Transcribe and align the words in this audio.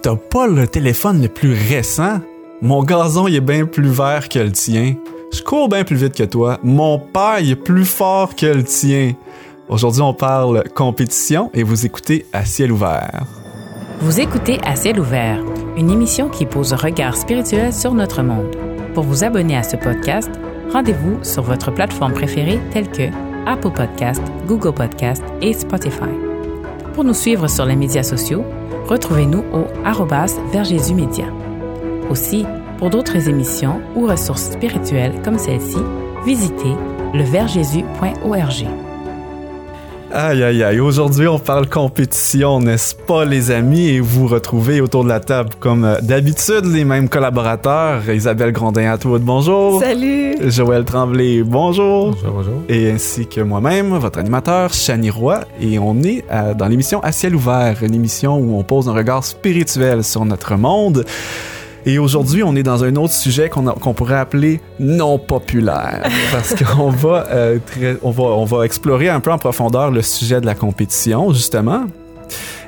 t'as 0.00 0.16
pas 0.16 0.46
le 0.46 0.66
téléphone 0.66 1.22
le 1.22 1.28
plus 1.28 1.54
récent? 1.54 2.20
Mon 2.62 2.82
gazon, 2.82 3.26
est 3.26 3.40
bien 3.40 3.66
plus 3.66 3.88
vert 3.88 4.28
que 4.28 4.38
le 4.38 4.52
tien. 4.52 4.94
Je 5.32 5.42
cours 5.42 5.68
bien 5.68 5.84
plus 5.84 5.96
vite 5.96 6.14
que 6.14 6.24
toi. 6.24 6.58
Mon 6.62 6.98
père, 6.98 7.38
est 7.38 7.56
plus 7.56 7.84
fort 7.84 8.34
que 8.34 8.46
le 8.46 8.64
tien. 8.64 9.12
Aujourd'hui, 9.68 10.02
on 10.02 10.14
parle 10.14 10.64
compétition 10.74 11.50
et 11.54 11.62
vous 11.62 11.86
écoutez 11.86 12.26
à 12.32 12.44
ciel 12.44 12.72
ouvert. 12.72 13.24
Vous 14.00 14.20
écoutez 14.20 14.60
À 14.64 14.76
ciel 14.76 14.98
ouvert, 14.98 15.42
une 15.76 15.90
émission 15.90 16.28
qui 16.28 16.46
pose 16.46 16.72
un 16.72 16.76
regard 16.76 17.16
spirituel 17.16 17.72
sur 17.72 17.92
notre 17.94 18.22
monde. 18.22 18.56
Pour 18.94 19.04
vous 19.04 19.24
abonner 19.24 19.56
à 19.56 19.62
ce 19.62 19.76
podcast, 19.76 20.30
rendez-vous 20.72 21.22
sur 21.22 21.42
votre 21.42 21.70
plateforme 21.72 22.14
préférée 22.14 22.60
telle 22.72 22.90
que 22.90 23.10
Apple 23.46 23.72
Podcast, 23.72 24.22
Google 24.46 24.74
Podcast 24.74 25.22
et 25.42 25.52
Spotify. 25.52 26.10
Pour 26.94 27.04
nous 27.04 27.14
suivre 27.14 27.48
sur 27.48 27.64
les 27.64 27.76
médias 27.76 28.02
sociaux, 28.02 28.44
retrouvez-nous 28.88 29.44
au 29.52 29.66
Média. 30.94 31.26
Aussi, 32.10 32.44
pour 32.78 32.90
d'autres 32.90 33.28
émissions 33.28 33.80
ou 33.94 34.06
ressources 34.06 34.50
spirituelles 34.52 35.20
comme 35.22 35.38
celle-ci, 35.38 35.78
visitez 36.24 36.74
leversjésus.org. 37.14 38.87
Aïe 40.10 40.42
aïe 40.42 40.62
aïe, 40.62 40.80
aujourd'hui 40.80 41.28
on 41.28 41.38
parle 41.38 41.68
compétition, 41.68 42.60
n'est-ce 42.60 42.94
pas 42.94 43.26
les 43.26 43.50
amis? 43.50 43.88
Et 43.88 44.00
vous 44.00 44.26
retrouvez 44.26 44.80
autour 44.80 45.04
de 45.04 45.10
la 45.10 45.20
table 45.20 45.50
comme 45.60 45.84
euh, 45.84 46.00
d'habitude 46.00 46.64
les 46.64 46.84
mêmes 46.84 47.10
collaborateurs. 47.10 48.08
Isabelle 48.08 48.52
Grondin-Atwood, 48.52 49.20
bonjour. 49.20 49.82
Salut. 49.82 50.36
Joël 50.50 50.84
Tremblay, 50.84 51.42
bonjour. 51.42 52.12
Bonjour, 52.12 52.32
bonjour. 52.32 52.54
Et 52.70 52.90
ainsi 52.90 53.26
que 53.26 53.42
moi-même, 53.42 53.90
votre 53.98 54.18
animateur, 54.18 54.72
Chani 54.72 55.10
Roy. 55.10 55.40
Et 55.60 55.78
on 55.78 56.02
est 56.02 56.24
euh, 56.32 56.54
dans 56.54 56.68
l'émission 56.68 57.00
À 57.02 57.12
ciel 57.12 57.36
ouvert, 57.36 57.76
une 57.82 57.94
émission 57.94 58.38
où 58.38 58.58
on 58.58 58.64
pose 58.64 58.88
un 58.88 58.94
regard 58.94 59.22
spirituel 59.22 60.04
sur 60.04 60.24
notre 60.24 60.56
monde. 60.56 61.04
Et 61.86 61.98
aujourd'hui, 61.98 62.42
on 62.42 62.54
est 62.56 62.62
dans 62.62 62.84
un 62.84 62.94
autre 62.96 63.14
sujet 63.14 63.48
qu'on 63.48 63.94
pourrait 63.94 64.18
appeler 64.18 64.60
non 64.78 65.18
populaire, 65.18 66.02
parce 66.32 66.54
qu'on 66.54 66.90
va, 66.90 67.26
euh, 67.30 67.58
on 68.02 68.10
va, 68.10 68.22
on 68.24 68.44
va 68.44 68.64
explorer 68.64 69.08
un 69.08 69.20
peu 69.20 69.30
en 69.32 69.38
profondeur 69.38 69.90
le 69.90 70.02
sujet 70.02 70.40
de 70.40 70.46
la 70.46 70.54
compétition, 70.54 71.32
justement. 71.32 71.84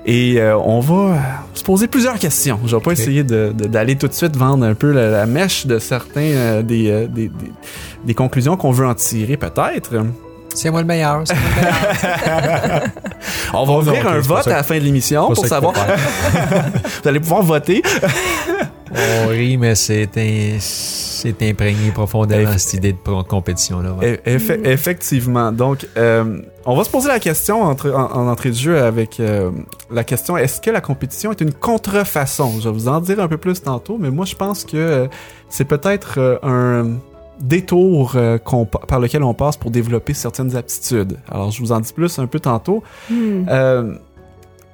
Et 0.06 0.40
euh, 0.40 0.56
on 0.56 0.80
va 0.80 1.18
se 1.52 1.62
poser 1.62 1.86
plusieurs 1.86 2.18
questions. 2.18 2.58
Je 2.64 2.74
vais 2.74 2.82
pas 2.82 2.92
essayer 2.92 3.22
de- 3.22 3.52
de- 3.54 3.66
d'aller 3.66 3.96
tout 3.96 4.08
de 4.08 4.14
suite 4.14 4.34
vendre 4.34 4.64
un 4.64 4.74
peu 4.74 4.90
la, 4.92 5.10
la 5.10 5.26
mèche 5.26 5.66
de 5.66 5.78
certains 5.78 6.20
euh, 6.22 6.62
des, 6.62 6.90
euh, 6.90 7.06
des, 7.06 7.28
des- 7.28 7.52
des 8.06 8.14
conclusions 8.14 8.56
qu'on 8.56 8.70
veut 8.70 8.86
en 8.86 8.94
tirer, 8.94 9.36
peut-être. 9.36 9.90
C'est 10.54 10.70
moi 10.70 10.80
le 10.80 10.86
meilleur. 10.86 11.20
c'est 11.26 11.34
moi 11.34 11.42
le 11.54 12.48
meilleur. 12.48 12.82
On 13.52 13.64
va 13.66 13.72
ouvrir 13.74 14.08
un 14.08 14.18
vote 14.20 14.46
à 14.48 14.50
la 14.56 14.62
fin 14.62 14.76
de 14.78 14.80
l'émission 14.84 15.26
pour 15.34 15.44
savoir. 15.46 15.74
Vous 17.02 17.08
allez 17.08 17.20
pouvoir 17.20 17.42
voter. 17.42 17.82
On 18.92 19.28
rit, 19.28 19.56
mais 19.56 19.74
c'est 19.74 20.08
c'est 20.58 21.42
imprégné 21.42 21.90
profondément 21.92 22.50
Eff- 22.50 22.58
cette 22.58 22.74
idée 22.74 22.92
de 22.92 23.22
compétition-là. 23.22 23.92
ouais. 23.92 24.20
Effe- 24.26 24.64
effectivement. 24.66 25.52
Donc, 25.52 25.86
euh, 25.96 26.40
on 26.64 26.74
va 26.76 26.82
se 26.84 26.90
poser 26.90 27.08
la 27.08 27.20
question 27.20 27.62
entre- 27.62 27.92
en, 27.92 28.10
en 28.12 28.28
entrée 28.28 28.50
de 28.50 28.54
jeu 28.56 28.78
avec 28.82 29.20
euh, 29.20 29.50
la 29.90 30.02
question 30.02 30.36
est-ce 30.36 30.60
que 30.60 30.70
la 30.70 30.80
compétition 30.80 31.30
est 31.30 31.40
une 31.40 31.52
contrefaçon? 31.52 32.54
Je 32.58 32.68
vais 32.68 32.74
vous 32.74 32.88
en 32.88 33.00
dire 33.00 33.20
un 33.20 33.28
peu 33.28 33.36
plus 33.36 33.60
tantôt, 33.62 33.96
mais 34.00 34.10
moi, 34.10 34.24
je 34.24 34.34
pense 34.34 34.64
que 34.64 34.76
euh, 34.76 35.06
c'est 35.50 35.66
peut-être 35.66 36.14
euh, 36.18 36.38
un 36.42 36.96
détour 37.40 38.12
euh, 38.16 38.38
par 38.88 38.98
lequel 39.00 39.22
on 39.22 39.34
passe 39.34 39.56
pour 39.56 39.70
développer 39.70 40.14
certaines 40.14 40.56
aptitudes. 40.56 41.16
Alors, 41.30 41.50
je 41.50 41.60
vous 41.60 41.72
en 41.72 41.80
dis 41.80 41.92
plus 41.92 42.18
un 42.18 42.26
peu 42.26 42.40
tantôt. 42.40 42.82
Hmm. 43.10 43.44
Euh, 43.48 43.94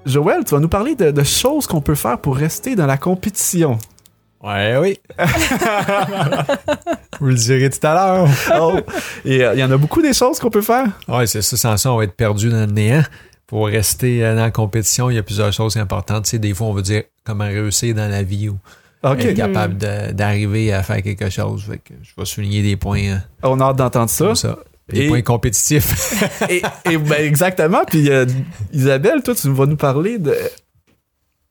Joël, 0.04 0.44
tu 0.44 0.54
vas 0.54 0.60
nous 0.60 0.68
parler 0.68 0.94
de, 0.94 1.10
de 1.10 1.22
choses 1.24 1.66
qu'on 1.66 1.80
peut 1.80 1.94
faire 1.96 2.18
pour 2.18 2.36
rester 2.36 2.76
dans 2.76 2.86
la 2.86 2.96
compétition. 2.96 3.78
Ouais, 4.42 4.76
oui. 4.80 4.98
Vous 7.20 7.26
le 7.26 7.34
direz 7.34 7.70
tout 7.70 7.84
à 7.86 7.94
l'heure. 7.94 8.28
Oh, 8.60 8.78
et 9.24 9.42
euh, 9.44 9.54
il 9.54 9.60
y 9.60 9.64
en 9.64 9.70
a 9.70 9.76
beaucoup 9.76 10.02
des 10.02 10.12
choses 10.12 10.38
qu'on 10.38 10.50
peut 10.50 10.62
faire? 10.62 10.86
Ouais, 11.08 11.26
c'est 11.26 11.42
ça. 11.42 11.56
Sans 11.56 11.76
ça, 11.76 11.92
on 11.92 11.96
va 11.96 12.04
être 12.04 12.14
perdu 12.16 12.50
dans 12.50 12.60
le 12.66 12.72
néant. 12.72 13.02
Pour 13.46 13.66
rester 13.66 14.24
euh, 14.24 14.34
dans 14.34 14.42
la 14.42 14.50
compétition, 14.50 15.08
il 15.08 15.14
y 15.14 15.18
a 15.18 15.22
plusieurs 15.22 15.52
choses 15.52 15.76
importantes. 15.76 16.24
Tu 16.24 16.30
sais, 16.32 16.38
des 16.38 16.52
fois, 16.52 16.66
on 16.66 16.72
veut 16.72 16.82
dire 16.82 17.04
comment 17.24 17.44
réussir 17.46 17.94
dans 17.94 18.10
la 18.10 18.22
vie 18.22 18.48
ou 18.48 18.58
être 19.04 19.34
capable 19.34 19.78
de- 19.78 20.12
d'arriver 20.12 20.72
à 20.72 20.82
faire 20.82 21.00
quelque 21.02 21.30
chose. 21.30 21.64
Fait 21.68 21.78
que 21.78 21.94
je 22.02 22.10
vais 22.18 22.24
souligner 22.26 22.62
des 22.62 22.76
points 22.76 23.02
euh, 23.04 23.16
on 23.42 23.60
a 23.60 23.64
hâte 23.66 23.76
d'entendre 23.76 24.10
ça. 24.10 24.32
Des 24.88 25.00
Et- 25.04 25.08
points 25.08 25.22
compétitifs. 25.22 26.22
et, 26.50 26.62
et 26.90 26.96
ben, 26.98 27.24
exactement. 27.24 27.82
Puis 27.86 28.10
euh, 28.10 28.26
Isabelle, 28.72 29.22
toi, 29.22 29.34
tu 29.34 29.48
vas 29.50 29.66
nous 29.66 29.76
parler 29.76 30.18
de. 30.18 30.34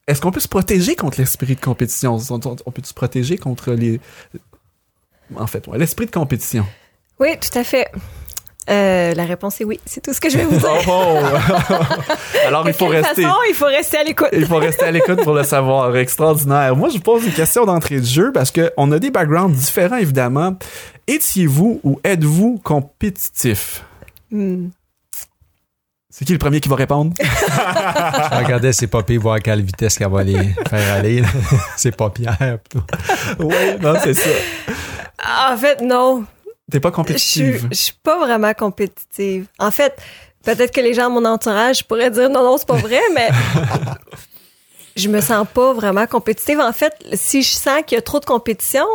Est-ce 0.07 0.21
qu'on 0.21 0.31
peut 0.31 0.39
se 0.39 0.47
protéger 0.47 0.95
contre 0.95 1.19
l'esprit 1.19 1.55
de 1.55 1.61
compétition? 1.61 2.17
On, 2.29 2.71
peut 2.71 2.81
se 2.83 2.93
protéger 2.93 3.37
contre 3.37 3.71
les. 3.71 3.99
En 5.35 5.47
fait, 5.47 5.67
ouais, 5.67 5.77
l'esprit 5.79 6.05
de 6.05 6.11
compétition? 6.11 6.65
Oui, 7.19 7.29
tout 7.39 7.57
à 7.57 7.63
fait. 7.63 7.89
Euh, 8.69 9.13
la 9.13 9.25
réponse 9.25 9.61
est 9.61 9.63
oui. 9.63 9.79
C'est 9.85 10.01
tout 10.01 10.13
ce 10.13 10.19
que 10.19 10.29
je 10.29 10.37
vais 10.37 10.43
vous 10.43 10.57
dire. 10.57 10.69
Oh, 10.87 11.19
oh. 11.19 11.75
Alors, 12.47 12.67
il 12.67 12.73
faut 12.73 12.87
rester. 12.87 13.23
façon, 13.23 13.35
il 13.49 13.55
faut 13.55 13.65
rester 13.65 13.97
à 13.97 14.03
l'écoute? 14.03 14.29
Il 14.33 14.45
faut 14.45 14.57
rester 14.57 14.85
à 14.85 14.91
l'écoute 14.91 15.23
pour 15.23 15.33
le 15.33 15.43
savoir. 15.55 15.95
Extraordinaire. 15.95 16.75
Moi, 16.75 16.89
je 16.89 16.95
vous 16.95 17.03
pose 17.03 17.25
une 17.25 17.33
question 17.33 17.65
d'entrée 17.65 17.99
de 17.99 18.05
jeu 18.05 18.31
parce 18.31 18.51
que 18.51 18.71
on 18.77 18.91
a 18.91 18.99
des 18.99 19.11
backgrounds 19.11 19.55
différents, 19.55 19.97
évidemment. 19.97 20.57
Étiez-vous 21.07 21.79
ou 21.83 21.99
êtes-vous 22.03 22.59
compétitif? 22.63 23.83
Hmm. 24.31 24.67
C'est 26.17 26.23
qui 26.23 26.31
le 26.31 26.39
premier 26.39 26.61
qui 26.61 26.69
va 26.69 26.77
répondre? 26.77 27.11
Je 27.19 28.37
regardais 28.37 28.71
ses 28.71 28.87
papiers, 28.87 29.17
voir 29.17 29.35
à 29.35 29.39
quelle 29.41 29.61
vitesse 29.61 29.97
qu'elle 29.97 30.09
va 30.09 30.23
les 30.23 30.53
faire 30.69 30.93
aller. 30.93 31.19
là. 31.19 31.27
C'est 31.75 31.93
pas 31.93 32.09
Pierre. 32.09 32.57
plutôt. 32.63 32.85
oui, 33.39 33.53
non, 33.81 33.95
c'est 34.01 34.13
ça. 34.13 34.29
Ah, 35.17 35.51
En 35.53 35.57
fait, 35.57 35.81
non. 35.81 36.23
T'es 36.71 36.79
pas 36.79 36.91
compétitive. 36.91 37.67
je 37.69 37.75
suis 37.75 37.93
pas 38.01 38.17
vraiment 38.17 38.53
compétitive. 38.53 39.47
En 39.59 39.71
fait, 39.71 39.93
peut-être 40.45 40.73
que 40.73 40.79
les 40.79 40.93
gens 40.93 41.09
de 41.09 41.15
mon 41.15 41.25
entourage 41.25 41.83
pourraient 41.83 42.11
dire 42.11 42.29
non, 42.29 42.43
non, 42.45 42.57
c'est 42.57 42.67
pas 42.67 42.77
vrai, 42.77 43.01
mais 43.13 43.27
je 44.95 45.09
me 45.09 45.19
sens 45.19 45.45
pas 45.53 45.73
vraiment 45.73 46.07
compétitive. 46.07 46.61
En 46.61 46.71
fait, 46.71 46.93
si 47.11 47.43
je 47.43 47.49
sens 47.55 47.81
qu'il 47.85 47.97
y 47.97 47.99
a 47.99 48.01
trop 48.01 48.21
de 48.21 48.25
compétition, 48.25 48.85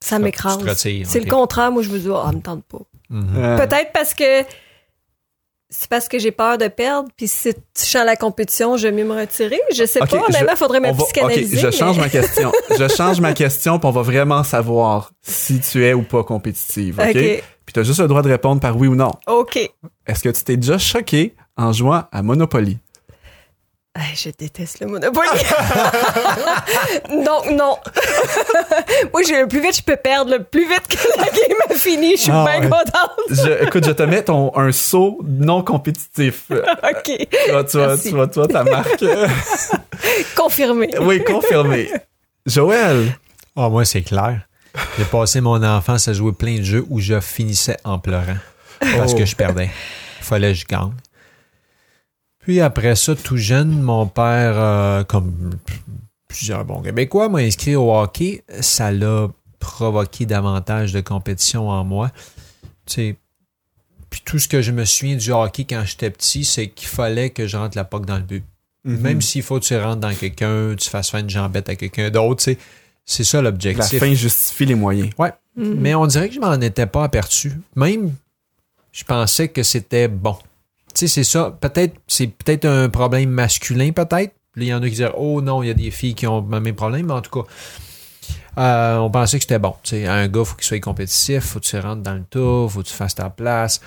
ça 0.00 0.18
m'écrase. 0.18 0.58
C'est 0.78 1.20
le 1.20 1.30
contraire. 1.30 1.70
Moi, 1.72 1.82
je 1.82 1.90
me 1.90 1.98
dis, 1.98 2.08
ah, 2.10 2.32
me 2.32 2.40
tente 2.40 2.64
pas. 2.64 2.78
Mhm. 3.10 3.34
Euh, 3.36 3.58
Peut-être 3.58 3.92
parce 3.92 4.14
que 4.14 4.42
c'est 5.76 5.88
parce 5.88 6.08
que 6.08 6.18
j'ai 6.18 6.30
peur 6.30 6.56
de 6.58 6.68
perdre, 6.68 7.08
puis 7.16 7.26
si 7.26 7.50
je 7.50 7.54
sens 7.82 8.04
la 8.06 8.16
compétition, 8.16 8.76
je 8.76 8.86
vais 8.86 8.92
mieux 8.92 9.04
me 9.04 9.18
retirer. 9.20 9.58
Je 9.74 9.84
sais 9.84 9.98
pas, 9.98 10.06
honnêtement, 10.06 10.52
je- 10.52 10.56
faudrait 10.56 10.80
me 10.80 10.92
va- 10.92 11.04
psychanalyser. 11.04 11.58
ok, 11.58 11.72
je 11.72 11.76
change 11.76 11.96
mais- 11.96 12.02
ma 12.04 12.08
question. 12.08 12.52
je 12.78 12.88
change 12.88 13.20
ma 13.20 13.32
question, 13.32 13.78
puis 13.78 13.88
on 13.88 13.92
va 13.92 14.02
vraiment 14.02 14.44
savoir 14.44 15.10
si 15.22 15.60
tu 15.60 15.84
es 15.84 15.92
ou 15.94 16.02
pas 16.02 16.22
compétitive. 16.22 17.00
OK? 17.00 17.08
Ok. 17.16 17.42
Puis 17.66 17.72
tu 17.72 17.80
as 17.80 17.82
juste 17.82 18.00
le 18.00 18.06
droit 18.08 18.22
de 18.22 18.28
répondre 18.28 18.60
par 18.60 18.76
oui 18.76 18.86
ou 18.88 18.94
non. 18.94 19.10
OK. 19.26 19.56
Est-ce 20.06 20.22
que 20.22 20.28
tu 20.28 20.44
t'es 20.44 20.56
déjà 20.56 20.78
choqué 20.78 21.34
en 21.56 21.72
jouant 21.72 22.04
à 22.12 22.22
Monopoly? 22.22 22.78
Ay, 23.96 24.16
je 24.16 24.30
déteste 24.36 24.80
le 24.80 24.88
Monopoly. 24.88 25.28
Donc, 27.10 27.50
non. 27.56 27.78
Moi, 29.12 29.22
j'ai 29.26 29.40
le 29.40 29.46
plus 29.46 29.60
vite 29.60 29.76
je 29.76 29.82
peux 29.84 29.96
perdre, 29.96 30.32
le 30.36 30.42
plus 30.42 30.66
vite 30.68 30.88
que 30.88 30.96
la 31.16 31.24
game 31.26 31.56
a 31.70 31.74
fini. 31.74 32.16
Je 32.16 32.22
suis 32.22 32.32
Ah 32.32 32.44
bien 32.44 32.60
ouais. 32.62 32.68
contente. 32.70 33.10
Je, 33.30 33.64
écoute, 33.64 33.84
je 33.86 33.92
te 33.92 34.02
mets 34.02 34.24
ton, 34.24 34.50
un 34.56 34.72
saut 34.72 35.20
non 35.24 35.62
compétitif. 35.62 36.46
Tu 36.48 36.54
OK. 36.54 37.28
vois, 37.50 37.64
tu 37.64 37.78
tu 38.02 38.08
vois, 38.10 38.26
toi, 38.26 38.48
ta 38.48 38.64
marque. 38.64 39.04
Confirmé. 40.36 40.94
oui, 41.00 41.22
confirmé. 41.22 41.88
Joël, 42.46 43.16
Ah, 43.56 43.68
moi, 43.68 43.84
c'est 43.84 44.02
clair. 44.02 44.40
J'ai 44.98 45.04
passé 45.04 45.40
mon 45.40 45.62
enfance 45.62 46.08
à 46.08 46.12
jouer 46.12 46.32
plein 46.32 46.56
de 46.58 46.64
jeux 46.64 46.84
où 46.90 46.98
je 46.98 47.20
finissais 47.20 47.76
en 47.84 47.98
pleurant 48.00 48.38
parce 48.80 49.12
Oh. 49.12 49.16
que 49.18 49.24
je 49.24 49.36
perdais. 49.36 49.70
Il 50.20 50.24
fallait 50.24 50.48
que 50.52 50.58
je 50.58 50.64
gagne. 50.66 50.90
Puis 52.44 52.60
après 52.60 52.94
ça, 52.94 53.14
tout 53.14 53.36
jeune, 53.36 53.80
mon 53.80 54.06
père, 54.06 54.54
euh, 54.58 55.04
comme 55.04 55.56
plusieurs 56.28 56.64
bons 56.64 56.82
Québécois, 56.82 57.28
m'a 57.28 57.38
inscrit 57.38 57.74
au 57.74 57.92
hockey. 57.94 58.44
Ça 58.60 58.92
l'a 58.92 59.28
provoqué 59.58 60.26
davantage 60.26 60.92
de 60.92 61.00
compétition 61.00 61.70
en 61.70 61.84
moi. 61.84 62.10
Tu 62.86 62.94
sais, 62.94 63.16
puis 64.10 64.20
tout 64.24 64.38
ce 64.38 64.46
que 64.46 64.60
je 64.62 64.72
me 64.72 64.84
souviens 64.84 65.16
du 65.16 65.32
hockey 65.32 65.64
quand 65.64 65.82
j'étais 65.86 66.10
petit, 66.10 66.44
c'est 66.44 66.68
qu'il 66.68 66.88
fallait 66.88 67.30
que 67.30 67.46
je 67.46 67.56
rentre 67.56 67.76
la 67.76 67.84
puck 67.84 68.04
dans 68.04 68.16
le 68.16 68.22
but. 68.22 68.44
Mhm. 68.84 69.00
Même 69.00 69.22
s'il 69.22 69.42
faut 69.42 69.58
que 69.58 69.64
tu 69.64 69.76
rentres 69.76 70.00
dans 70.00 70.14
quelqu'un, 70.14 70.74
tu 70.76 70.90
fasses 70.90 71.10
faire 71.10 71.20
une 71.20 71.30
jambette 71.30 71.68
à 71.70 71.76
quelqu'un 71.76 72.10
d'autre, 72.10 72.44
tu 72.44 72.52
sais, 72.52 72.58
c'est 73.06 73.24
ça 73.24 73.38
la 73.38 73.50
l'objectif. 73.50 73.98
fin 73.98 74.12
justifie 74.14 74.66
les 74.66 74.74
moyens. 74.74 75.10
Mhm. 75.56 75.74
Mais 75.80 75.94
on 75.94 76.06
dirait 76.06 76.28
que 76.28 76.34
je 76.34 76.40
m'en 76.40 76.52
étais 76.60 76.86
pas 76.86 77.04
aperçu. 77.04 77.52
Même, 77.74 78.12
je 78.92 79.04
pensais 79.04 79.48
que 79.48 79.62
c'était 79.62 80.08
bon. 80.08 80.36
Tu 80.94 81.00
sais, 81.00 81.08
c'est 81.08 81.24
ça. 81.24 81.56
Peut-être, 81.60 81.96
c'est 82.06 82.28
peut-être 82.28 82.64
un 82.66 82.88
problème 82.88 83.30
masculin, 83.30 83.90
peut-être. 83.92 84.34
Il 84.56 84.64
y 84.64 84.74
en 84.74 84.82
a 84.82 84.88
qui 84.88 84.96
disent, 84.96 85.10
oh 85.16 85.42
non, 85.42 85.62
il 85.62 85.66
y 85.66 85.70
a 85.70 85.74
des 85.74 85.90
filles 85.90 86.14
qui 86.14 86.26
ont 86.26 86.46
le 86.48 86.60
même 86.60 86.74
problème, 86.74 87.06
mais 87.06 87.12
en 87.12 87.20
tout 87.20 87.42
cas, 87.42 87.48
euh, 88.58 88.96
on 88.98 89.10
pensait 89.10 89.38
que 89.38 89.42
c'était 89.42 89.58
bon. 89.58 89.74
Tu 89.82 89.90
sais, 89.90 90.06
un 90.06 90.28
gars, 90.28 90.44
faut 90.44 90.54
qu'il 90.54 90.64
soit 90.64 90.80
compétitif, 90.80 91.42
faut 91.44 91.58
que 91.58 91.64
tu 91.64 91.78
rentres 91.78 92.02
dans 92.02 92.14
le 92.14 92.24
tour, 92.24 92.70
faut 92.70 92.82
que 92.82 92.86
tu 92.86 92.94
fasses 92.94 93.16
ta 93.16 93.30
place. 93.30 93.80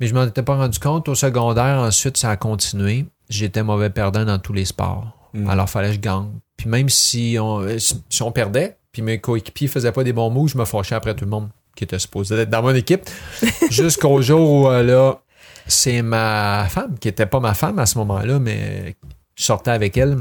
Mais 0.00 0.06
je 0.06 0.14
m'en 0.14 0.24
étais 0.26 0.42
pas 0.42 0.56
rendu 0.56 0.78
compte. 0.78 1.08
Au 1.08 1.14
secondaire, 1.14 1.78
ensuite, 1.78 2.16
ça 2.16 2.30
a 2.30 2.36
continué. 2.36 3.06
J'étais 3.30 3.62
mauvais 3.62 3.90
perdant 3.90 4.24
dans 4.24 4.38
tous 4.38 4.52
les 4.52 4.66
sports. 4.66 5.06
Mm. 5.32 5.48
Alors, 5.48 5.70
fallait 5.70 5.88
que 5.88 5.94
je 5.94 6.00
gagne. 6.00 6.28
Puis 6.56 6.64
Puis 6.64 6.68
même 6.68 6.88
si 6.90 7.36
on, 7.40 7.60
euh, 7.60 7.78
si 7.78 8.22
on 8.22 8.32
perdait, 8.32 8.76
puis 8.92 9.02
mes 9.02 9.18
coéquipiers 9.18 9.68
faisaient 9.68 9.92
pas 9.92 10.04
des 10.04 10.12
bons 10.12 10.30
moves, 10.30 10.50
je 10.50 10.58
me 10.58 10.64
fâchais 10.64 10.94
après 10.94 11.14
tout 11.14 11.24
le 11.24 11.30
monde 11.30 11.48
qui 11.74 11.84
était 11.84 11.98
supposé 11.98 12.36
être 12.36 12.50
dans 12.50 12.62
mon 12.62 12.74
équipe. 12.74 13.02
Jusqu'au 13.70 14.22
jour 14.22 14.50
où 14.50 14.68
euh, 14.68 14.82
là, 14.82 15.20
c'est 15.66 16.02
ma 16.02 16.66
femme, 16.68 16.98
qui 16.98 17.08
était 17.08 17.26
pas 17.26 17.40
ma 17.40 17.54
femme 17.54 17.78
à 17.78 17.86
ce 17.86 17.98
moment-là, 17.98 18.38
mais 18.38 18.96
je 19.36 19.44
sortais 19.44 19.70
avec 19.70 19.96
elle. 19.96 20.18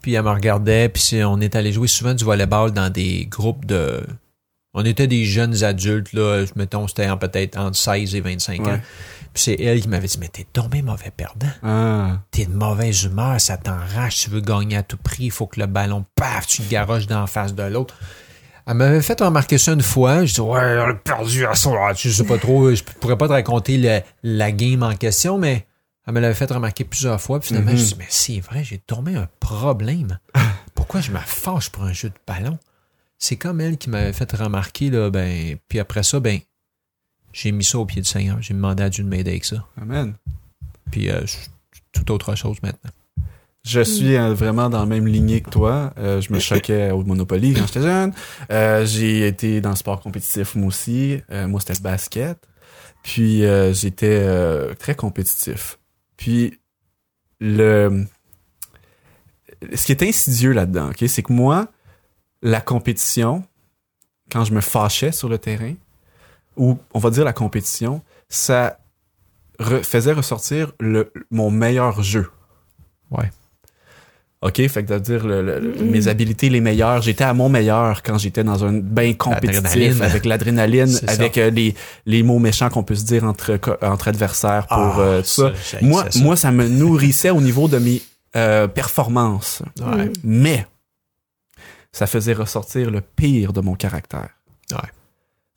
Puis 0.00 0.14
elle 0.14 0.24
me 0.24 0.30
regardait, 0.30 0.88
puis 0.88 1.22
on 1.24 1.40
est 1.40 1.54
allé 1.54 1.72
jouer 1.72 1.86
souvent 1.88 2.14
du 2.14 2.24
volleyball 2.24 2.72
dans 2.72 2.90
des 2.90 3.26
groupes 3.26 3.64
de. 3.66 4.00
On 4.74 4.84
était 4.84 5.06
des 5.06 5.24
jeunes 5.24 5.62
adultes, 5.64 6.12
là. 6.12 6.44
Mettons, 6.56 6.88
c'était 6.88 7.08
en- 7.08 7.18
peut-être 7.18 7.58
entre 7.58 7.76
16 7.76 8.14
et 8.14 8.20
25 8.20 8.60
ans. 8.66 8.80
Puis 9.34 9.42
c'est 9.44 9.60
elle 9.60 9.80
qui 9.80 9.88
m'avait 9.88 10.06
dit 10.08 10.18
Mais 10.18 10.28
t'es 10.28 10.46
tombé 10.50 10.82
mauvais 10.82 11.10
perdant. 11.14 11.46
Ah. 11.62 12.18
T'es 12.30 12.46
de 12.46 12.52
mauvaise 12.54 13.04
humeur, 13.04 13.40
ça 13.40 13.56
t'enrage, 13.58 14.16
tu 14.16 14.30
veux 14.30 14.40
gagner 14.40 14.76
à 14.78 14.82
tout 14.82 14.96
prix, 14.96 15.24
il 15.24 15.30
faut 15.30 15.46
que 15.46 15.60
le 15.60 15.66
ballon, 15.66 16.04
paf, 16.16 16.46
tu 16.46 16.62
le 16.62 16.68
garoches 16.68 17.06
d'en 17.06 17.26
face 17.26 17.54
de 17.54 17.62
l'autre. 17.62 17.96
Elle 18.66 18.74
m'avait 18.74 19.02
fait 19.02 19.20
remarquer 19.20 19.58
ça 19.58 19.72
une 19.72 19.82
fois. 19.82 20.24
Je 20.24 20.34
dis 20.34 20.40
ouais, 20.40 20.78
on 20.78 20.90
a 20.90 20.94
perdu 20.94 21.44
à 21.46 21.54
ça. 21.54 21.70
Je 21.96 22.10
sais 22.10 22.24
pas 22.24 22.38
trop, 22.38 22.72
je 22.74 22.82
pourrais 22.82 23.18
pas 23.18 23.26
te 23.26 23.32
raconter 23.32 23.76
le- 23.78 24.00
la 24.22 24.52
game 24.52 24.82
en 24.82 24.94
question, 24.94 25.36
mais 25.38 25.66
elle 26.06 26.14
me 26.14 26.20
l'avait 26.20 26.34
fait 26.34 26.50
remarquer 26.50 26.84
plusieurs 26.84 27.20
fois. 27.20 27.40
Puis 27.40 27.48
finalement, 27.48 27.72
Mhm. 27.72 27.76
je 27.78 27.84
dis 27.84 27.94
mais 27.98 28.06
c'est 28.08 28.40
vrai, 28.40 28.62
j'ai 28.64 28.78
tombé 28.78 29.16
un 29.16 29.28
problème. 29.40 30.18
Pourquoi 30.74 31.00
je 31.00 31.10
me 31.10 31.18
fâche 31.18 31.70
pour 31.70 31.84
un 31.84 31.92
jeu 31.92 32.08
de 32.10 32.14
ballon? 32.26 32.58
C'est 33.18 33.36
comme 33.36 33.60
elle 33.60 33.78
qui 33.78 33.88
m'avait 33.90 34.12
fait 34.12 34.30
remarquer, 34.32 34.90
là, 34.90 35.10
ben, 35.10 35.56
puis 35.68 35.78
après 35.78 36.02
ça, 36.02 36.18
ben, 36.20 36.40
j'ai 37.32 37.52
mis 37.52 37.64
ça 37.64 37.78
au 37.78 37.86
pied 37.86 38.02
du 38.02 38.08
Seigneur. 38.08 38.38
J'ai 38.42 38.54
demandé 38.54 38.82
à 38.82 38.88
Dieu 38.90 39.04
de 39.04 39.08
m'aider 39.08 39.30
avec 39.30 39.44
ça. 39.44 39.64
Amen. 39.80 40.14
Puis 40.90 41.08
euh, 41.10 41.22
c'est 41.26 41.48
tout 41.92 42.10
autre 42.12 42.34
chose 42.34 42.58
maintenant. 42.62 42.90
Je 43.64 43.80
suis 43.80 44.16
euh, 44.16 44.34
vraiment 44.34 44.68
dans 44.68 44.80
la 44.80 44.86
même 44.86 45.06
lignée 45.06 45.40
que 45.40 45.50
toi. 45.50 45.92
Euh, 45.98 46.20
je 46.20 46.32
me 46.32 46.38
choquais 46.40 46.90
au 46.90 47.04
Monopoly 47.04 47.54
quand 47.54 47.66
j'étais 47.66 47.82
jeune. 47.82 48.12
Euh, 48.50 48.84
j'ai 48.84 49.26
été 49.26 49.60
dans 49.60 49.70
le 49.70 49.76
sport 49.76 50.00
compétitif 50.00 50.54
moi 50.56 50.68
aussi. 50.68 51.20
Euh, 51.30 51.46
moi, 51.46 51.60
c'était 51.60 51.74
le 51.74 51.82
basket. 51.82 52.38
Puis 53.02 53.44
euh, 53.44 53.72
j'étais 53.72 54.18
euh, 54.22 54.74
très 54.74 54.94
compétitif. 54.94 55.78
Puis 56.16 56.58
le 57.40 58.04
ce 59.74 59.86
qui 59.86 59.92
est 59.92 60.02
insidieux 60.02 60.52
là-dedans, 60.52 60.90
ok, 60.90 61.04
c'est 61.08 61.22
que 61.22 61.32
moi, 61.32 61.68
la 62.42 62.60
compétition, 62.60 63.44
quand 64.30 64.44
je 64.44 64.52
me 64.52 64.60
fâchais 64.60 65.12
sur 65.12 65.28
le 65.28 65.38
terrain, 65.38 65.74
ou 66.56 66.78
on 66.94 66.98
va 66.98 67.10
dire 67.10 67.24
la 67.24 67.32
compétition, 67.32 68.02
ça 68.28 68.80
re- 69.60 69.84
faisait 69.84 70.12
ressortir 70.12 70.72
le, 70.80 71.12
mon 71.30 71.50
meilleur 71.52 72.02
jeu. 72.02 72.28
Ouais. 73.12 73.30
OK, 74.42 74.56
fait 74.66 74.84
que 74.84 74.92
veut 74.92 75.00
dire 75.00 75.24
le- 75.24 75.40
le- 75.40 75.60
le- 75.60 75.84
mes 75.84 76.08
habilités 76.08 76.50
les 76.50 76.60
meilleures. 76.60 77.00
J'étais 77.00 77.22
à 77.24 77.32
mon 77.32 77.48
meilleur 77.48 78.02
quand 78.02 78.18
j'étais 78.18 78.42
dans 78.42 78.64
un 78.64 78.72
bain 78.72 79.12
compétitif 79.14 80.00
avec 80.02 80.24
l'adrénaline, 80.24 80.98
avec 81.06 81.38
euh, 81.38 81.50
les, 81.50 81.74
les 82.06 82.22
mots 82.24 82.40
méchants 82.40 82.68
qu'on 82.68 82.82
peut 82.82 82.96
se 82.96 83.04
dire 83.04 83.22
entre, 83.24 83.58
entre 83.82 84.08
adversaires 84.08 84.66
pour 84.66 84.76
Ah, 84.78 84.98
euh, 84.98 85.20
tout 85.22 85.28
ça. 85.28 85.52
Moi, 85.80 86.10
ça. 86.10 86.18
moi, 86.20 86.34
ça 86.36 86.50
me 86.50 86.66
nourrissait 86.66 87.30
au 87.30 87.40
niveau 87.40 87.68
de 87.68 87.78
mes 87.78 88.02
euh, 88.34 88.66
performances. 88.66 89.62
Ouais. 89.80 90.10
Mais 90.24 90.66
ça 91.92 92.06
faisait 92.06 92.32
ressortir 92.32 92.90
le 92.90 93.00
pire 93.00 93.52
de 93.52 93.60
mon 93.60 93.74
caractère. 93.74 94.30
Ouais. 94.72 94.88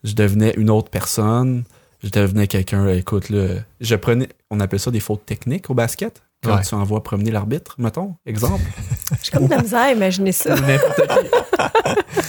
Je 0.04 0.14
devenais 0.14 0.54
une 0.58 0.70
autre 0.70 0.90
personne. 0.90 1.64
Je 2.04 2.10
devenais 2.10 2.46
quelqu'un, 2.46 2.88
écoute, 2.90 3.30
là, 3.30 3.48
je 3.82 3.96
prenais, 3.96 4.30
on 4.52 4.60
appelle 4.60 4.80
ça 4.80 4.92
des 4.92 5.00
fautes 5.00 5.26
techniques 5.26 5.70
au 5.72 5.74
basket. 5.74 6.22
Quand 6.45 6.56
Ouais. 6.56 6.62
tu 6.63 6.75
envoies 6.75 7.03
promener 7.03 7.31
l'arbitre, 7.31 7.75
mettons, 7.77 8.15
exemple. 8.25 8.62
J'ai 9.24 9.31
comme 9.31 9.45
de 9.47 9.51
la 9.51 9.62
misère 9.62 9.80
à 9.81 9.92
imaginer 9.92 10.31
ça. 10.31 10.56
N'importe 10.62 11.01
qui. 11.07 11.95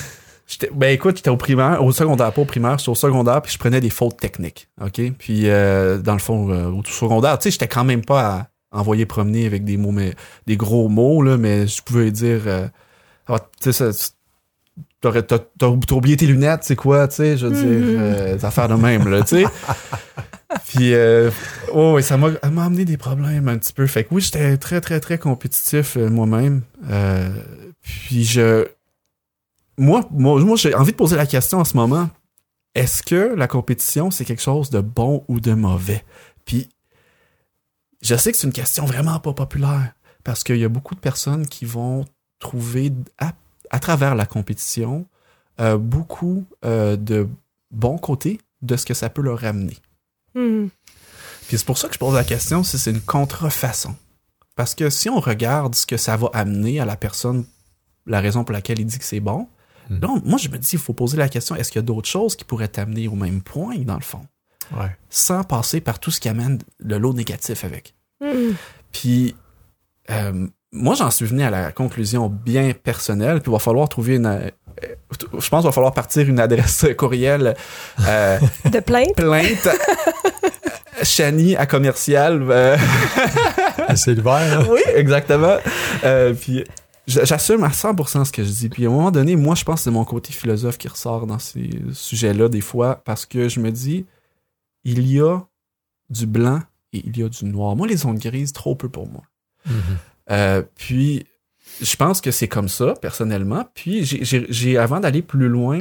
J'étais- 0.48 0.70
ben 0.72 0.92
écoute, 0.94 1.16
j'étais 1.16 1.30
au 1.30 1.36
primaire, 1.36 1.82
au 1.84 1.90
secondaire, 1.90 2.32
pas 2.32 2.40
au 2.42 2.44
primaire, 2.44 2.78
j'étais 2.78 2.90
au 2.90 2.94
secondaire, 2.94 3.42
puis 3.42 3.52
je 3.52 3.58
prenais 3.58 3.80
des 3.80 3.90
fautes 3.90 4.16
techniques, 4.16 4.68
OK? 4.80 5.00
Puis 5.18 5.48
euh, 5.50 5.98
dans 5.98 6.12
le 6.12 6.20
fond, 6.20 6.50
euh, 6.50 6.66
au 6.70 6.84
secondaire, 6.84 7.36
tu 7.38 7.44
sais, 7.44 7.50
j'étais 7.50 7.66
quand 7.66 7.82
même 7.82 8.04
pas 8.04 8.48
à 8.72 8.78
envoyer 8.78 9.06
promener 9.06 9.44
avec 9.46 9.64
des 9.64 9.76
mots, 9.76 9.90
mais 9.90 10.14
des 10.46 10.56
gros 10.56 10.88
mots, 10.88 11.20
là, 11.22 11.36
mais 11.36 11.66
je 11.66 11.82
pouvais 11.82 12.12
dire, 12.12 12.42
euh, 12.46 12.68
Ah, 13.28 13.38
tu 13.60 13.72
sais, 13.72 13.90
t'as 15.00 15.66
oublié 15.96 16.16
tes 16.16 16.26
lunettes, 16.26 16.60
c'est 16.62 16.76
quoi, 16.76 17.08
tu 17.08 17.16
sais, 17.16 17.36
je 17.36 17.46
veux 17.48 17.52
dire, 17.52 17.98
euh, 18.00 18.36
des 18.36 18.44
affaires 18.44 18.68
de 18.68 18.74
même, 18.74 19.08
là, 19.08 19.22
tu 19.22 19.42
sais. 19.42 19.44
Puis, 20.66 20.94
euh, 20.94 21.30
oh, 21.72 22.00
ça 22.00 22.16
m'a 22.16 22.30
ça 22.42 22.50
m'a 22.50 22.64
amené 22.64 22.84
des 22.84 22.96
problèmes 22.96 23.48
un 23.48 23.58
petit 23.58 23.72
peu. 23.72 23.86
Fait 23.86 24.04
que 24.04 24.14
oui, 24.14 24.20
j'étais 24.20 24.56
très, 24.56 24.80
très, 24.80 25.00
très 25.00 25.18
compétitif 25.18 25.96
euh, 25.96 26.08
moi-même. 26.08 26.62
Euh, 26.88 27.30
puis 27.80 28.24
je. 28.24 28.66
Moi, 29.78 30.06
moi, 30.10 30.40
moi 30.40 30.56
j'ai 30.56 30.74
envie 30.74 30.92
de 30.92 30.96
poser 30.96 31.16
la 31.16 31.26
question 31.26 31.58
en 31.58 31.64
ce 31.64 31.76
moment. 31.76 32.08
Est-ce 32.74 33.02
que 33.02 33.34
la 33.34 33.48
compétition, 33.48 34.10
c'est 34.10 34.24
quelque 34.24 34.42
chose 34.42 34.70
de 34.70 34.80
bon 34.80 35.24
ou 35.28 35.40
de 35.40 35.52
mauvais? 35.52 36.04
Puis, 36.44 36.68
je 38.02 38.14
sais 38.14 38.32
que 38.32 38.38
c'est 38.38 38.46
une 38.46 38.52
question 38.52 38.84
vraiment 38.84 39.18
pas 39.18 39.32
populaire 39.32 39.92
parce 40.24 40.44
qu'il 40.44 40.58
y 40.58 40.64
a 40.64 40.68
beaucoup 40.68 40.94
de 40.94 41.00
personnes 41.00 41.46
qui 41.46 41.64
vont 41.64 42.04
trouver 42.38 42.92
à, 43.18 43.32
à 43.70 43.78
travers 43.78 44.14
la 44.14 44.26
compétition 44.26 45.06
euh, 45.58 45.78
beaucoup 45.78 46.44
euh, 46.66 46.96
de 46.96 47.26
bons 47.70 47.96
côtés 47.96 48.40
de 48.60 48.76
ce 48.76 48.84
que 48.84 48.92
ça 48.92 49.08
peut 49.08 49.22
leur 49.22 49.42
amener. 49.44 49.78
Hmm. 50.36 50.68
Puis 51.48 51.58
c'est 51.58 51.64
pour 51.64 51.78
ça 51.78 51.88
que 51.88 51.94
je 51.94 51.98
pose 51.98 52.14
la 52.14 52.24
question 52.24 52.62
si 52.62 52.78
c'est 52.78 52.90
une 52.90 53.00
contrefaçon. 53.00 53.94
Parce 54.54 54.74
que 54.74 54.90
si 54.90 55.08
on 55.08 55.18
regarde 55.20 55.74
ce 55.74 55.86
que 55.86 55.96
ça 55.96 56.16
va 56.16 56.28
amener 56.32 56.78
à 56.80 56.84
la 56.84 56.96
personne, 56.96 57.44
la 58.06 58.20
raison 58.20 58.44
pour 58.44 58.52
laquelle 58.52 58.78
il 58.78 58.86
dit 58.86 58.98
que 58.98 59.04
c'est 59.04 59.20
bon, 59.20 59.48
Mhm. 59.88 60.00
là, 60.00 60.08
moi 60.24 60.38
je 60.38 60.48
me 60.48 60.58
dis, 60.58 60.70
il 60.72 60.78
faut 60.78 60.92
poser 60.92 61.16
la 61.16 61.28
question, 61.28 61.54
est-ce 61.54 61.70
qu'il 61.70 61.78
y 61.78 61.84
a 61.84 61.86
d'autres 61.86 62.08
choses 62.08 62.34
qui 62.36 62.44
pourraient 62.44 62.66
t'amener 62.68 63.06
au 63.08 63.14
même 63.14 63.40
point, 63.40 63.76
dans 63.78 63.94
le 63.94 64.00
fond, 64.02 64.26
Ouais. 64.76 64.90
sans 65.10 65.44
passer 65.44 65.80
par 65.80 66.00
tout 66.00 66.10
ce 66.10 66.18
qui 66.20 66.28
amène 66.28 66.58
le 66.78 66.98
lot 66.98 67.12
négatif 67.12 67.64
avec. 67.64 67.94
Hmm. 68.20 68.54
Puis, 68.92 69.36
euh, 70.10 70.48
moi, 70.72 70.94
j'en 70.96 71.10
suis 71.12 71.24
venu 71.26 71.42
à 71.44 71.50
la 71.50 71.70
conclusion 71.70 72.28
bien 72.28 72.72
personnelle, 72.72 73.40
puis 73.40 73.50
il 73.50 73.52
va 73.52 73.60
falloir 73.60 73.88
trouver 73.88 74.16
une... 74.16 74.50
euh, 74.84 74.94
je 75.38 75.48
pense 75.48 75.60
qu'il 75.60 75.68
va 75.68 75.72
falloir 75.72 75.94
partir 75.94 76.28
une 76.28 76.40
adresse 76.40 76.86
courriel 76.96 77.54
euh, 78.06 78.38
De 78.70 78.80
plainte? 78.80 79.14
plainte 79.16 79.68
Chani 81.02 81.56
à 81.56 81.66
commercial. 81.66 82.42
euh, 82.50 82.76
C'est 83.94 84.14
l'hiver, 84.14 84.66
oui, 84.70 84.80
exactement. 84.94 85.56
Euh, 86.04 86.32
puis 86.34 86.64
j'assume 87.06 87.62
à 87.64 87.68
100% 87.68 88.24
ce 88.24 88.32
que 88.32 88.42
je 88.42 88.48
dis. 88.50 88.68
Puis 88.68 88.84
à 88.86 88.88
un 88.88 88.92
moment 88.92 89.10
donné, 89.10 89.36
moi, 89.36 89.54
je 89.54 89.64
pense 89.64 89.80
que 89.80 89.84
c'est 89.84 89.90
mon 89.90 90.04
côté 90.04 90.32
philosophe 90.32 90.78
qui 90.78 90.88
ressort 90.88 91.26
dans 91.26 91.38
ces 91.38 91.70
sujets-là 91.92 92.48
des 92.48 92.60
fois 92.62 93.02
parce 93.04 93.26
que 93.26 93.48
je 93.48 93.60
me 93.60 93.70
dis, 93.70 94.06
il 94.84 95.06
y 95.10 95.20
a 95.20 95.40
du 96.10 96.26
blanc 96.26 96.60
et 96.92 97.02
il 97.04 97.16
y 97.18 97.22
a 97.22 97.28
du 97.28 97.44
noir. 97.44 97.76
Moi, 97.76 97.86
les 97.86 97.96
zones 97.98 98.18
grises, 98.18 98.52
trop 98.52 98.74
peu 98.74 98.88
pour 98.88 99.06
moi. 99.08 99.22
Euh, 100.30 100.62
puis, 100.76 101.26
je 101.82 101.96
pense 101.96 102.20
que 102.20 102.30
c'est 102.30 102.48
comme 102.48 102.68
ça, 102.68 102.94
personnellement. 103.00 103.68
Puis, 103.74 104.04
j'ai- 104.04 104.78
avant 104.78 105.00
d'aller 105.00 105.22
plus 105.22 105.48
loin, 105.48 105.80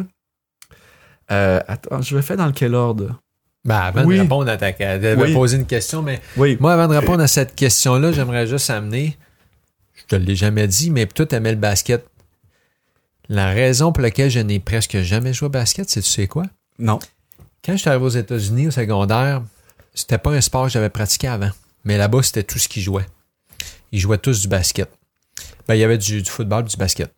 euh, 1.31 1.59
attends, 1.67 2.01
je 2.01 2.15
vais 2.15 2.21
faire 2.21 2.37
dans 2.37 2.51
quel 2.51 2.75
ordre? 2.75 3.21
Ben, 3.63 3.77
avant 3.77 4.03
Oui. 4.05 4.15
de 4.17 4.21
répondre 4.21 4.49
à 4.49 4.57
ta 4.57 4.71
de 4.71 5.15
Oui. 5.19 5.29
me 5.29 5.33
poser 5.33 5.57
une 5.57 5.65
question, 5.65 6.01
mais 6.03 6.21
Oui. 6.37 6.57
moi, 6.59 6.73
avant 6.73 6.87
de 6.87 6.95
répondre 6.95 7.21
à 7.23 7.27
cette 7.27 7.55
question-là, 7.55 8.11
j'aimerais 8.11 8.45
juste 8.45 8.69
amener, 8.69 9.17
je 9.95 10.03
te 10.03 10.15
l'ai 10.15 10.35
jamais 10.35 10.67
dit, 10.67 10.91
mais 10.91 11.07
toi, 11.07 11.25
t'aimais 11.25 11.51
le 11.51 11.57
basket. 11.57 12.05
La 13.27 13.47
raison 13.49 13.91
pour 13.91 14.03
laquelle 14.03 14.29
je 14.29 14.39
n'ai 14.39 14.59
presque 14.59 14.99
jamais 15.01 15.33
joué 15.33 15.47
au 15.47 15.49
basket, 15.49 15.89
c'est 15.89 16.01
tu 16.01 16.09
sais 16.09 16.27
quoi? 16.27 16.43
Non. 16.77 16.99
Quand 17.63 17.71
je 17.73 17.77
suis 17.77 17.89
arrivé 17.89 18.05
aux 18.05 18.09
États-Unis 18.09 18.67
au 18.67 18.71
secondaire, 18.71 19.41
c'était 19.95 20.19
pas 20.19 20.31
un 20.31 20.41
sport 20.41 20.65
que 20.65 20.71
j'avais 20.71 20.89
pratiqué 20.91 21.27
avant. 21.27 21.49
Mais 21.85 21.97
là-bas, 21.97 22.21
c'était 22.21 22.43
tout 22.43 22.59
ce 22.59 22.67
qu'ils 22.67 22.83
jouaient. 22.83 23.07
Ils 23.91 23.99
jouaient 23.99 24.19
tous 24.19 24.41
du 24.41 24.47
basket. 24.47 24.89
Ben, 25.67 25.75
il 25.75 25.79
y 25.79 25.83
avait 25.83 25.97
du, 25.97 26.21
du 26.21 26.29
football, 26.29 26.63
du 26.65 26.77
basket. 26.77 27.13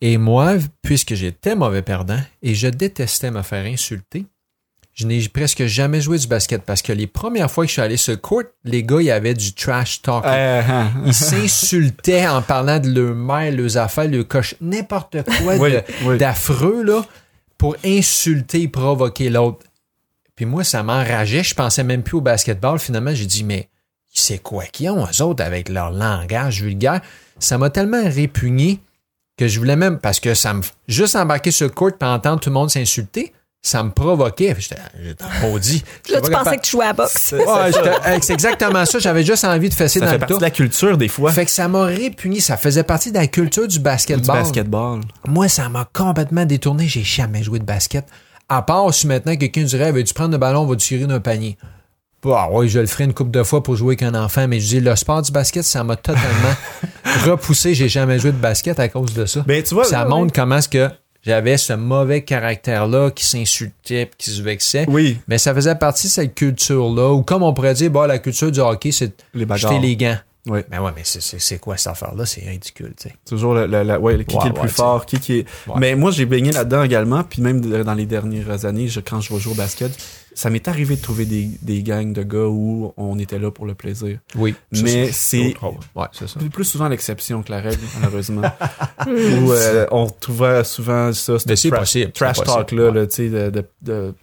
Et 0.00 0.18
moi, 0.18 0.56
puisque 0.82 1.14
j'étais 1.14 1.54
mauvais 1.54 1.82
perdant 1.82 2.20
et 2.42 2.54
je 2.54 2.68
détestais 2.68 3.30
me 3.30 3.42
faire 3.42 3.64
insulter, 3.64 4.26
je 4.92 5.06
n'ai 5.06 5.26
presque 5.28 5.64
jamais 5.66 6.00
joué 6.00 6.18
du 6.18 6.26
basket 6.26 6.62
parce 6.62 6.80
que 6.82 6.92
les 6.92 7.06
premières 7.06 7.50
fois 7.50 7.64
que 7.64 7.68
je 7.68 7.72
suis 7.74 7.82
allé 7.82 7.96
sur 7.96 8.12
le 8.12 8.18
court, 8.18 8.42
les 8.64 8.82
gars, 8.82 9.00
il 9.00 9.04
y 9.06 9.10
avait 9.10 9.34
du 9.34 9.52
trash 9.52 10.00
talk. 10.02 10.24
Euh, 10.24 10.62
hein. 10.66 10.90
Ils 11.04 11.14
s'insultaient 11.14 12.26
en 12.26 12.40
parlant 12.42 12.78
de 12.78 12.88
leur 12.90 13.14
mère, 13.14 13.52
leurs 13.52 13.76
affaires, 13.76 14.08
leur 14.08 14.26
coche, 14.26 14.54
n'importe 14.60 15.22
quoi 15.22 15.56
Oui, 15.56 15.72
de- 15.72 15.82
oui. 16.04 16.18
d'affreux, 16.18 16.82
là, 16.82 17.04
pour 17.58 17.76
insulter 17.84 18.62
et 18.62 18.68
provoquer 18.68 19.28
l'autre. 19.30 19.66
Puis 20.34 20.44
moi, 20.46 20.64
ça 20.64 20.82
m'enrageait. 20.82 21.42
Je 21.42 21.54
pensais 21.54 21.84
même 21.84 22.02
plus 22.02 22.16
au 22.16 22.20
basketball. 22.22 22.78
Finalement, 22.78 23.14
j'ai 23.14 23.26
dit, 23.26 23.44
mais 23.44 23.68
c'est 24.18 24.38
quoi 24.38 24.64
qu'ils 24.64 24.90
ont, 24.90 25.04
eux 25.06 25.22
autres, 25.22 25.42
avec 25.44 25.68
leur 25.68 25.90
langage 25.90 26.62
vulgaire? 26.62 27.00
Ça 27.38 27.58
m'a 27.58 27.70
tellement 27.70 28.02
répugné 28.04 28.80
que 29.36 29.46
je 29.48 29.58
voulais 29.58 29.76
même, 29.76 29.98
parce 29.98 30.20
que 30.20 30.34
ça 30.34 30.54
me, 30.54 30.62
juste 30.88 31.14
embarquer 31.16 31.50
sur 31.50 31.66
le 31.66 31.72
court 31.72 31.90
et 32.00 32.04
entendre 32.04 32.40
tout 32.40 32.48
le 32.48 32.54
monde 32.54 32.70
s'insulter, 32.70 33.34
ça 33.60 33.82
me 33.82 33.90
provoquait. 33.90 34.54
J'étais 34.58 34.76
maudit. 35.42 35.82
Là, 36.08 36.20
tu 36.22 36.30
pensais 36.30 36.30
capable- 36.30 36.56
que 36.56 36.62
tu 36.62 36.70
jouais 36.70 36.84
à 36.84 36.88
la 36.88 36.92
boxe. 36.94 37.12
C'est- 37.18 37.36
Ouais, 37.44 38.18
c'est 38.22 38.32
exactement 38.32 38.86
ça. 38.86 38.98
J'avais 39.00 39.24
juste 39.24 39.44
envie 39.44 39.68
de 39.68 39.74
fesser 39.74 39.98
Ça 39.98 40.04
dans 40.06 40.10
fait 40.12 40.16
le 40.16 40.20
partie 40.20 40.34
tas. 40.34 40.38
de 40.38 40.44
la 40.44 40.50
culture 40.50 40.96
des 40.96 41.08
fois. 41.08 41.32
Fait 41.32 41.44
que 41.44 41.50
ça 41.50 41.66
m'a 41.68 41.84
répugné. 41.84 42.40
Ça 42.40 42.56
faisait 42.56 42.84
partie 42.84 43.10
de 43.10 43.18
la 43.18 43.26
culture 43.26 43.66
du 43.68 43.78
Du 43.78 43.82
basketball. 43.82 44.36
basketball. 44.38 45.00
Moi, 45.26 45.48
ça 45.48 45.68
m'a 45.68 45.86
complètement 45.92 46.44
détourné. 46.46 46.86
J'ai 46.86 47.02
jamais 47.02 47.42
joué 47.42 47.58
de 47.58 47.64
basket. 47.64 48.06
À 48.48 48.62
part 48.62 48.94
si 48.94 49.08
maintenant 49.08 49.36
quelqu'un 49.36 49.64
dirait, 49.64 49.90
veux-tu 49.92 50.14
prendre 50.14 50.30
le 50.30 50.38
ballon, 50.38 50.60
on 50.60 50.66
va 50.66 50.76
te 50.76 50.80
tirer 50.82 51.04
d'un 51.06 51.18
panier. 51.20 51.58
Bah 52.26 52.48
oui, 52.50 52.68
je 52.68 52.80
le 52.80 52.86
ferai 52.86 53.04
une 53.04 53.14
couple 53.14 53.30
de 53.30 53.42
fois 53.42 53.62
pour 53.62 53.76
jouer 53.76 53.90
avec 54.00 54.02
un 54.02 54.14
enfant, 54.14 54.46
mais 54.48 54.58
je 54.60 54.66
dis, 54.66 54.80
le 54.80 54.94
sport 54.96 55.22
du 55.22 55.30
basket, 55.32 55.62
ça 55.64 55.84
m'a 55.84 55.96
totalement 55.96 56.54
repoussé. 57.24 57.74
J'ai 57.74 57.88
jamais 57.88 58.18
joué 58.18 58.32
de 58.32 58.36
basket 58.36 58.78
à 58.80 58.88
cause 58.88 59.14
de 59.14 59.26
ça. 59.26 59.42
Ben, 59.46 59.62
tu 59.62 59.74
vois, 59.74 59.84
ça 59.84 60.04
montre 60.04 60.32
comment 60.32 60.56
est-ce 60.56 60.68
que 60.68 60.88
j'avais 61.22 61.56
ce 61.56 61.72
mauvais 61.72 62.22
caractère-là 62.22 63.10
qui 63.10 63.24
s'insultait 63.24 64.10
qui 64.18 64.30
se 64.30 64.42
vexait. 64.42 64.86
oui, 64.88 65.18
Mais 65.28 65.38
ça 65.38 65.54
faisait 65.54 65.74
partie 65.74 66.06
de 66.08 66.12
cette 66.12 66.34
culture-là, 66.34 67.12
ou 67.12 67.22
comme 67.22 67.42
on 67.42 67.52
pourrait 67.52 67.74
dire, 67.74 67.90
bah, 67.90 68.06
la 68.06 68.18
culture 68.18 68.50
du 68.50 68.60
hockey, 68.60 68.92
c'est 68.92 69.12
les 69.34 69.46
jeter 69.56 69.78
les 69.78 69.96
gants. 69.96 70.18
Oui. 70.48 70.60
Mais 70.70 70.78
ouais, 70.78 70.92
mais 70.94 71.02
c'est- 71.04 71.58
quoi 71.58 71.76
cette 71.76 71.88
affaire-là? 71.90 72.24
C'est 72.24 72.42
ridicule, 72.42 72.94
tu 72.96 73.08
sais. 73.08 73.14
Toujours 73.28 73.52
le, 73.54 73.66
le- 73.66 73.82
le- 73.82 73.98
ouais, 73.98 74.24
qui, 74.24 74.36
Ouais, 74.36 74.42
qui 74.42 74.46
est 74.46 74.50
le 74.50 74.54
plus 74.54 74.62
ouais, 74.62 74.68
fort, 74.68 75.04
qui, 75.04 75.18
qui 75.18 75.38
est. 75.38 75.46
Mais 75.76 75.96
moi, 75.96 76.12
j'ai 76.12 76.24
baigné 76.24 76.52
là-dedans 76.52 76.84
également, 76.84 77.24
puis 77.24 77.42
même 77.42 77.60
dans 77.60 77.94
les 77.94 78.06
dernières 78.06 78.64
années, 78.64 78.86
je- 78.86 79.00
quand 79.00 79.20
je 79.20 79.34
vais 79.34 79.40
jouer 79.40 79.54
au 79.54 79.56
basket, 79.56 79.90
ça 80.38 80.50
m'est 80.50 80.68
arrivé 80.68 80.96
de 80.96 81.00
trouver 81.00 81.24
des, 81.24 81.48
des 81.62 81.82
gangs 81.82 82.12
de 82.12 82.22
gars 82.22 82.46
où 82.46 82.92
on 82.98 83.18
était 83.18 83.38
là 83.38 83.50
pour 83.50 83.64
le 83.64 83.74
plaisir. 83.74 84.18
Oui. 84.36 84.54
Mais 84.70 85.10
c'est- 85.10 85.54
Ouais, 85.94 86.06
c'est 86.12 86.28
ça. 86.28 86.38
Plus, 86.38 86.50
plus 86.50 86.64
souvent 86.64 86.88
l'exception 86.88 87.42
que 87.42 87.50
la 87.50 87.60
règle, 87.60 87.80
malheureusement. 88.00 88.42
où 89.06 89.10
euh, 89.52 89.86
on 89.90 90.06
trouvait 90.08 90.62
souvent 90.64 91.12
ça, 91.12 91.38
ce 91.38 91.56
c'est 91.56 91.68
tra- 91.70 91.78
possible, 91.78 92.12
trash 92.12 92.36
c'est 92.36 92.44
talk 92.44 92.54
possible, 92.64 92.82
là, 92.82 92.88
ouais. 92.90 92.94
là, 93.00 93.06
tu 93.06 93.14
sais, 93.14 93.28
de, 93.30 93.50
de, 93.50 93.64
de 93.82 94.14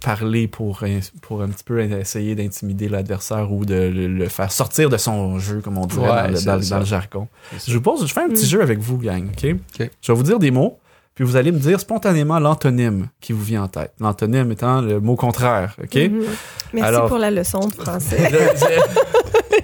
parler 0.00 0.48
pour, 0.48 0.82
un- 0.82 1.00
pour 1.22 1.42
un 1.42 1.48
petit 1.48 1.64
peu 1.64 1.80
essayer 1.80 2.34
d'intimider 2.34 2.88
l'adversaire 2.88 3.52
ou 3.52 3.64
de 3.64 3.74
le, 3.74 4.08
le 4.08 4.28
faire 4.28 4.50
sortir 4.52 4.90
de 4.90 4.96
son 4.96 5.38
jeu, 5.38 5.60
comme 5.62 5.78
on 5.78 5.86
dirait 5.86 6.02
Ouais, 6.02 6.32
dans, 6.44 6.56
le, 6.56 6.62
dans 6.68 6.78
dans 6.78 6.84
jargon. 6.84 7.28
Je 7.66 7.72
vous 7.74 7.80
pose, 7.80 8.06
je 8.06 8.12
fais 8.12 8.20
un 8.22 8.28
petit 8.28 8.46
jeu 8.46 8.60
avec 8.62 8.78
vous, 8.80 8.98
gang, 8.98 9.26
ok? 9.28 9.54
Ok. 9.80 9.90
Je 10.02 10.12
vais 10.12 10.16
vous 10.16 10.24
dire 10.24 10.38
des 10.38 10.50
mots, 10.50 10.78
puis 11.14 11.24
vous 11.24 11.36
allez 11.36 11.52
me 11.52 11.58
dire 11.58 11.78
spontanément 11.80 12.38
l'antonyme 12.38 13.08
qui 13.20 13.32
vous 13.32 13.42
vient 13.42 13.64
en 13.64 13.68
tête. 13.68 13.92
L'antonyme 14.00 14.50
étant 14.52 14.80
le 14.80 15.00
mot 15.00 15.16
contraire, 15.16 15.76
ok? 15.82 15.94
Mhm. 15.94 16.24
Merci 16.72 16.88
Alors- 16.88 17.08
pour 17.08 17.18
la 17.18 17.30
leçon 17.30 17.66
de 17.68 17.74
français. 17.74 18.16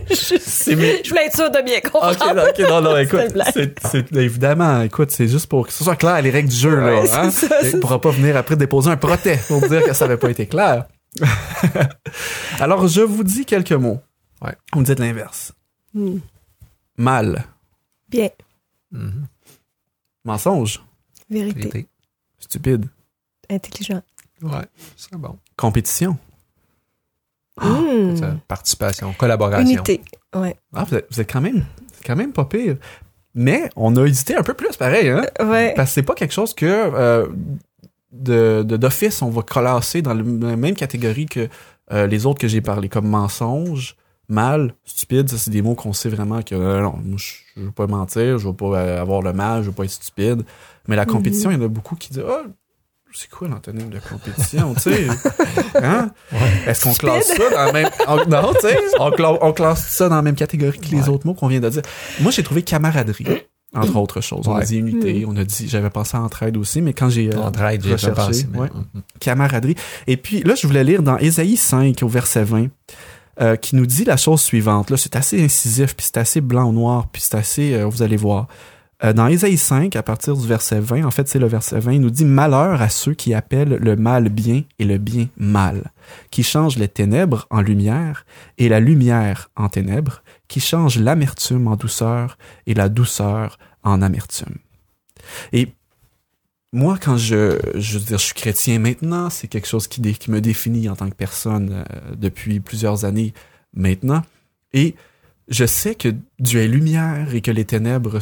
Mes- 0.08 1.02
Je 1.02 1.08
voulais 1.08 1.26
être 1.26 1.36
sûre 1.36 1.50
de 1.50 1.62
bien 1.64 1.80
comprendre. 1.80 2.12
Ok, 2.12 2.34
non, 2.36 2.42
ok, 2.42 2.70
non, 2.70 2.80
non, 2.82 2.96
écoute, 2.98 3.20
c'est, 3.90 4.12
évidemment, 4.16 4.82
écoute, 4.82 5.10
c'est 5.10 5.28
juste 5.28 5.46
pour 5.46 5.66
que 5.66 5.72
ce 5.72 5.82
soit 5.84 5.96
clair 5.96 6.20
les 6.22 6.30
règles 6.30 6.48
du 6.50 6.56
jeu, 6.56 6.76
là. 6.76 7.02
Hein? 7.14 7.30
c'est 7.30 7.46
ça, 7.48 7.62
Et 7.62 7.80
pourra 7.80 8.00
pas 8.00 8.10
venir 8.10 8.36
après 8.36 8.56
déposer 8.56 8.90
un 8.90 8.96
protest 8.96 9.48
pour 9.48 9.66
dire 9.68 9.82
que 9.84 9.92
ça 9.94 10.06
n'avait 10.06 10.18
pas 10.18 10.30
été 10.30 10.46
clair. 10.46 10.84
Alors, 12.60 12.86
je 12.88 13.00
vous 13.00 13.24
dis 13.24 13.44
quelques 13.46 13.72
mots. 13.72 14.00
Ouais. 14.42 14.54
Vous 14.72 14.80
me 14.80 14.84
dites 14.84 14.98
l'inverse. 14.98 15.52
Hmm. 15.94 16.18
Mal. 16.96 17.44
Bien. 18.08 18.28
Mensonge. 20.24 20.82
Vérité. 21.30 21.58
Vérité. 21.60 21.86
Stupide. 22.38 22.86
Intelligent. 23.50 24.02
Ouais, 24.42 24.66
c'est 24.96 25.16
bon. 25.16 25.38
Compétition. 25.56 26.16
Hmm. 27.60 28.14
Ça, 28.16 28.36
Participation, 28.46 29.12
collaboration. 29.14 29.66
Unité. 29.68 30.00
Ouais. 30.34 30.56
Ah, 30.74 30.84
vous 30.84 30.94
êtes, 30.94 31.06
vous 31.10 31.20
êtes 31.20 31.30
quand 31.32 31.40
même, 31.40 31.64
c'est 31.92 32.04
quand 32.06 32.14
même 32.16 32.32
pas 32.32 32.44
pire. 32.44 32.76
Mais 33.34 33.68
on 33.74 33.94
a 33.96 34.04
hésité 34.06 34.36
un 34.36 34.42
peu 34.42 34.54
plus, 34.54 34.76
pareil, 34.76 35.08
hein? 35.08 35.26
Ouais. 35.40 35.74
Parce 35.74 35.90
que 35.90 35.94
c'est 35.94 36.02
pas 36.02 36.14
quelque 36.14 36.32
chose 36.34 36.54
que 36.54 36.66
euh, 36.66 37.26
de 38.12 38.62
de- 38.66 38.76
d'office 38.76 39.22
on 39.22 39.30
va 39.30 39.42
classer 39.42 40.02
dans 40.02 40.14
le- 40.14 40.38
la 40.48 40.56
même 40.56 40.74
catégorie 40.74 41.26
que 41.26 41.48
euh, 41.92 42.06
les 42.06 42.26
autres 42.26 42.38
que 42.40 42.48
j'ai 42.48 42.60
parlé, 42.60 42.88
comme 42.88 43.08
mensonge, 43.08 43.96
mal, 44.28 44.74
stupide. 44.84 45.28
Ça, 45.28 45.38
c'est 45.38 45.50
des 45.50 45.62
mots 45.62 45.74
qu'on 45.74 45.92
sait 45.92 46.08
vraiment 46.08 46.42
que 46.42 46.54
euh, 46.54 46.80
non, 46.82 46.94
moi, 47.04 47.16
je, 47.18 47.34
je 47.56 47.62
veux 47.62 47.70
pas 47.72 47.86
mentir, 47.86 48.38
je 48.38 48.46
veux 48.48 48.54
pas 48.54 48.66
euh, 48.78 49.00
avoir 49.00 49.22
le 49.22 49.32
mal, 49.32 49.62
je 49.62 49.68
veux 49.68 49.74
pas 49.74 49.84
être 49.84 49.90
stupide. 49.90 50.42
Mais 50.86 50.96
la 50.96 51.06
compétition, 51.06 51.50
il 51.50 51.58
y 51.58 51.60
en 51.60 51.64
a 51.64 51.68
beaucoup 51.68 51.96
qui 51.96 52.10
disent 52.10 52.24
Ah, 52.28 52.42
c'est 53.12 53.30
quoi 53.30 53.48
l'antonyme 53.48 53.88
de 53.90 53.98
compétition, 54.00 54.74
tu 54.74 54.80
sais? 54.82 55.06
Hein? 55.82 56.10
Est-ce 56.66 56.82
qu'on 56.84 56.92
classe 56.94 57.28
ça 57.28 57.50
dans 57.50 57.64
la 57.66 57.72
même. 57.72 57.88
on- 58.06 58.16
non, 58.28 58.52
tu 58.54 58.68
sais, 58.68 58.78
on, 58.98 59.10
cla- 59.10 59.38
on 59.40 59.52
classe 59.52 59.88
ça 59.90 60.08
dans 60.08 60.16
la 60.16 60.22
même 60.22 60.34
catégorie 60.34 60.78
que 60.78 60.86
les 60.90 61.02
Ouais. 61.02 61.08
autres 61.08 61.26
mots 61.26 61.34
qu'on 61.34 61.46
vient 61.48 61.60
de 61.60 61.68
dire. 61.68 61.82
Moi, 62.20 62.30
j'ai 62.32 62.42
trouvé 62.42 62.62
camaraderie, 62.62 63.24
entre 63.74 63.96
autres 63.96 64.20
choses. 64.20 64.46
On 64.48 64.54
a 64.56 64.64
dit 64.64 64.76
unité, 64.78 65.24
on 65.26 65.36
a 65.36 65.44
dit. 65.44 65.68
J'avais 65.68 65.90
pensé 65.90 66.16
à 66.16 66.20
entraide 66.22 66.56
aussi, 66.56 66.82
mais 66.82 66.92
quand 66.92 67.08
j'ai. 67.10 67.32
euh, 67.34 67.38
Entraide, 67.40 67.82
j'ai 67.96 68.10
pensé. 68.12 68.46
Mhm. 68.46 69.02
camaraderie. 69.20 69.76
Et 70.06 70.16
puis 70.16 70.42
là, 70.42 70.54
je 70.54 70.66
voulais 70.66 70.84
lire 70.84 71.02
dans 71.02 71.16
Ésaïe 71.18 71.56
5 71.56 72.02
au 72.02 72.08
verset 72.08 72.44
20, 72.44 72.66
euh, 73.40 73.56
qui 73.56 73.76
nous 73.76 73.86
dit 73.86 74.04
la 74.04 74.16
chose 74.16 74.40
suivante. 74.40 74.90
Là, 74.90 74.96
c'est 74.96 75.16
assez 75.16 75.42
incisif, 75.42 75.94
puis 75.94 76.06
c'est 76.06 76.18
assez 76.18 76.40
blanc 76.40 76.68
ou 76.68 76.72
noir, 76.72 77.08
puis 77.08 77.22
c'est 77.22 77.36
assez, 77.36 77.74
euh, 77.74 77.86
vous 77.86 78.02
allez 78.02 78.16
voir. 78.16 78.48
Euh, 79.04 79.12
dans 79.12 79.28
Ésaïe 79.28 79.56
5, 79.56 79.94
à 79.94 80.02
partir 80.02 80.36
du 80.36 80.46
verset 80.46 80.80
20, 80.80 81.04
en 81.04 81.12
fait, 81.12 81.28
c'est 81.28 81.38
le 81.38 81.46
verset 81.46 81.78
20, 81.78 81.92
il 81.92 82.00
nous 82.00 82.10
dit 82.10 82.24
Malheur 82.24 82.82
à 82.82 82.88
ceux 82.88 83.14
qui 83.14 83.32
appellent 83.32 83.78
le 83.80 83.94
mal 83.94 84.28
bien 84.28 84.62
et 84.80 84.84
le 84.84 84.98
bien 84.98 85.28
mal, 85.36 85.92
qui 86.32 86.42
changent 86.42 86.78
les 86.78 86.88
ténèbres 86.88 87.46
en 87.50 87.60
lumière 87.60 88.26
et 88.58 88.68
la 88.68 88.80
lumière 88.80 89.50
en 89.54 89.68
ténèbres, 89.68 90.22
qui 90.48 90.58
changent 90.58 90.98
l'amertume 90.98 91.68
en 91.68 91.76
douceur 91.76 92.38
et 92.66 92.74
la 92.74 92.88
douceur 92.88 93.58
en 93.84 94.02
amertume. 94.02 94.56
Et 95.52 95.68
moi, 96.72 96.98
quand 97.02 97.16
je, 97.16 97.58
je 97.74 97.98
veux 97.98 98.04
dire, 98.04 98.18
je 98.18 98.24
suis 98.24 98.34
chrétien 98.34 98.78
maintenant, 98.78 99.30
c'est 99.30 99.48
quelque 99.48 99.66
chose 99.68 99.88
qui, 99.88 100.00
dé- 100.00 100.14
qui 100.14 100.30
me 100.30 100.40
définit 100.40 100.88
en 100.88 100.96
tant 100.96 101.08
que 101.08 101.14
personne 101.14 101.70
euh, 101.90 102.14
depuis 102.16 102.60
plusieurs 102.60 103.04
années 103.04 103.32
maintenant. 103.74 104.22
Et 104.74 104.94
je 105.48 105.64
sais 105.64 105.94
que 105.94 106.14
Dieu 106.38 106.60
est 106.60 106.68
lumière 106.68 107.34
et 107.34 107.40
que 107.40 107.50
les 107.50 107.64
ténèbres 107.64 108.18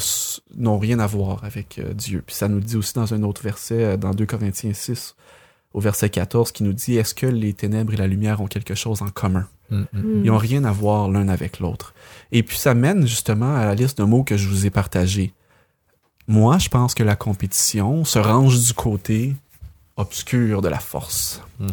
n'ont 0.57 0.79
rien 0.79 1.01
à 1.01 1.07
voir 1.09 1.43
avec 1.43 1.79
euh, 1.81 1.93
Dieu. 1.93 2.23
Puis 2.25 2.37
ça 2.37 2.47
nous 2.47 2.57
le 2.59 2.63
dit 2.63 2.77
aussi 2.77 2.95
dans 2.95 3.13
un 3.15 3.23
autre 3.25 3.43
verset, 3.43 3.83
euh, 3.83 3.97
dans 3.97 4.13
2 4.13 4.27
Corinthiens 4.27 4.73
6, 4.73 5.17
au 5.75 5.81
verset 5.81 6.09
14, 6.09 6.53
qui 6.53 6.63
nous 6.63 6.73
dit, 6.73 6.97
est-ce 6.97 7.15
que 7.15 7.27
les 7.27 7.53
ténèbres 7.53 7.95
et 7.95 7.97
la 7.97 8.07
lumière 8.07 8.41
ont 8.41 8.47
quelque 8.47 8.75
chose 8.77 9.03
en 9.03 9.09
commun? 9.09 9.49
Mhm. 9.71 9.87
Hmm. 9.93 10.21
Ils 10.25 10.31
n'ont 10.31 10.39
rien 10.39 10.63
à 10.63 10.71
voir 10.71 11.11
l'un 11.11 11.29
avec 11.29 11.59
l'autre. 11.59 11.95
Et 12.31 12.45
puis 12.45 12.57
ça 12.57 12.75
mène 12.75 13.09
justement 13.09 13.57
à 13.57 13.65
la 13.65 13.75
liste 13.75 13.99
de 13.99 14.05
mots 14.05 14.23
que 14.23 14.37
je 14.37 14.49
vous 14.49 14.65
ai 14.67 14.71
partagés. 14.71 15.33
Moi, 16.29 16.59
je 16.59 16.69
pense 16.69 16.95
que 16.95 17.03
la 17.03 17.17
compétition 17.17 18.05
se 18.05 18.19
range 18.19 18.59
du 18.61 18.73
côté 18.75 19.35
obscur 19.97 20.61
de 20.61 20.69
la 20.69 20.79
force. 20.79 21.41
Mhm. 21.59 21.69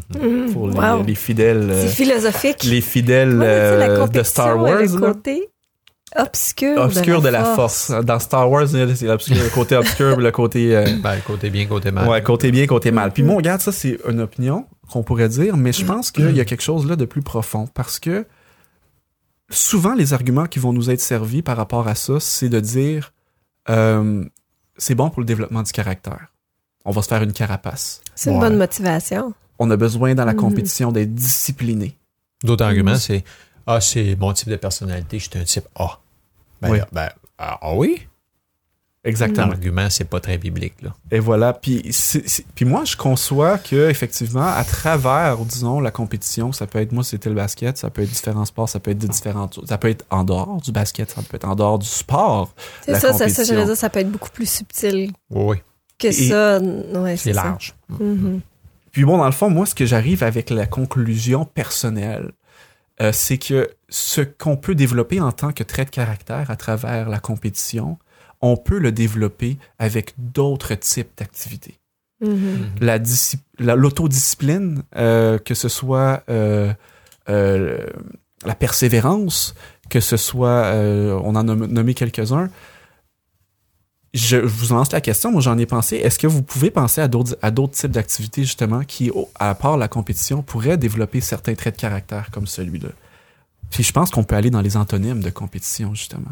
Hmm. 0.48 0.54
Pour 0.54 0.68
les, 0.70 0.78
Wow. 0.78 1.04
les 1.04 1.16
fidèles, 1.16 1.70
euh, 1.72 1.82
C'est 1.88 1.94
philosophique. 1.96 2.64
les 2.64 2.82
fidèles 2.82 3.40
euh, 3.44 4.08
de 4.08 4.24
Star 4.24 4.58
Wars. 4.62 4.80
Le 4.82 4.86
là. 5.00 5.08
côté 5.14 5.50
obscur, 6.16 6.80
Obscur 6.80 7.22
de 7.22 7.30
la, 7.30 7.44
force. 7.44 7.92
Dans 7.92 8.20
Star 8.20 8.50
Wars, 8.50 8.68
c'est 8.70 8.86
l'obscur- 9.08 9.36
le 9.44 9.50
côté 9.50 9.76
obscur, 9.76 10.18
le 10.18 10.32
côté 10.32 10.76
euh, 10.76 10.86
Ben, 11.02 11.18
côté 11.26 11.50
bien, 11.50 11.66
côté 11.66 11.90
mal. 11.92 12.08
Ouais, 12.08 12.22
côté 12.22 12.52
bien, 12.52 12.68
côté 12.68 12.92
mal. 12.92 13.12
Puis 13.12 13.24
moi, 13.24 13.36
regarde, 13.36 13.60
ça, 13.62 13.72
c'est 13.72 13.98
une 14.08 14.22
opinion 14.22 14.68
qu'on 14.92 15.02
pourrait 15.04 15.30
dire, 15.30 15.58
mais 15.58 15.74
je 15.74 15.84
pense 15.84 16.12
qu'il 16.12 16.36
y 16.36 16.40
a 16.40 16.46
quelque 16.46 16.62
chose 16.64 16.86
là 16.88 16.96
de 16.96 17.06
plus 17.06 17.24
profond 17.24 17.68
parce 17.74 18.00
que 18.00 18.26
souvent, 19.50 19.96
les 19.96 20.14
arguments 20.14 20.46
qui 20.46 20.60
vont 20.60 20.72
nous 20.74 20.90
être 20.90 21.02
servis 21.02 21.42
par 21.42 21.58
rapport 21.58 21.88
à 21.88 21.96
ça, 21.96 22.20
c'est 22.20 22.50
de 22.50 22.60
dire 22.60 23.12
euh, 23.70 24.24
c'est 24.78 24.96
bon 24.96 25.10
pour 25.10 25.20
le 25.22 25.26
développement 25.26 25.64
du 25.64 25.72
caractère. 25.72 26.28
On 26.86 26.92
va 26.92 27.02
se 27.02 27.08
faire 27.08 27.24
une 27.24 27.34
carapace. 27.34 28.02
C'est 28.16 28.30
une 28.30 28.38
Ouais. 28.38 28.50
bonne 28.50 28.58
motivation. 28.58 29.34
On 29.60 29.70
a 29.72 29.78
besoin 29.78 30.16
dans 30.16 30.26
la 30.26 30.34
Mhm. 30.34 30.40
compétition 30.40 30.92
d'être 30.92 31.14
discipliné. 31.14 31.98
D'autres 32.44 32.66
arguments, 32.66 32.98
c'est 32.98 33.24
Ah, 33.66 33.80
c'est 33.80 34.18
mon 34.20 34.34
type 34.34 34.50
de 34.50 34.58
personnalité, 34.58 35.20
je 35.20 35.30
suis 35.30 35.40
un 35.40 35.44
type 35.46 35.64
A. 35.76 35.98
Ben, 36.62 36.70
Oui. 36.70 36.80
ben, 36.92 37.10
ah 37.38 37.58
ah 37.62 37.74
oui? 37.76 38.06
Exactement. 39.06 39.48
L'argument, 39.48 39.90
c'est 39.90 40.06
pas 40.08 40.22
très 40.22 40.38
biblique, 40.38 40.82
là. 40.82 40.94
Et 41.12 41.20
voilà. 41.20 41.52
Puis, 41.54 41.82
c'est- 41.92 42.26
c'est- 42.28 42.46
puis 42.56 42.64
moi, 42.64 42.86
je 42.86 42.96
conçois 42.96 43.58
que 43.58 43.90
effectivement, 43.90 44.46
à 44.48 44.64
travers, 44.64 45.38
disons, 45.40 45.82
la 45.82 45.92
compétition, 45.92 46.54
ça 46.54 46.68
peut 46.68 46.80
être 46.80 46.94
moi, 46.94 47.04
c'était 47.04 47.28
le 47.30 47.36
basket, 47.36 47.78
ça 47.78 47.90
peut 47.90 48.02
être 48.04 48.10
différents 48.12 48.46
sports, 48.46 48.70
ça 48.70 48.80
peut 48.80 48.92
être 48.92 49.00
de 49.00 49.08
différentes 49.08 49.56
choses. 49.56 49.68
Ça 49.68 49.78
peut 49.78 49.90
être 49.90 50.06
en 50.10 50.24
dehors 50.24 50.62
du 50.62 50.72
basket, 50.72 51.10
ça 51.12 51.22
peut 51.22 51.36
être 51.36 51.46
en 51.48 51.56
dehors 51.56 51.80
du 51.80 51.86
sport. 51.88 52.54
C'est 52.86 52.92
La 52.94 53.00
ça, 53.00 53.08
ça, 53.08 53.14
ça, 53.14 53.20
compétition. 53.26 53.44
j'allais 53.56 53.66
dire, 53.66 53.76
ça 53.78 53.90
peut 53.90 54.00
être 54.00 54.12
beaucoup 54.12 54.30
plus 54.30 54.50
subtil 54.50 55.12
Oui, 55.30 55.58
que 56.00 56.08
Et- 56.08 56.12
ça. 56.14 56.60
Ouais, 56.62 57.18
C'est 57.18 57.30
c'est 57.32 57.34
ça. 57.34 57.44
large. 57.44 57.74
Mhm. 58.00 58.40
Puis 58.92 59.04
bon, 59.04 59.18
dans 59.18 59.26
le 59.26 59.32
fond, 59.32 59.50
moi, 59.50 59.66
ce 59.66 59.76
que 59.76 59.86
j'arrive 59.86 60.24
avec 60.24 60.50
la 60.50 60.66
conclusion 60.66 61.44
personnelle, 61.46 62.32
euh, 63.02 63.12
c'est 63.12 63.38
que 63.40 63.70
ce 63.90 64.22
qu'on 64.22 64.56
peut 64.56 64.76
développer 64.76 65.20
en 65.20 65.32
tant 65.34 65.52
que 65.52 65.64
trait 65.64 65.84
de 65.84 65.90
caractère 65.90 66.50
à 66.52 66.56
travers 66.56 67.10
la 67.10 67.20
compétition, 67.20 67.98
on 68.46 68.58
peut 68.58 68.78
le 68.78 68.92
développer 68.92 69.58
avec 69.80 70.14
d'autres 70.18 70.76
types 70.76 71.12
d'activités. 71.18 71.80
Mhm. 72.22 72.70
la 72.80 73.00
disci- 73.00 73.40
la- 73.60 73.76
l'autodiscipline, 73.76 74.84
euh, 74.96 75.38
que 75.40 75.54
ce 75.56 75.68
soit 75.68 76.24
euh, 76.30 76.72
euh, 77.28 77.86
la 78.46 78.56
persévérance, 78.56 79.56
que 79.90 80.00
ce 80.00 80.16
soit, 80.16 80.64
euh, 80.66 81.20
on 81.24 81.36
en 81.36 81.48
a 81.50 81.56
nommé 81.56 81.94
quelques-uns, 81.94 82.50
je 84.14 84.38
vous 84.38 84.74
lance 84.74 84.92
la 84.92 85.02
question, 85.02 85.32
moi 85.32 85.42
j'en 85.42 85.58
ai 85.58 85.66
pensé. 85.66 85.96
Est-ce 85.98 86.20
que 86.20 86.28
vous 86.28 86.44
pouvez 86.44 86.70
penser 86.72 87.02
à 87.02 87.08
d'autres 87.08 87.36
à 87.42 87.50
d'autres 87.52 87.74
types 87.74 87.92
d'activités 87.92 88.44
justement 88.44 88.84
qui, 88.84 89.12
à 89.40 89.56
part 89.56 89.76
la 89.76 89.88
compétition, 89.88 90.44
pourraient 90.44 90.78
développer 90.78 91.20
certains 91.20 91.56
traits 91.56 91.76
de 91.76 91.82
caractère 91.82 92.30
comme 92.32 92.46
celui-là? 92.48 92.90
Puis 93.72 93.84
je 93.84 93.92
pense 93.92 94.12
qu'on 94.12 94.24
peut 94.24 94.36
aller 94.36 94.52
dans 94.52 94.62
les 94.62 94.78
antonymes 94.78 95.22
de 95.22 95.32
compétition 95.32 95.96
justement. 95.96 96.32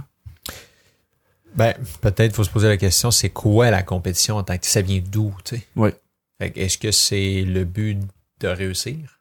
Ben, 1.55 1.73
peut-être 2.01 2.35
faut 2.35 2.43
se 2.43 2.49
poser 2.49 2.67
la 2.67 2.77
question, 2.77 3.11
c'est 3.11 3.29
quoi 3.29 3.69
la 3.69 3.83
compétition 3.83 4.37
en 4.37 4.43
tant 4.43 4.57
que 4.57 4.65
ça 4.65 4.81
vient 4.81 5.01
d'où, 5.05 5.35
tu 5.43 5.57
sais? 5.57 5.63
Oui. 5.75 5.89
Fait 6.39 6.51
que 6.51 6.59
Est-ce 6.59 6.77
que 6.77 6.91
c'est 6.91 7.43
le 7.43 7.65
but 7.65 7.99
de 8.39 8.47
réussir? 8.47 9.19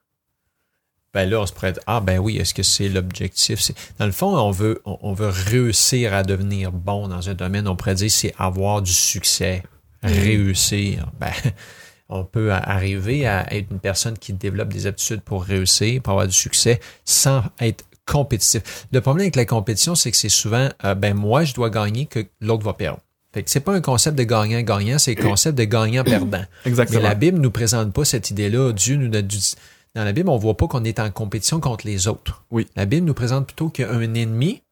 Ben 1.12 1.28
là, 1.28 1.40
on 1.40 1.46
se 1.46 1.52
pourrait 1.52 1.72
dire, 1.72 1.82
ah 1.88 2.00
ben 2.00 2.18
oui, 2.18 2.36
est-ce 2.36 2.54
que 2.54 2.62
c'est 2.62 2.88
l'objectif? 2.88 3.72
Dans 3.98 4.06
le 4.06 4.12
fond, 4.12 4.36
on 4.36 4.52
veut, 4.52 4.80
on, 4.84 4.96
on 5.02 5.12
veut 5.12 5.28
réussir 5.28 6.14
à 6.14 6.22
devenir 6.22 6.70
bon 6.70 7.08
dans 7.08 7.28
un 7.28 7.34
domaine. 7.34 7.66
On 7.66 7.74
pourrait 7.74 7.96
dire, 7.96 8.10
c'est 8.10 8.32
avoir 8.38 8.80
du 8.80 8.92
succès, 8.92 9.64
réussir. 10.02 11.10
Ben, 11.18 11.32
on 12.08 12.24
peut 12.24 12.52
arriver 12.52 13.26
à 13.26 13.52
être 13.52 13.70
une 13.70 13.80
personne 13.80 14.18
qui 14.18 14.32
développe 14.32 14.72
des 14.72 14.86
aptitudes 14.86 15.20
pour 15.20 15.44
réussir, 15.44 16.00
pour 16.00 16.12
avoir 16.12 16.28
du 16.28 16.32
succès, 16.32 16.78
sans 17.04 17.42
être 17.60 17.84
compétitif. 18.06 18.86
Le 18.92 19.00
problème 19.00 19.24
avec 19.24 19.36
la 19.36 19.44
compétition, 19.44 19.94
c'est 19.94 20.10
que 20.10 20.16
c'est 20.16 20.28
souvent, 20.28 20.68
euh, 20.84 20.94
ben 20.94 21.14
moi, 21.14 21.44
je 21.44 21.54
dois 21.54 21.70
gagner 21.70 22.06
que 22.06 22.26
l'autre 22.40 22.64
va 22.64 22.74
perdre. 22.74 23.00
Fait 23.32 23.44
que 23.44 23.50
c'est 23.50 23.60
pas 23.60 23.74
un 23.74 23.80
concept 23.80 24.18
de 24.18 24.24
gagnant-gagnant, 24.24 24.98
c'est 24.98 25.14
le 25.14 25.22
concept 25.22 25.56
de 25.56 25.64
gagnant-perdant. 25.64 26.38
Mais 26.64 26.70
Exactement. 26.70 27.00
la 27.00 27.14
Bible 27.14 27.38
nous 27.38 27.50
présente 27.52 27.92
pas 27.92 28.04
cette 28.04 28.30
idée-là. 28.30 28.72
Dieu 28.72 28.96
nous 28.96 29.16
a 29.16 29.22
dit, 29.22 29.54
dans 29.94 30.04
la 30.04 30.12
Bible, 30.12 30.28
on 30.28 30.36
voit 30.36 30.56
pas 30.56 30.66
qu'on 30.66 30.84
est 30.84 30.98
en 30.98 31.10
compétition 31.10 31.60
contre 31.60 31.86
les 31.86 32.08
autres. 32.08 32.44
Oui. 32.50 32.66
La 32.74 32.86
Bible 32.86 33.06
nous 33.06 33.14
présente 33.14 33.46
plutôt 33.46 33.68
qu'il 33.68 33.84
y 33.84 33.88
a 33.88 33.92
un 33.92 34.14
ennemi 34.14 34.62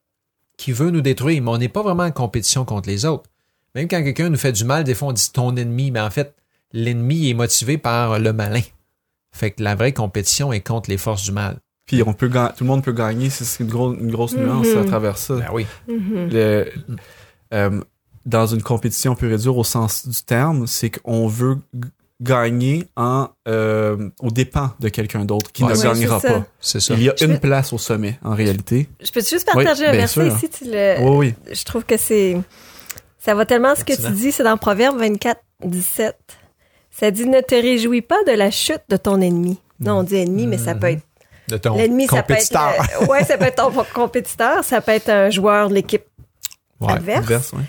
qui 0.57 0.73
veut 0.73 0.91
nous 0.91 1.01
détruire, 1.01 1.41
mais 1.41 1.51
on 1.51 1.57
n'est 1.57 1.69
pas 1.69 1.83
vraiment 1.83 2.03
en 2.03 2.11
compétition 2.11 2.65
contre 2.65 2.89
les 2.89 3.05
autres. 3.05 3.29
Même 3.75 3.87
quand 3.87 4.03
quelqu'un 4.03 4.29
nous 4.29 4.37
fait 4.37 4.51
du 4.51 4.65
mal, 4.65 4.83
des 4.83 4.93
fois 4.93 5.09
on 5.09 5.13
dit 5.13 5.31
ton 5.31 5.55
ennemi, 5.55 5.91
mais 5.91 6.01
en 6.01 6.09
fait, 6.09 6.35
l'ennemi 6.73 7.29
est 7.29 7.33
motivé 7.33 7.77
par 7.77 8.19
le 8.19 8.33
malin. 8.33 8.61
Fait 9.31 9.51
que 9.51 9.63
la 9.63 9.75
vraie 9.75 9.93
compétition 9.93 10.51
est 10.51 10.61
contre 10.61 10.89
les 10.89 10.97
forces 10.97 11.23
du 11.23 11.31
mal. 11.31 11.59
Puis 11.89 12.03
on 12.03 12.13
peut 12.13 12.29
tout 12.29 12.63
le 12.63 12.65
monde 12.67 12.83
peut 12.83 12.91
gagner, 12.93 13.29
c'est 13.29 13.63
une, 13.63 13.69
gros- 13.69 13.93
une 13.93 14.11
grosse 14.11 14.35
nuance 14.37 14.67
Mhm. 14.67 14.77
à 14.81 14.85
travers 14.85 15.17
ça. 15.17 15.35
Ben 15.35 15.47
oui. 15.51 15.65
Mhm. 15.87 16.29
Le- 16.31 16.71
euh, 17.53 17.81
dans 18.25 18.45
une 18.45 18.61
compétition 18.61 19.15
pure 19.15 19.31
et 19.33 19.37
dure 19.37 19.57
au 19.57 19.63
sens 19.63 20.07
du 20.07 20.21
terme, 20.23 20.67
c'est 20.67 20.91
qu'on 20.91 21.27
veut 21.27 21.57
gagner 22.21 22.85
en 22.97 23.29
euh, 23.47 24.09
aux 24.21 24.29
dépens 24.29 24.71
de 24.79 24.89
quelqu'un 24.89 25.23
d'autre 25.25 25.51
qui 25.51 25.63
Ouais, 25.63 25.71
ne 25.73 25.77
ouais, 25.77 25.83
gagnera 25.83 26.19
pas. 26.19 26.45
C'est 26.59 26.79
ça. 26.81 26.93
Il 26.95 27.01
y 27.03 27.09
a 27.09 27.13
Je 27.17 27.25
une 27.25 27.39
place 27.39 27.71
au 27.73 27.77
sommet 27.77 28.19
en 28.23 28.35
réalité. 28.35 28.89
Je 29.01 29.09
peux 29.11 29.21
juste 29.21 29.45
partager 29.45 29.83
Oui, 29.83 29.89
un 29.89 29.93
verset 29.93 30.27
ici? 30.27 30.49
Tu 30.49 30.65
le... 30.65 30.95
Oui, 30.99 31.17
oui. 31.47 31.53
Je 31.55 31.63
trouve 31.63 31.85
que 31.85 31.97
c'est. 31.97 32.37
Ça 33.19 33.35
va 33.35 33.45
tellement 33.45 33.73
ce 33.75 33.83
que 33.83 33.93
tu 33.95 34.11
dis, 34.11 34.31
c'est 34.31 34.43
dans 34.43 34.57
Proverbe 34.57 34.97
24, 34.99 35.39
17. 35.65 36.15
Ça 36.91 37.09
dit 37.11 37.25
Ne 37.25 37.41
te 37.41 37.55
réjouis 37.55 38.01
pas 38.01 38.21
de 38.27 38.31
la 38.33 38.51
chute 38.51 38.81
de 38.89 38.97
ton 38.97 39.21
ennemi. 39.21 39.57
Non, 39.79 39.99
on 39.99 40.03
dit 40.03 40.15
ennemi, 40.17 40.45
mais 40.45 40.57
ça 40.57 40.75
peut 40.75 40.87
être. 40.87 41.03
De 41.49 41.57
ton 41.57 41.75
L'ennemi, 41.75 42.07
ça 42.07 42.23
peut 42.23 42.33
être. 42.33 42.49
compétiteur. 42.49 42.73
euh, 43.01 43.05
ouais, 43.07 43.23
ça 43.23 43.37
peut 43.37 43.45
être 43.45 43.55
ton 43.63 43.83
compétiteur, 43.93 44.63
ça 44.63 44.81
peut 44.81 44.91
être 44.91 45.09
un 45.09 45.29
joueur 45.29 45.69
de 45.69 45.73
l'équipe 45.75 46.03
Ouais. 46.79 46.93
adverse. 46.93 47.51
Ouais. 47.53 47.63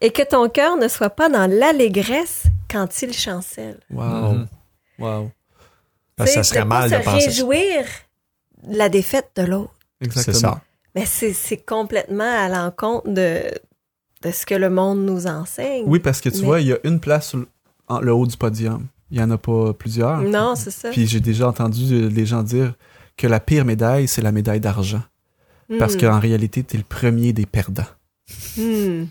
Et 0.00 0.10
que 0.10 0.22
ton 0.22 0.48
cœur 0.48 0.76
ne 0.76 0.88
soit 0.88 1.10
pas 1.10 1.28
dans 1.28 1.50
l'allégresse 1.50 2.44
quand 2.70 3.02
il 3.02 3.12
chancelle. 3.12 3.78
Wow. 3.90 4.04
Mhm. 4.32 4.46
Wow. 4.98 5.30
Parce 6.16 6.30
que 6.30 6.34
ça 6.36 6.42
serait 6.44 6.60
de 6.62 6.64
mal 6.66 6.90
de 6.90 6.96
se 6.96 7.00
penser 7.02 7.20
ça. 7.20 7.26
réjouir 7.26 7.84
de 8.66 8.76
la 8.78 8.88
défaite 8.88 9.30
de 9.36 9.42
l'autre. 9.42 9.72
Exactement. 10.00 10.34
C'est 10.34 10.40
ça. 10.40 10.60
Mais 10.94 11.04
c'est 11.06 11.32
c'est 11.32 11.56
complètement 11.58 12.24
à 12.44 12.48
l'encontre 12.48 13.08
de, 13.10 13.42
de 14.22 14.30
ce 14.30 14.46
que 14.46 14.54
le 14.54 14.70
monde 14.70 15.04
nous 15.04 15.26
enseigne. 15.26 15.84
Oui, 15.86 15.98
parce 15.98 16.20
que 16.20 16.28
tu 16.28 16.38
Mais- 16.40 16.44
vois, 16.46 16.60
il 16.60 16.68
y 16.68 16.72
a 16.72 16.78
une 16.84 17.00
place 17.00 17.28
sur 17.30 17.38
le, 17.38 17.48
en- 17.88 18.00
le 18.00 18.12
haut 18.14 18.26
du 18.26 18.36
podium. 18.36 18.86
Il 19.10 19.18
y 19.18 19.22
en 19.22 19.30
a 19.30 19.38
pas 19.38 19.72
plusieurs. 19.74 20.20
Non, 20.22 20.54
c'est 20.56 20.70
ça. 20.70 20.90
Puis 20.90 21.06
j'ai 21.06 21.20
déjà 21.20 21.48
entendu 21.48 22.08
des 22.08 22.26
gens 22.26 22.42
dire 22.42 22.72
que 23.16 23.26
la 23.26 23.40
pire 23.40 23.64
médaille, 23.64 24.08
c'est 24.08 24.22
la 24.22 24.32
médaille 24.32 24.60
d'argent. 24.60 25.02
Parce 25.78 25.94
Hmm. 25.94 26.00
qu'en 26.00 26.20
réalité, 26.20 26.62
t'es 26.62 26.76
le 26.76 26.84
premier 26.84 27.32
des 27.32 27.46
perdants. 27.46 27.86
Hmm. 28.56 29.04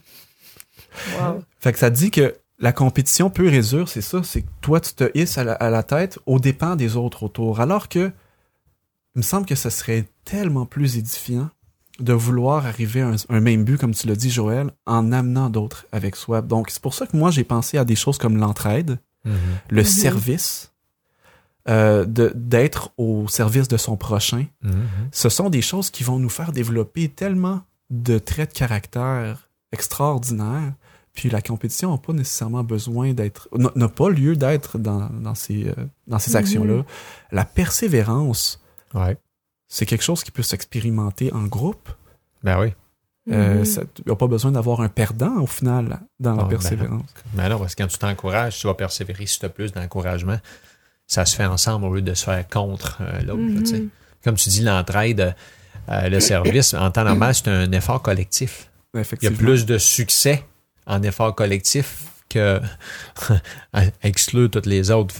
Wow. 1.19 1.43
Fait 1.59 1.73
que 1.73 1.79
ça 1.79 1.89
dit 1.89 2.11
que 2.11 2.35
la 2.59 2.71
compétition 2.71 3.31
et 3.35 3.61
dure, 3.61 3.89
c'est 3.89 4.01
ça, 4.01 4.21
c'est 4.23 4.43
que 4.43 4.47
toi, 4.61 4.79
tu 4.79 4.93
te 4.93 5.09
hisses 5.17 5.37
à 5.37 5.43
la, 5.43 5.53
à 5.53 5.69
la 5.69 5.83
tête 5.83 6.19
aux 6.25 6.39
dépens 6.39 6.75
des 6.75 6.95
autres 6.95 7.23
autour. 7.23 7.59
Alors 7.59 7.89
que, 7.89 8.11
il 9.15 9.19
me 9.19 9.21
semble 9.23 9.45
que 9.45 9.55
ce 9.55 9.69
serait 9.69 10.05
tellement 10.25 10.65
plus 10.65 10.97
édifiant 10.97 11.49
de 11.99 12.13
vouloir 12.13 12.65
arriver 12.65 13.01
à 13.01 13.09
un, 13.09 13.15
un 13.29 13.39
même 13.39 13.63
but, 13.63 13.77
comme 13.77 13.93
tu 13.93 14.07
l'as 14.07 14.15
dit, 14.15 14.29
Joël, 14.31 14.71
en 14.85 15.11
amenant 15.11 15.49
d'autres 15.49 15.85
avec 15.91 16.15
soi. 16.15 16.41
Donc, 16.41 16.69
c'est 16.69 16.81
pour 16.81 16.93
ça 16.93 17.05
que 17.07 17.15
moi, 17.17 17.31
j'ai 17.31 17.43
pensé 17.43 17.77
à 17.77 17.85
des 17.85 17.95
choses 17.95 18.17
comme 18.17 18.37
l'entraide, 18.37 18.99
Mhm. 19.25 19.33
le 19.69 19.81
Mhm. 19.81 19.87
service, 19.87 20.72
euh, 21.69 22.05
de- 22.05 22.31
d'être 22.35 22.91
au 22.97 23.27
service 23.27 23.67
de 23.67 23.77
son 23.77 23.95
prochain. 23.97 24.45
Mhm. 24.63 24.73
Ce 25.11 25.29
sont 25.29 25.49
des 25.49 25.61
choses 25.61 25.89
qui 25.89 26.03
vont 26.03 26.19
nous 26.19 26.29
faire 26.29 26.51
développer 26.51 27.07
tellement 27.09 27.61
de 27.89 28.17
traits 28.19 28.53
de 28.53 28.57
caractère 28.57 29.49
extraordinaires. 29.71 30.73
Puis 31.13 31.29
la 31.29 31.41
compétition 31.41 31.91
n'a 31.91 31.97
pas 31.99 32.13
nécessairement 32.13 32.63
besoin 32.63 33.13
d'être, 33.13 33.47
n'a 33.55 33.71
n'a 33.75 33.87
pas 33.87 34.09
lieu 34.09 34.35
d'être 34.35 34.79
dans, 34.79 35.09
dans 35.09 35.35
ces, 35.35 35.67
euh, 35.67 35.73
dans 36.07 36.17
ces 36.19 36.31
Mhm. 36.31 36.37
actions-là. 36.37 36.83
La 37.31 37.45
persévérance, 37.45 38.59
Ouais. 38.95 39.17
c'est 39.67 39.85
quelque 39.85 40.03
chose 40.03 40.23
qui 40.23 40.31
peut 40.31 40.41
s'expérimenter 40.43 41.31
en 41.33 41.43
groupe. 41.43 41.89
Ben 42.43 42.59
oui. 42.59 42.73
Euh, 43.31 43.63
Il 43.63 44.03
n'y 44.07 44.11
a 44.11 44.15
pas 44.17 44.27
besoin 44.27 44.51
d'avoir 44.51 44.81
un 44.81 44.89
perdant 44.89 45.37
au 45.39 45.47
final 45.47 46.01
dans 46.19 46.31
la 46.35 46.41
Ah, 46.41 46.43
ben 46.45 46.49
persévérance. 46.49 47.05
Mais 47.35 47.47
non, 47.47 47.57
parce 47.57 47.73
que 47.73 47.81
quand 47.83 47.87
tu 47.87 47.97
t'encourages, 47.97 48.59
tu 48.59 48.67
vas 48.67 48.73
persévérer 48.73 49.25
si 49.27 49.39
tu 49.39 49.45
as 49.45 49.49
plus 49.49 49.71
d'encouragement. 49.71 50.37
Ça 51.07 51.25
se 51.25 51.35
fait 51.35 51.45
ensemble 51.45 51.85
au 51.85 51.93
lieu 51.95 52.01
de 52.01 52.13
se 52.13 52.23
faire 52.25 52.47
contre 52.47 52.97
euh, 53.01 53.21
l'autre. 53.21 53.41
Mhm. 53.73 53.89
Comme 54.23 54.35
tu 54.35 54.49
dis, 54.49 54.61
l'entraide, 54.61 55.35
euh, 55.89 56.09
le 56.09 56.19
service, 56.19 56.73
en 56.73 56.89
temps 56.91 57.03
normal, 57.03 57.35
c'est 57.35 57.49
un 57.49 57.71
effort 57.73 58.01
collectif. 58.01 58.69
Il 58.95 59.03
y 59.23 59.27
a 59.27 59.31
plus 59.31 59.65
de 59.65 59.77
succès 59.77 60.45
en 60.85 61.01
effort 61.03 61.35
collectif 61.35 62.05
que 62.29 62.61
exclure 64.03 64.49
toutes 64.49 64.65
les 64.65 64.91
autres. 64.91 65.13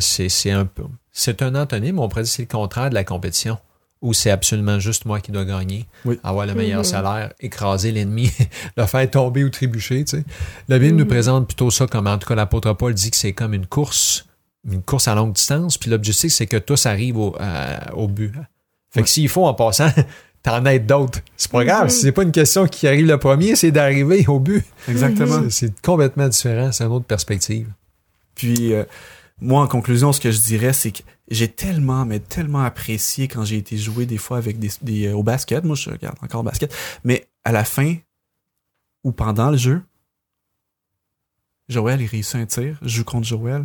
C'est 0.00 0.50
un 0.50 0.66
peu. 0.66 0.84
C'est 1.12 1.42
un 1.42 1.54
antonyme, 1.54 1.98
on 1.98 2.08
pourrait 2.08 2.22
dire 2.22 2.30
que 2.30 2.36
c'est 2.36 2.42
le 2.42 2.48
contraire 2.48 2.90
de 2.90 2.94
la 2.94 3.04
compétition. 3.04 3.58
Où 4.02 4.12
c'est 4.12 4.30
absolument 4.30 4.78
juste 4.78 5.06
moi 5.06 5.20
qui 5.20 5.32
dois 5.32 5.46
gagner, 5.46 5.86
Oui. 6.04 6.20
avoir 6.22 6.44
le 6.46 6.52
meilleur 6.54 6.80
Mhm. 6.80 6.84
salaire, 6.84 7.32
écraser 7.40 7.90
l'ennemi, 7.90 8.30
le 8.76 8.84
faire 8.84 9.10
tomber 9.10 9.44
ou 9.44 9.48
trébucher. 9.48 10.04
Tu 10.04 10.18
sais. 10.18 10.24
La 10.68 10.78
Bible 10.78 10.96
nous 10.96 11.04
Mhm. 11.04 11.10
présente 11.10 11.46
plutôt 11.46 11.70
ça 11.70 11.86
comme, 11.86 12.06
en 12.06 12.18
tout 12.18 12.28
cas, 12.28 12.34
l'apôtre 12.34 12.74
Paul 12.74 12.92
dit 12.92 13.10
que 13.10 13.16
c'est 13.16 13.32
comme 13.32 13.54
une 13.54 13.66
course, 13.66 14.26
une 14.70 14.82
course 14.82 15.08
à 15.08 15.14
longue 15.14 15.32
distance, 15.34 15.76
puis 15.78 15.90
l'objectif, 15.90 16.32
c'est 16.32 16.46
que 16.46 16.56
tous 16.56 16.86
arrivent 16.86 17.18
au, 17.18 17.36
à- 17.38 17.94
au 17.94 18.08
but. 18.08 18.32
Fait 18.90 19.02
que 19.02 19.08
s'il 19.08 19.28
faut, 19.28 19.46
en 19.46 19.54
passant, 19.54 19.88
t'en 20.42 20.64
aides 20.66 20.86
d'autres. 20.86 21.20
C'est 21.36 21.50
pas 21.50 21.64
grave, 21.64 21.84
Mhm. 21.84 21.90
c'est 21.90 22.12
pas 22.12 22.22
une 22.22 22.32
question 22.32 22.66
qui 22.66 22.86
arrive 22.86 23.06
le 23.06 23.18
premier, 23.18 23.56
c'est 23.56 23.70
d'arriver 23.70 24.24
au 24.28 24.38
but. 24.40 24.64
Exactement. 24.88 25.42
C'est- 25.44 25.50
C'est 25.68 25.80
complètement 25.80 26.28
différent, 26.28 26.70
c'est 26.72 26.84
une 26.84 26.92
autre 26.92 27.06
perspective. 27.06 27.68
Puis, 28.34 28.72
euh, 28.72 28.84
moi, 29.40 29.62
en 29.62 29.66
conclusion, 29.68 30.12
ce 30.12 30.20
que 30.20 30.30
je 30.30 30.40
dirais, 30.40 30.72
c'est 30.72 30.92
que 30.92 31.02
j'ai 31.30 31.48
tellement, 31.48 32.04
mais 32.04 32.20
tellement 32.20 32.62
apprécié 32.62 33.28
quand 33.28 33.44
j'ai 33.44 33.56
été 33.56 33.76
jouer 33.76 34.06
des 34.06 34.18
fois 34.18 34.36
avec 34.38 34.58
des, 34.58 34.70
des 34.82 35.06
euh, 35.08 35.14
au 35.16 35.22
basket. 35.22 35.64
Moi, 35.64 35.76
je 35.76 35.90
regarde 35.90 36.16
encore 36.22 36.40
au 36.40 36.44
basket. 36.44 36.74
Mais 37.04 37.26
à 37.44 37.52
la 37.52 37.64
fin 37.64 37.94
ou 39.02 39.12
pendant 39.12 39.50
le 39.50 39.56
jeu, 39.56 39.82
Joël, 41.68 42.00
il 42.00 42.06
réussit 42.06 42.36
un 42.36 42.46
tir. 42.46 42.78
Je 42.82 42.88
joue 42.88 43.04
contre 43.04 43.26
Joël. 43.26 43.64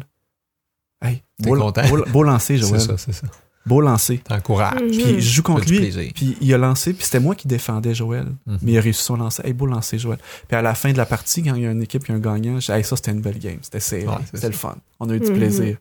Hey, 1.01 1.23
T'es 1.41 1.49
beau, 1.49 1.55
content? 1.57 1.87
beau, 1.87 2.03
beau 2.11 2.23
lancer, 2.23 2.57
C'est 2.57 2.67
Joël. 2.67 2.81
ça, 2.81 2.97
c'est 2.97 3.13
ça. 3.13 3.27
Beau 3.65 3.81
lancer. 3.81 4.17
T'encourages. 4.19 4.81
Mhm. 4.81 4.89
Puis 4.89 5.21
je 5.21 5.33
joue 5.35 5.43
contre 5.43 5.69
lui. 5.69 5.77
plaisir. 5.79 6.11
Puis 6.15 6.37
il 6.41 6.53
a 6.53 6.57
lancé, 6.57 6.93
puis 6.93 7.03
c'était 7.05 7.19
moi 7.19 7.35
qui 7.35 7.47
défendais 7.47 7.93
Joël. 7.93 8.25
Mhm. 8.47 8.57
Mais 8.61 8.71
il 8.71 8.77
a 8.77 8.81
réussi 8.81 9.03
son 9.03 9.15
lancer. 9.17 9.43
Hey, 9.45 9.53
beau 9.53 9.65
lancer, 9.67 9.99
Joël. 9.99 10.17
Puis 10.47 10.57
à 10.57 10.61
la 10.61 10.73
fin 10.75 10.91
de 10.91 10.97
la 10.97 11.05
partie, 11.05 11.43
quand 11.43 11.53
il 11.55 11.63
y 11.63 11.67
a 11.67 11.71
une 11.71 11.83
équipe 11.83 12.09
et 12.09 12.13
un 12.13 12.19
gagnant, 12.19 12.59
j'ai 12.59 12.73
hey, 12.73 12.83
ça 12.83 12.95
c'était 12.95 13.11
une 13.11 13.21
belle 13.21 13.37
game. 13.37 13.57
C'était 13.61 13.79
serré. 13.79 14.07
Ouais, 14.07 14.13
c'est 14.21 14.25
c'était 14.37 14.39
ça. 14.41 14.47
le 14.47 14.53
fun. 14.53 14.75
On 14.99 15.09
a 15.09 15.13
eu 15.15 15.19
du 15.19 15.29
Mhm. 15.31 15.37
plaisir. 15.37 15.77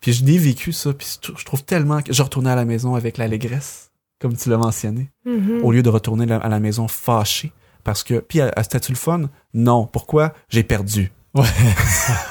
Puis 0.00 0.12
je 0.14 0.24
l'ai 0.24 0.38
vécu 0.38 0.72
ça, 0.72 0.92
puis 0.92 1.06
je 1.14 1.20
trou- 1.20 1.38
je 1.38 1.44
trouve 1.44 1.64
tellement 1.64 2.02
que 2.02 2.12
je 2.12 2.22
retournais 2.22 2.50
à 2.50 2.56
la 2.56 2.64
maison 2.64 2.94
avec 2.94 3.18
l'allégresse, 3.18 3.90
comme 4.20 4.36
tu 4.36 4.48
l'as 4.48 4.58
mentionné, 4.58 5.10
Mhm. 5.24 5.60
au 5.62 5.70
lieu 5.72 5.82
de 5.82 5.90
retourner 5.90 6.30
à 6.32 6.48
la 6.48 6.60
maison 6.60 6.88
fâché. 6.88 7.52
Parce 7.84 8.02
que, 8.04 8.18
puis 8.20 8.40
à, 8.40 8.50
à 8.56 8.62
c'était-tu 8.64 8.92
le 8.92 8.98
fun? 8.98 9.28
Non. 9.54 9.86
Pourquoi? 9.86 10.34
J'ai 10.48 10.62
perdu. 10.64 11.12
Mhm. 11.34 11.44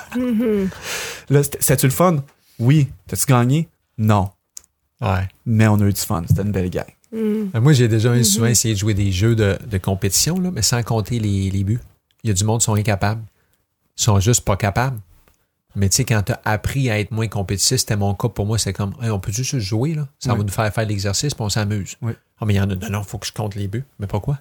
Là, 1.30 1.44
c'était- 1.44 1.58
c'était-tu 1.62 1.88
le 1.88 1.92
fun? 1.92 2.24
Oui. 2.60 2.88
T'as-tu 3.08 3.26
gagné? 3.26 3.68
Non. 3.98 4.30
Ouais. 5.02 5.28
Mais 5.46 5.68
on 5.68 5.76
a 5.76 5.86
eu 5.86 5.94
du 5.94 6.02
fun. 6.02 6.24
C'était 6.28 6.42
une 6.42 6.52
belle 6.52 6.70
gang. 6.70 6.86
Mhm. 7.12 7.52
Euh, 7.56 7.62
Moi, 7.62 7.74
j'ai 7.74 7.88
déjà 7.88 8.12
Mhm. 8.14 8.24
souvent 8.24 8.48
essayé 8.48 8.74
de 8.74 8.80
jouer 8.80 8.94
des 8.94 9.12
jeux 9.12 9.36
de, 9.36 9.58
de 9.70 9.78
compétition, 9.78 10.40
là, 10.40 10.52
mais 10.52 10.62
sans 10.62 10.82
compter 10.84 11.20
les, 11.20 11.50
les 11.52 11.64
buts. 11.64 11.80
Il 12.24 12.28
y 12.28 12.32
a 12.32 12.34
du 12.34 12.44
monde 12.44 12.60
qui 12.60 12.66
sont 12.66 12.76
incapables. 12.76 13.22
Ils 13.98 14.02
sont 14.04 14.20
juste 14.20 14.42
pas 14.42 14.58
capables. 14.58 15.00
Mais 15.76 15.90
tu 15.90 15.98
sais, 15.98 16.06
quand 16.06 16.24
tu 16.24 16.32
as 16.32 16.42
appris 16.44 16.90
à 16.90 17.00
être 17.00 17.12
moins 17.12 17.28
compétitif, 17.28 17.78
c'était 17.78 17.96
mon 17.96 18.16
cas 18.16 18.30
pour 18.30 18.46
moi, 18.48 18.58
c'est 18.58 18.74
comme, 18.74 18.94
Hey, 19.02 19.12
on 19.12 19.20
peut 19.20 19.32
juste 19.32 19.60
jouer, 19.60 19.94
là. 19.94 20.08
Ça 20.18 20.32
Oui. 20.34 20.40
va 20.40 20.44
nous 20.44 20.50
faire 20.52 20.74
faire 20.74 20.88
l'exercice, 20.88 21.34
puis 21.36 21.44
on 21.44 21.50
s'amuse. 21.50 21.96
Oui. 22.02 22.14
Ah, 22.40 22.46
mais 22.46 22.56
il 22.56 22.58
y 22.58 22.60
en 22.60 22.70
a, 22.70 22.76
non, 22.76 22.90
non, 22.90 23.04
faut 23.04 23.20
que 23.20 23.28
je 23.28 23.32
compte 23.32 23.54
les 23.56 23.68
buts. 23.68 23.84
Mais 24.00 24.08
pourquoi? 24.08 24.40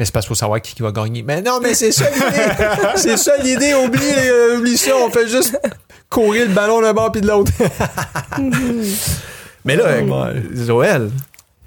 Mais 0.00 0.06
c'est 0.06 0.12
parce 0.12 0.24
qu'il 0.24 0.30
faut 0.30 0.34
savoir 0.34 0.60
qui, 0.62 0.74
qui 0.74 0.80
va 0.82 0.90
gagner. 0.90 1.22
Mais 1.22 1.42
non, 1.42 1.60
mais 1.62 1.74
c'est 1.80 1.92
ça 1.92 2.06
l'idée. 2.10 2.66
c'est 2.96 3.16
ça 3.18 3.36
l'idée. 3.36 3.74
Oublie, 3.74 4.00
euh, 4.02 4.56
oublie 4.58 4.76
ça. 4.78 4.92
On 4.96 5.10
fait 5.10 5.28
juste 5.28 5.56
courir 6.08 6.48
le 6.48 6.54
ballon 6.54 6.80
d'un 6.80 6.92
bord 6.94 7.12
puis 7.12 7.20
de 7.20 7.28
l'autre. 7.28 7.52
Mais 9.64 9.76
là, 9.76 9.98
Joël, 10.54 11.10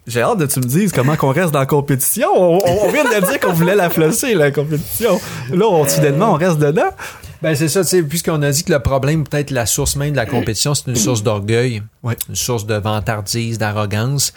j'ai 0.08 0.22
hâte 0.22 0.39
de 0.39 0.46
tu 0.48 0.60
me 0.60 0.65
dises 0.65 0.91
comment 0.91 1.15
qu'on 1.15 1.32
reste 1.32 1.52
dans 1.52 1.60
la 1.60 1.65
compétition. 1.65 2.28
On, 2.36 2.58
on- 2.65 2.86
on 2.88 2.91
vient 2.91 3.04
de 3.04 3.26
dire 3.26 3.39
qu'on 3.39 3.54
voulait 3.54 3.76
la 3.76 3.89
flosser, 3.89 4.34
la 4.34 4.52
compétition. 4.52 5.19
Là, 5.52 5.65
on, 5.67 5.88
soudainement, 5.88 6.32
on 6.34 6.38
reste 6.38 6.58
dedans. 6.58 6.89
Ben 7.41 7.56
c'est 7.56 7.67
ça, 7.67 7.82
tu 7.84 7.89
sais, 7.89 8.02
puisqu'on 8.04 8.41
a 8.41 8.52
dit 8.52 8.63
que 8.63 8.72
le 8.72 8.80
problème, 8.80 9.26
peut-être 9.28 9.52
la 9.52 9.65
source 9.65 9.96
même 9.98 10.12
de 10.12 10.15
la 10.15 10.26
compétition, 10.26 10.74
c'est 10.74 10.88
une 10.88 10.96
source 10.96 11.24
d'orgueil, 11.24 11.84
Ouais. 12.02 12.15
une 12.30 12.36
source 12.36 12.65
de 12.65 12.76
vantardise, 12.76 13.58
d'arrogance. 13.58 14.34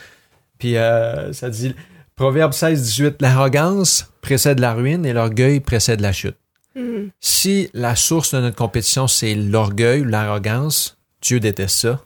Puis 0.58 0.76
euh, 0.76 1.32
ça 1.32 1.48
dit, 1.48 1.74
Proverbe 2.16 2.52
16, 2.54 2.82
18, 2.82 3.16
l'arrogance 3.20 4.06
précède 4.22 4.58
la 4.58 4.72
ruine 4.72 5.04
et 5.04 5.12
l'orgueil 5.12 5.60
précède 5.60 6.00
la 6.00 6.12
chute. 6.12 6.36
Mhm. 6.74 7.10
Si 7.20 7.68
la 7.74 7.94
source 7.94 8.34
de 8.34 8.40
notre 8.40 8.56
compétition, 8.56 9.06
c'est 9.06 9.34
l'orgueil 9.34 10.00
ou 10.00 10.04
l'arrogance, 10.04 10.96
Dieu 11.20 11.40
déteste 11.40 11.76
ça, 11.78 12.00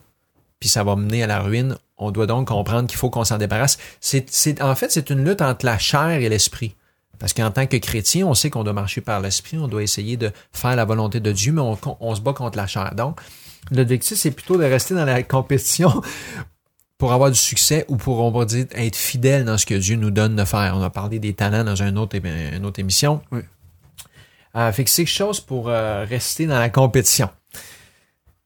puis 0.58 0.68
ça 0.68 0.82
va 0.82 0.96
mener 0.96 1.22
à 1.22 1.26
la 1.28 1.40
ruine. 1.40 1.76
On 1.96 2.10
doit 2.10 2.26
donc 2.26 2.48
comprendre 2.48 2.88
qu'il 2.88 2.98
faut 2.98 3.08
qu'on 3.10 3.24
s'en 3.24 3.38
débarrasse. 3.38 3.78
C'est, 4.00 4.28
c'est- 4.30 4.60
en 4.62 4.74
fait, 4.74 4.90
c'est 4.90 5.10
une 5.10 5.24
lutte 5.24 5.42
entre 5.42 5.64
la 5.64 5.78
chair 5.78 6.08
et 6.08 6.28
l'esprit. 6.28 6.74
Parce 7.20 7.32
qu'en 7.34 7.50
tant 7.50 7.66
que 7.66 7.76
chrétien, 7.76 8.26
on 8.26 8.34
sait 8.34 8.50
qu'on 8.50 8.64
doit 8.64 8.72
marcher 8.72 9.02
par 9.02 9.20
l'esprit, 9.20 9.58
on 9.58 9.68
doit 9.68 9.82
essayer 9.82 10.16
de 10.16 10.32
faire 10.52 10.74
la 10.74 10.86
volonté 10.86 11.20
de 11.20 11.30
Dieu, 11.32 11.52
mais 11.52 11.60
on, 11.60 11.78
on 12.00 12.14
se 12.16 12.20
bat 12.20 12.32
contre 12.32 12.56
la 12.56 12.66
chair. 12.66 12.94
Donc, 12.96 13.20
l'objectif, 13.70 14.16
c'est 14.18 14.30
plutôt 14.30 14.56
de 14.56 14.64
rester 14.64 14.94
dans 14.94 15.04
la 15.04 15.22
compétition 15.22 16.00
pour 17.00 17.12
avoir 17.12 17.30
du 17.30 17.38
succès 17.38 17.84
ou 17.88 17.96
pour, 17.96 18.20
on 18.20 18.30
va 18.30 18.44
dire, 18.44 18.66
être 18.74 18.94
fidèle 18.94 19.44
dans 19.44 19.58
ce 19.58 19.66
que 19.66 19.74
Dieu 19.74 19.96
nous 19.96 20.10
donne 20.12 20.36
de 20.36 20.44
faire. 20.44 20.74
On 20.76 20.82
a 20.82 20.90
parlé 20.90 21.18
des 21.18 21.32
talents 21.32 21.64
dans 21.64 21.74
une 21.82 21.98
autre, 21.98 22.14
é- 22.16 22.56
une 22.56 22.64
autre 22.64 22.78
émission. 22.78 23.20
Oui. 23.32 23.40
Euh, 24.54 24.70
fait 24.72 24.84
que 24.84 24.90
c'est 24.90 25.04
quelque 25.04 25.14
chose 25.14 25.40
pour 25.40 25.68
euh, 25.68 26.04
rester 26.08 26.46
dans 26.46 26.58
la 26.58 26.68
compétition. 26.70 27.28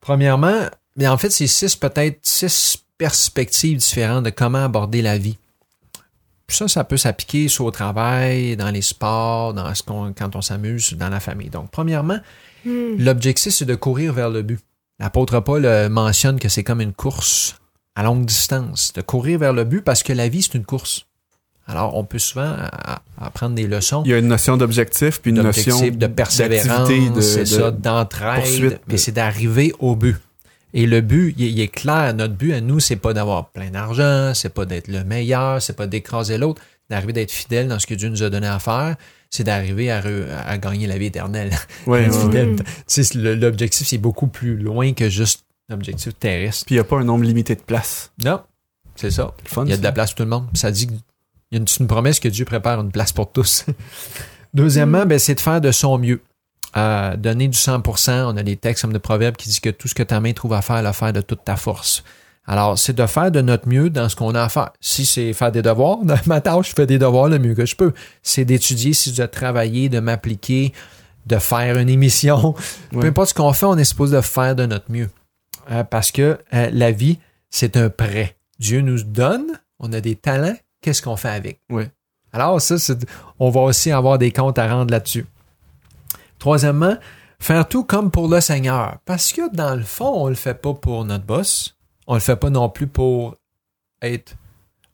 Premièrement, 0.01 0.67
mais 0.97 1.09
en 1.09 1.17
fait, 1.19 1.31
c'est 1.31 1.47
six, 1.47 1.77
peut-être 1.77 2.19
six 2.23 2.79
perspectives 2.99 3.79
différentes 3.79 4.25
de 4.25 4.31
comment 4.31 4.65
aborder 4.65 5.03
la 5.03 5.19
vie. 5.19 5.37
Puis 6.47 6.57
ça, 6.59 6.69
ça 6.69 6.85
peut 6.85 6.99
s'appliquer 6.99 7.49
soit 7.49 7.67
au 7.67 7.71
travail, 7.71 8.57
dans 8.57 8.71
les 8.71 8.83
sports, 8.83 9.55
dans 9.55 9.75
ce 9.75 9.83
qu'on, 9.83 10.13
quand 10.13 10.37
on 10.37 10.43
s'amuse, 10.43 10.93
dans 10.93 11.09
la 11.09 11.21
famille. 11.21 11.49
Donc, 11.51 11.71
premièrement, 11.71 12.19
Mhm. 12.67 12.97
l'objectif, 12.99 13.53
c'est 13.53 13.65
de 13.65 13.75
courir 13.75 14.13
vers 14.13 14.31
le 14.31 14.43
but. 14.43 14.61
L'apôtre 15.01 15.41
Paul 15.41 15.65
euh, 15.65 15.89
mentionne 15.89 16.39
que 16.39 16.49
c'est 16.49 16.63
comme 16.65 16.81
une 16.81 16.93
course 16.93 17.57
à 17.97 18.03
longue 18.03 18.25
distance, 18.25 18.93
de 18.95 19.01
courir 19.03 19.39
vers 19.39 19.53
le 19.53 19.65
but 19.65 19.83
parce 19.83 20.03
que 20.03 20.13
la 20.13 20.29
vie, 20.29 20.43
c'est 20.43 20.55
une 20.55 20.65
course. 20.65 21.07
Alors, 21.67 21.97
on 21.97 22.05
peut 22.05 22.19
souvent 22.19 22.53
a- 22.59 23.01
apprendre 23.19 23.55
des 23.55 23.67
leçons 23.67 24.03
Il 24.05 24.11
y 24.11 24.15
a 24.15 24.19
une 24.19 24.29
notion 24.29 24.57
d'objectif, 24.57 25.21
puis 25.23 25.31
une 25.31 25.43
notion 25.43 25.81
de 25.81 26.07
persévérance, 26.07 26.91
c'est 27.21 27.41
de- 27.41 27.45
ça, 27.45 27.71
d'entraide, 27.71 28.81
mais 28.87 28.99
c'est 28.99 29.13
d'arriver 29.13 29.73
au 29.79 29.97
but. 29.97 30.17
Et 30.75 30.87
le 30.87 31.01
but, 31.01 31.35
il, 31.39 31.61
est 31.61 31.69
clair, 31.69 32.13
notre 32.15 32.35
but 32.35 32.53
à 32.53 32.61
nous, 32.61 32.81
c'est 32.81 32.97
pas 32.97 33.15
d'avoir 33.15 33.49
plein 33.51 33.71
d'argent, 33.71 34.33
c'est 34.35 34.53
pas 34.53 34.67
d'être 34.67 34.89
le 34.89 35.05
meilleur, 35.05 35.63
c'est 35.63 35.77
pas 35.77 35.87
d'écraser 35.87 36.37
l'autre, 36.37 36.61
d'arriver 36.91 37.13
d'être 37.13 37.31
fidèle 37.31 37.69
dans 37.69 37.79
ce 37.79 37.87
que 37.87 37.95
Dieu 37.95 38.09
nous 38.09 38.25
a 38.25 38.29
donné 38.29 38.49
à 38.49 38.59
faire, 38.59 38.97
c'est 39.31 39.45
d'arriver 39.45 39.91
à, 39.91 40.59
gagner 40.59 40.87
la 40.89 40.99
vie 40.99 41.07
éternelle. 41.07 41.51
Ouais, 41.87 42.09
ouais, 42.11 42.45
ouais. 42.45 43.35
L'objectif, 43.37 43.87
c'est 43.87 43.99
beaucoup 43.99 44.27
plus 44.27 44.57
loin 44.57 44.93
que 44.93 45.09
juste 45.09 45.44
l'objectif 45.69 46.19
terrestre. 46.19 46.67
Puis 46.67 46.75
il 46.75 46.79
n'y 46.79 46.81
a 46.81 46.85
pas 46.85 46.99
un 46.99 47.05
nombre 47.05 47.25
limité 47.25 47.55
de 47.55 47.63
places. 47.63 48.13
Non, 48.23 48.41
c'est 48.97 49.11
ça. 49.11 49.33
C'est 49.39 49.45
le 49.45 49.49
fun, 49.49 49.65
Il 49.65 49.71
y 49.71 49.75
a 49.75 49.77
de 49.77 49.83
la 49.83 49.93
place 49.93 50.11
pour 50.11 50.17
tout 50.19 50.23
le 50.25 50.31
monde. 50.31 50.47
Ça 50.55 50.71
dit 50.71 50.87
qu'il 50.87 50.97
y 51.53 51.57
a 51.57 51.59
une, 51.59 51.69
c'est 51.69 51.81
une 51.81 51.87
promesse 51.87 52.21
que 52.21 52.29
Dieu 52.29 52.45
prépare 52.45 52.81
une 52.81 52.93
place 52.93 53.13
pour 53.13 53.31
tous. 53.31 53.67
Deuxièmement, 54.55 55.05
ben, 55.07 55.19
c'est 55.19 55.35
de 55.35 55.41
faire 55.41 55.61
de 55.61 55.73
son 55.73 55.99
mieux. 55.99 56.21
Euh, 56.77 57.17
donner 57.17 57.49
du 57.49 57.57
100%. 57.57 58.25
On 58.25 58.37
a 58.37 58.43
des 58.43 58.57
textes 58.57 58.83
comme 58.83 58.93
de 58.93 58.99
Proverbes 58.99 59.37
qui 59.37 59.49
disent 59.49 59.61
que 59.61 59.71
tout 59.71 59.89
ce 59.89 59.95
que 59.95 60.03
ta 60.03 60.21
main 60.21 60.33
trouve 60.33 60.55
à 60.55 60.63
faire, 60.63 60.83
le 60.83 60.93
faire 60.93 61.13
de 61.13 61.21
toute 61.21 61.45
ta 61.45 61.57
force. 61.57 62.03
Alors, 62.47 62.79
c'est 62.79 62.93
de 62.93 63.07
faire 63.07 63.31
de 63.31 63.41
notre 63.41 63.69
mieux 63.69 63.91
dans 63.91 64.09
ce 64.09 64.17
qu'on 64.17 64.35
a 64.35 64.43
à 64.43 64.49
faire. 64.49 64.71
Si 64.81 65.07
c'est 65.07 65.33
faire 65.33 65.51
des 65.51 65.63
devoirs, 65.63 65.99
dans 66.03 66.19
ma 66.27 66.41
tâche, 66.41 66.71
je 66.71 66.75
fais 66.75 66.87
des 66.87 66.99
devoirs 66.99 67.29
le 67.29 67.39
mieux 67.39 67.55
que 67.55 67.65
je 67.65 67.77
peux. 67.77 67.93
C'est 68.23 68.45
d'étudier, 68.45 68.93
si 68.93 69.15
c'est 69.15 69.23
de 69.23 69.27
travailler, 69.27 69.89
de 69.89 70.01
m'appliquer, 70.01 70.73
de 71.27 71.39
faire 71.39 71.79
une 71.79 71.89
émission. 71.89 72.55
Peu 72.91 73.07
importe 73.07 73.31
ce 73.31 73.35
qu'on 73.35 73.53
fait, 73.53 73.67
on 73.67 73.79
est 73.79 73.85
supposé 73.85 74.17
de 74.17 74.21
faire 74.21 74.55
de 74.55 74.67
notre 74.67 74.91
mieux. 74.91 75.09
Euh, 75.71 75.85
parce 75.85 76.13
que 76.13 76.39
euh, 76.53 76.71
la 76.73 76.91
vie, 76.93 77.19
c'est 77.51 77.77
un 77.77 77.89
prêt. 77.91 78.37
Dieu 78.59 78.81
nous 78.81 79.03
donne, 79.03 79.47
on 79.79 79.93
a 79.93 80.01
des 80.01 80.17
talents, 80.17 80.57
qu'est-ce 80.81 81.03
qu'on 81.03 81.17
fait 81.17 81.29
avec? 81.31 81.61
Ouais. 81.71 81.91
Alors, 82.33 82.61
ça, 82.61 82.79
c'est- 82.79 83.07
on 83.39 83.51
va 83.51 83.61
aussi 83.61 83.91
avoir 83.93 84.19
des 84.19 84.33
comptes 84.33 84.59
à 84.59 84.69
rendre 84.69 84.91
là-dessus. 84.91 85.27
Troisièmement, 86.39 86.97
faire 87.39 87.67
tout 87.69 87.85
comme 87.85 88.11
pour 88.11 88.29
le 88.29 88.41
Seigneur. 88.41 88.99
Parce 89.05 89.33
que 89.33 89.55
dans 89.55 89.75
le 89.75 89.83
fond, 89.83 90.13
on 90.15 90.29
le 90.29 90.35
fait 90.35 90.55
pas 90.55 90.75
pour 90.75 91.05
notre 91.05 91.25
boss. 91.25 91.77
On 92.07 92.15
le 92.15 92.21
fait 92.21 92.37
pas 92.37 92.51
non 92.51 92.69
plus 92.69 92.87
pour 92.87 93.37
être, 94.03 94.35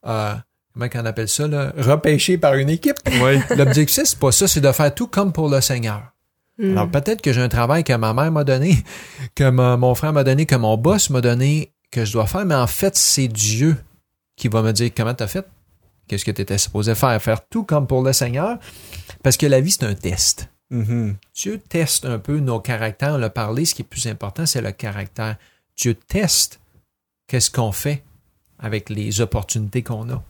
euh, 0.07 0.35
comment 0.73 0.89
qu'on 0.89 1.05
appelle 1.07 1.29
ça, 1.29 1.49
là, 1.49 1.73
repêché 1.77 2.39
par 2.39 2.55
une 2.55 2.69
équipe. 2.71 2.99
Ouais. 3.23 3.41
L'objectif, 3.57 4.05
c'est 4.05 4.19
pas 4.19 4.31
ça, 4.33 4.47
c'est 4.47 4.61
de 4.61 4.71
faire 4.73 4.95
tout 4.95 5.09
comme 5.09 5.33
pour 5.33 5.49
le 5.49 5.61
Seigneur. 5.61 6.10
Mhm. 6.61 6.73
Alors 6.77 6.91
peut-être 6.91 7.23
que 7.23 7.33
j'ai 7.33 7.41
un 7.41 7.49
travail 7.49 7.85
que 7.85 7.93
ma 7.95 8.13
mère 8.13 8.31
m'a 8.31 8.45
donné, 8.45 8.77
que 9.35 9.49
ma- 9.51 9.77
mon 9.77 9.95
frère 9.95 10.13
m'a 10.13 10.25
donné, 10.25 10.45
que 10.47 10.57
mon 10.57 10.77
boss 10.77 11.09
m'a 11.11 11.21
donné, 11.21 11.73
que 11.91 12.05
je 12.05 12.13
dois 12.13 12.27
faire, 12.27 12.45
mais 12.45 12.55
en 12.55 12.67
fait, 12.67 12.97
c'est 12.97 13.29
Dieu 13.29 13.77
qui 14.37 14.49
va 14.49 14.63
me 14.63 14.73
dire 14.73 14.91
comment 14.97 15.15
t'as 15.15 15.27
fait, 15.27 15.47
qu'est-ce 16.07 16.25
que 16.25 16.31
tu 16.31 16.43
étais 16.43 16.59
supposé 16.59 16.95
faire, 16.95 17.21
faire 17.23 17.47
tout 17.49 17.65
comme 17.65 17.87
pour 17.87 18.03
le 18.03 18.13
Seigneur, 18.13 18.59
parce 19.23 19.37
que 19.37 19.47
la 19.47 19.61
vie, 19.61 19.71
c'est 19.71 19.85
un 19.85 19.95
test. 19.95 20.49
Mhm. 20.71 21.17
Dieu 21.35 21.59
teste 21.69 22.05
un 22.05 22.19
peu 22.19 22.39
nos 22.39 22.61
caractères, 22.61 23.15
on 23.15 23.19
l'a 23.19 23.31
parlé, 23.31 23.65
ce 23.65 23.75
qui 23.75 23.83
est 23.83 23.85
plus 23.85 24.07
important, 24.07 24.47
c'est 24.47 24.61
le 24.61 24.71
caractère. 24.73 25.37
Dieu 25.77 25.95
teste 25.95 26.61
qu'est-ce 27.27 27.51
qu'on 27.51 27.73
fait 27.73 28.05
avec 28.59 28.91
les 28.91 29.21
opportunités 29.21 29.83
qu'on 29.83 30.11
a. 30.11 30.23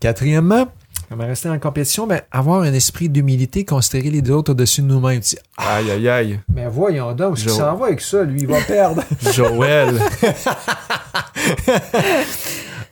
Quatrièmement, 0.00 0.72
va 1.16 1.26
rester 1.26 1.48
en 1.48 1.58
compétition, 1.58 2.06
ben, 2.06 2.20
avoir 2.30 2.62
un 2.62 2.72
esprit 2.72 3.08
d'humilité, 3.08 3.64
considérer 3.64 4.10
les 4.10 4.30
autres 4.30 4.52
au-dessus 4.52 4.82
de 4.82 4.86
nous-mêmes. 4.86 5.20
Tu 5.20 5.30
dis, 5.36 5.38
Aïe, 5.56 5.90
aïe, 5.90 6.08
aïe. 6.08 6.40
mais 6.52 6.68
voyons 6.68 7.12
donc, 7.12 7.36
Jo- 7.36 7.42
qu'il 7.42 7.50
s'en 7.52 7.76
va 7.76 7.86
avec 7.86 8.00
ça, 8.00 8.22
lui, 8.22 8.42
il 8.42 8.46
va 8.46 8.60
perdre. 8.62 9.02
Joël. 9.32 9.98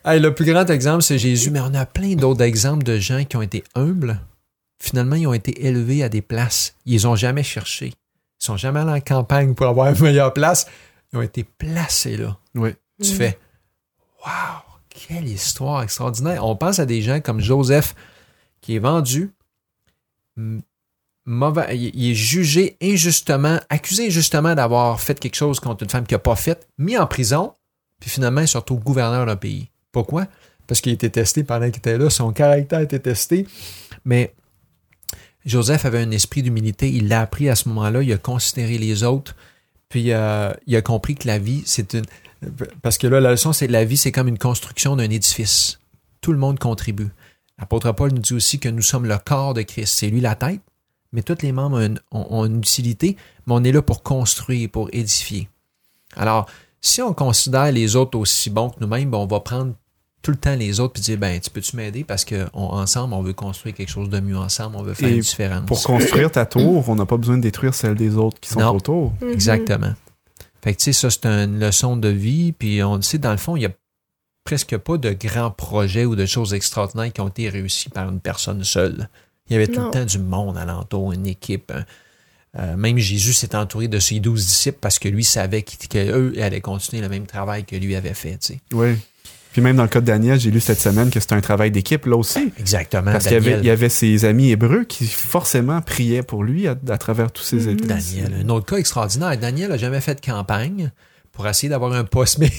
Hey, 0.04 0.18
le 0.20 0.34
plus 0.34 0.46
grand 0.50 0.68
exemple, 0.70 1.02
c'est 1.02 1.18
Jésus, 1.18 1.50
mais 1.50 1.60
on 1.60 1.74
a 1.74 1.84
plein 1.86 2.14
d'autres 2.14 2.42
exemples 2.42 2.84
de 2.84 2.98
gens 2.98 3.24
qui 3.24 3.36
ont 3.36 3.42
été 3.42 3.64
humbles. 3.74 4.20
Finalement, 4.78 5.16
ils 5.16 5.26
ont 5.26 5.34
été 5.34 5.66
élevés 5.66 6.02
à 6.02 6.08
des 6.08 6.22
places. 6.22 6.74
Ils 6.86 6.94
les 6.94 7.06
ont 7.06 7.16
jamais 7.16 7.42
cherchés. 7.42 7.92
Ils 8.40 8.44
sont 8.44 8.56
jamais 8.56 8.80
allés 8.80 8.92
en 8.92 9.00
campagne 9.00 9.54
pour 9.54 9.66
avoir 9.66 9.88
une 9.92 10.00
meilleure 10.00 10.32
place. 10.32 10.66
Ils 11.12 11.18
ont 11.18 11.22
été 11.22 11.44
placés 11.44 12.16
là. 12.16 12.36
Oui. 12.54 12.70
Tu 13.02 13.12
fais 13.12 13.38
Wow, 14.24 14.62
quelle 14.88 15.28
histoire 15.28 15.82
extraordinaire. 15.82 16.44
On 16.46 16.56
pense 16.56 16.78
à 16.78 16.86
des 16.86 17.02
gens 17.02 17.20
comme 17.20 17.40
Joseph 17.40 17.94
qui 18.70 18.76
est 18.76 18.78
vendu, 18.78 19.32
il 20.36 20.62
est 21.26 22.14
jugé 22.14 22.76
injustement, 22.80 23.58
accusé 23.68 24.06
injustement 24.06 24.54
d'avoir 24.54 25.00
fait 25.00 25.18
quelque 25.18 25.34
chose 25.34 25.58
contre 25.58 25.82
une 25.82 25.90
femme 25.90 26.06
qu'il 26.06 26.14
n'a 26.14 26.20
pas 26.20 26.36
fait, 26.36 26.68
mis 26.78 26.96
en 26.96 27.08
prison, 27.08 27.52
puis 27.98 28.10
finalement, 28.10 28.42
il 28.42 28.46
se 28.46 28.56
retrouve 28.56 28.78
gouverneur 28.78 29.26
d'un 29.26 29.34
pays. 29.34 29.70
Pourquoi? 29.90 30.28
Parce 30.68 30.80
qu'il 30.80 30.92
été 30.92 31.10
testé 31.10 31.42
pendant 31.42 31.66
qu'il 31.66 31.78
était 31.78 31.98
là, 31.98 32.10
son 32.10 32.32
caractère 32.32 32.78
été 32.78 33.00
testé. 33.00 33.44
Mais 34.04 34.34
Joseph 35.44 35.84
avait 35.84 35.98
un 35.98 36.12
esprit 36.12 36.44
d'humilité, 36.44 36.88
il 36.88 37.08
l'a 37.08 37.22
appris 37.22 37.48
à 37.48 37.56
ce 37.56 37.68
moment-là, 37.70 38.04
il 38.04 38.12
a 38.12 38.18
considéré 38.18 38.78
les 38.78 39.02
autres, 39.02 39.34
puis 39.88 40.12
euh, 40.12 40.52
il 40.68 40.76
a 40.76 40.82
compris 40.82 41.16
que 41.16 41.26
la 41.26 41.40
vie, 41.40 41.64
c'est 41.66 41.94
une... 41.94 42.04
Parce 42.82 42.98
que 42.98 43.08
là, 43.08 43.18
la 43.18 43.32
leçon, 43.32 43.52
c'est 43.52 43.66
que 43.66 43.72
la 43.72 43.84
vie, 43.84 43.96
c'est 43.96 44.12
comme 44.12 44.28
une 44.28 44.38
construction 44.38 44.94
d'un 44.94 45.10
édifice. 45.10 45.80
Tout 46.20 46.30
le 46.30 46.38
monde 46.38 46.60
contribue. 46.60 47.08
L'apôtre 47.60 47.92
Paul 47.92 48.12
nous 48.12 48.18
dit 48.20 48.34
aussi 48.34 48.58
que 48.58 48.68
nous 48.68 48.82
sommes 48.82 49.06
le 49.06 49.18
corps 49.18 49.54
de 49.54 49.62
Christ. 49.62 49.94
C'est 49.98 50.08
lui 50.08 50.20
la 50.20 50.34
tête, 50.34 50.60
mais 51.12 51.22
tous 51.22 51.42
les 51.42 51.52
membres 51.52 51.76
ont 51.78 51.80
une, 51.86 52.00
ont- 52.10 52.26
ont 52.30 52.44
une 52.46 52.58
utilité, 52.58 53.16
mais 53.46 53.54
on 53.54 53.62
est 53.64 53.72
là 53.72 53.82
pour 53.82 54.02
construire, 54.02 54.68
pour 54.70 54.88
édifier. 54.92 55.48
Alors, 56.16 56.46
si 56.80 57.02
on 57.02 57.12
considère 57.12 57.70
les 57.70 57.94
autres 57.96 58.18
aussi 58.18 58.48
bons 58.50 58.70
que 58.70 58.76
nous-mêmes, 58.80 59.10
ben, 59.10 59.18
on 59.18 59.26
va 59.26 59.40
prendre 59.40 59.74
tout 60.22 60.30
le 60.32 60.36
temps 60.36 60.54
les 60.54 60.80
autres 60.80 61.00
et 61.00 61.02
dire, 61.02 61.18
ben, 61.18 61.38
tu 61.40 61.50
peux-tu 61.50 61.76
m'aider? 61.76 62.04
Parce 62.04 62.24
qu'ensemble, 62.24 63.14
on 63.14 63.22
veut 63.22 63.32
construire 63.32 63.74
quelque 63.74 63.88
chose 63.90 64.08
de 64.10 64.20
mieux 64.20 64.36
ensemble, 64.36 64.76
on 64.76 64.82
veut 64.82 64.94
faire 64.94 65.08
Et 65.08 65.14
une 65.14 65.20
différence. 65.20 65.66
Pour 65.66 65.82
construire 65.82 66.30
ta 66.30 66.46
tour, 66.46 66.88
on 66.88 66.94
n'a 66.94 67.06
pas 67.06 67.16
besoin 67.16 67.36
de 67.36 67.42
détruire 67.42 67.74
celle 67.74 67.94
des 67.94 68.16
autres 68.16 68.38
qui 68.40 68.50
sont 68.50 68.60
Non. 68.60 68.74
autour. 68.76 69.12
Mhm. 69.22 69.30
Exactement. 69.30 69.92
Fait 70.62 70.74
que, 70.74 70.78
tu 70.78 70.84
sais, 70.84 70.92
ça, 70.92 71.08
c'est 71.10 71.24
une 71.26 71.58
leçon 71.58 71.96
de 71.96 72.08
vie. 72.08 72.52
Puis, 72.52 72.82
on 72.82 72.96
le 72.96 73.02
sait, 73.02 73.16
dans 73.18 73.30
le 73.30 73.38
fond, 73.38 73.56
il 73.56 73.62
y 73.62 73.66
a 73.66 73.70
presque 74.44 74.76
pas 74.78 74.96
de 74.96 75.12
grands 75.12 75.50
projets 75.50 76.04
ou 76.04 76.16
de 76.16 76.26
choses 76.26 76.54
extraordinaires 76.54 77.12
qui 77.12 77.20
ont 77.20 77.28
été 77.28 77.48
réussis 77.48 77.88
par 77.88 78.08
une 78.08 78.20
personne 78.20 78.64
seule. 78.64 79.08
Il 79.48 79.52
y 79.54 79.56
avait 79.56 79.66
tout 79.66 79.80
Non. 79.80 79.86
le 79.86 79.90
temps 79.92 80.04
du 80.04 80.18
monde 80.18 80.56
alentour, 80.58 81.12
une 81.12 81.26
équipe. 81.26 81.72
Euh, 82.58 82.76
même 82.76 82.98
Jésus 82.98 83.32
s'est 83.32 83.54
entouré 83.54 83.86
de 83.88 83.98
ses 84.00 84.18
douze 84.18 84.44
disciples 84.46 84.78
parce 84.80 84.98
que 84.98 85.08
lui 85.08 85.22
savait 85.24 85.62
qu'il- 85.62 85.88
qu'eux 85.88 86.34
allaient 86.42 86.60
continuer 86.60 87.00
le 87.02 87.08
même 87.08 87.26
travail 87.26 87.64
que 87.64 87.76
lui 87.76 87.94
avait 87.94 88.14
fait, 88.14 88.38
tu 88.38 88.54
sais. 88.54 88.60
Oui. 88.72 88.96
Puis 89.52 89.62
même 89.62 89.76
dans 89.76 89.82
le 89.82 89.88
cas 89.88 90.00
de 90.00 90.06
Daniel, 90.06 90.38
j'ai 90.38 90.50
lu 90.52 90.60
cette 90.60 90.80
semaine 90.80 91.10
que 91.10 91.18
c'était 91.18 91.34
un 91.34 91.40
travail 91.40 91.72
d'équipe 91.72 92.06
là 92.06 92.16
aussi. 92.16 92.52
Exactement. 92.58 93.10
Parce 93.10 93.24
qu'il 93.24 93.32
y 93.44 93.70
avait, 93.70 93.86
y 93.86 93.90
ses 93.90 94.24
amis 94.24 94.50
hébreux 94.50 94.84
qui 94.84 95.06
forcément 95.06 95.80
priaient 95.80 96.22
pour 96.22 96.44
lui 96.44 96.68
à, 96.68 96.76
à 96.88 96.98
travers 96.98 97.32
tous 97.32 97.42
ces 97.42 97.68
états. 97.68 97.86
Daniel, 97.94 98.34
un 98.44 98.48
autre 98.48 98.66
cas 98.66 98.76
extraordinaire. 98.76 99.36
Daniel 99.36 99.72
a 99.72 99.76
jamais 99.76 100.00
fait 100.00 100.14
de 100.14 100.20
campagne 100.20 100.92
pour 101.32 101.48
essayer 101.48 101.68
d'avoir 101.68 101.92
un 101.94 102.04
poste. 102.04 102.38
Mais 102.40 102.52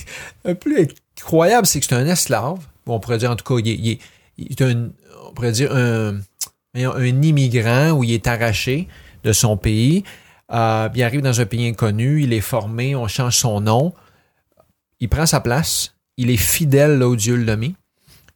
le 0.44 0.56
plus 0.56 0.88
incroyable, 1.21 1.67
c'est 1.67 1.79
que 1.79 1.86
c'est 1.86 1.95
un 1.95 2.05
esclave. 2.05 2.60
On 2.88 2.99
pourrait 2.99 3.19
dire, 3.19 3.31
en 3.31 3.36
tout 3.36 3.45
cas, 3.45 3.62
il 3.63 3.99
est, 4.39 4.62
un, 4.62 4.89
on 5.27 5.34
pourrait 5.34 5.51
dire 5.51 5.73
un, 5.73 6.19
un 6.75 7.21
immigrant 7.21 7.91
où 7.91 8.03
il 8.03 8.12
est 8.12 8.27
arraché 8.27 8.88
de 9.23 9.31
son 9.31 9.57
pays. 9.57 10.03
Euh, 10.51 10.89
il 10.93 11.03
arrive 11.03 11.21
dans 11.21 11.39
un 11.39 11.45
pays 11.45 11.67
inconnu, 11.67 12.23
il 12.23 12.34
est 12.34 12.41
formé, 12.41 12.95
on 12.95 13.07
change 13.07 13.38
son 13.38 13.62
nom. 13.62 13.93
Il 14.99 15.10
prend 15.10 15.25
sa 15.25 15.39
place. 15.39 15.95
Il 16.17 16.29
est 16.29 16.38
fidèle 16.38 16.99
là 16.99 17.07
où 17.07 17.15
Dieu 17.15 17.36
l'a 17.36 17.55
mis. 17.55 17.75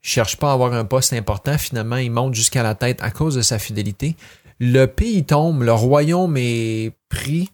Il 0.03 0.09
cherche 0.09 0.37
pas 0.37 0.51
à 0.51 0.53
avoir 0.53 0.73
un 0.73 0.85
poste 0.85 1.13
important. 1.13 1.57
Finalement, 1.57 1.97
il 1.97 2.11
monte 2.11 2.33
jusqu'à 2.33 2.63
la 2.63 2.75
tête 2.75 3.01
à 3.01 3.11
cause 3.11 3.35
de 3.35 3.41
sa 3.41 3.59
fidélité. 3.59 4.15
Le 4.59 4.85
pays 4.85 5.25
tombe, 5.25 5.63
le 5.63 5.73
royaume 5.73 6.37
est 6.37 6.93
pris. 7.09 7.49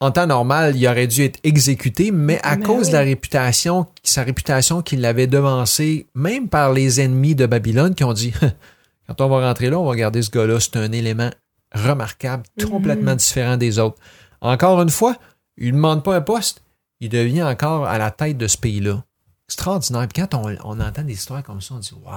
En 0.00 0.12
temps 0.12 0.26
normal, 0.28 0.76
il 0.76 0.86
aurait 0.86 1.08
dû 1.08 1.24
être 1.24 1.40
exécuté, 1.42 2.12
mais 2.12 2.38
à 2.44 2.56
Mais 2.56 2.62
cause 2.64 2.86
oui. 2.86 2.92
de 2.92 2.96
la 2.96 3.02
réputation, 3.02 3.86
sa 4.04 4.22
réputation 4.22 4.80
qui 4.80 4.96
l'avait 4.96 5.26
devancé, 5.26 6.06
même 6.14 6.48
par 6.48 6.72
les 6.72 7.00
ennemis 7.00 7.34
de 7.34 7.46
Babylone 7.46 7.94
qui 7.96 8.04
ont 8.04 8.12
dit, 8.12 8.32
quand 9.08 9.20
on 9.20 9.28
va 9.28 9.46
rentrer 9.48 9.70
là, 9.70 9.78
on 9.80 9.86
va 9.88 9.96
garder 9.96 10.22
ce 10.22 10.30
gars-là, 10.30 10.60
c'est 10.60 10.76
un 10.76 10.92
élément 10.92 11.30
remarquable, 11.74 12.44
complètement 12.70 13.14
différent 13.16 13.56
des 13.56 13.78
autres. 13.80 13.98
Encore 14.40 14.80
une 14.82 14.90
fois, 14.90 15.16
il 15.56 15.68
ne 15.68 15.72
demande 15.72 16.04
pas 16.04 16.14
un 16.16 16.20
poste, 16.20 16.62
il 17.00 17.08
devient 17.08 17.42
encore 17.42 17.86
à 17.86 17.98
la 17.98 18.10
tête 18.12 18.38
de 18.38 18.46
ce 18.46 18.56
pays-là. 18.56 19.02
Extraordinaire. 19.48 20.06
Puis 20.06 20.22
quand 20.22 20.34
on, 20.34 20.54
on 20.64 20.80
entend 20.80 21.02
des 21.02 21.14
histoires 21.14 21.42
comme 21.42 21.60
ça, 21.60 21.74
on 21.74 21.78
dit 21.78 21.90
Waouh, 22.04 22.14